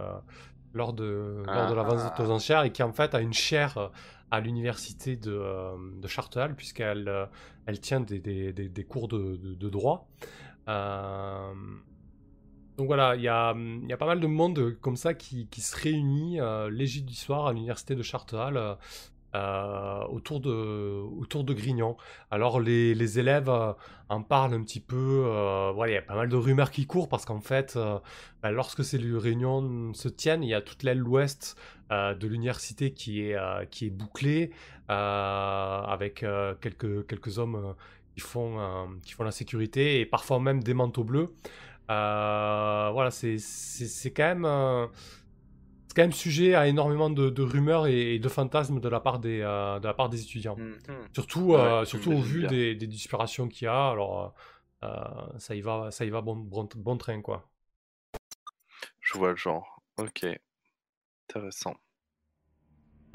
[0.74, 3.90] lors de, lors de la vente aux enchères et qui, en fait, a une chaire
[4.30, 5.40] à l'université de,
[6.00, 7.28] de Charterhall, puisqu'elle
[7.68, 10.08] elle tient des, des, des, cours de, de, droit.
[12.78, 13.54] Euh, donc voilà, il y a,
[13.98, 17.94] pas mal de monde comme ça qui, se réunit euh, l'égide du soir à l'université
[17.94, 18.76] de Charterhall
[19.34, 21.96] euh, autour, de, autour de Grignon.
[22.30, 23.50] Alors les, élèves
[24.08, 25.24] en parlent un petit peu,
[25.86, 27.78] il y a pas mal de rumeurs qui courent parce qu'en fait,
[28.42, 31.56] bah, lorsque ces réunions se tiennent, il y a toute l'aile ouest
[31.90, 34.50] de l'université qui, est bouclée
[34.88, 36.24] avec
[36.60, 37.74] quelques, hommes
[38.36, 41.30] euh, qui font la sécurité et parfois même des manteaux bleus.
[41.90, 44.88] Euh, voilà, c'est quand même
[45.88, 49.40] c'est quand même sujet à énormément de, rumeurs et, de fantasmes de la part des,
[49.40, 50.56] euh, de la part des étudiants.
[50.56, 51.08] Mmh, mmh.
[51.14, 53.88] Surtout, surtout au vu des, des disparations qu'il y a.
[53.90, 54.34] Alors,
[55.38, 57.48] ça y va, ça y va bon, bon, bon, train, quoi.
[59.00, 59.82] Je vois le genre.
[59.96, 60.26] Ok.
[61.28, 61.74] Intéressant.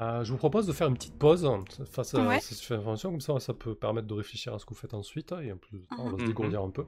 [0.00, 1.48] Euh, je vous propose de faire une petite pause
[1.90, 4.80] face à cette information, comme ça ça peut permettre de réfléchir à ce que vous
[4.80, 6.28] faites ensuite, et en plus on va se mhm.
[6.28, 6.84] dégourdir un peu.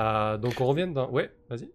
[0.00, 1.10] Euh, donc on revient dans...
[1.10, 1.70] Ouais, vas-y.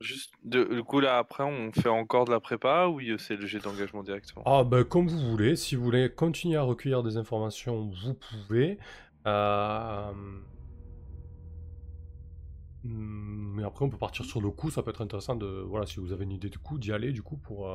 [0.00, 3.60] Juste, du coup là après on fait encore de la prépa ou c'est le jet
[3.60, 4.42] d'engagement directement?
[4.44, 8.78] Ah ben comme vous voulez, si vous voulez continuer à recueillir des informations, vous pouvez.
[9.26, 10.12] Euh,
[12.84, 15.46] hmm, mais après on peut partir sur le coup, ça peut être intéressant de...
[15.46, 17.66] Voilà, si vous avez une idée du coup, d'y aller du coup pour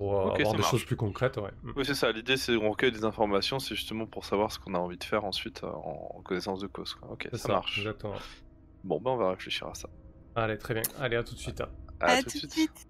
[0.00, 1.36] pour avoir des choses plus concrètes.
[1.36, 1.50] Ouais.
[1.62, 1.72] Mm.
[1.76, 2.10] Oui, c'est ça.
[2.10, 5.04] L'idée, c'est qu'on recueille des informations, c'est justement pour savoir ce qu'on a envie de
[5.04, 6.96] faire ensuite euh, en connaissance de cause.
[7.10, 7.78] Ok, ça, marche.
[7.80, 8.14] Exactement.
[8.82, 9.90] Bon, ben on va réfléchir à ça.
[10.34, 10.82] Allez, très bien.
[10.98, 11.62] Allez, à tout de suite.
[12.00, 12.88] À, tout, de suite.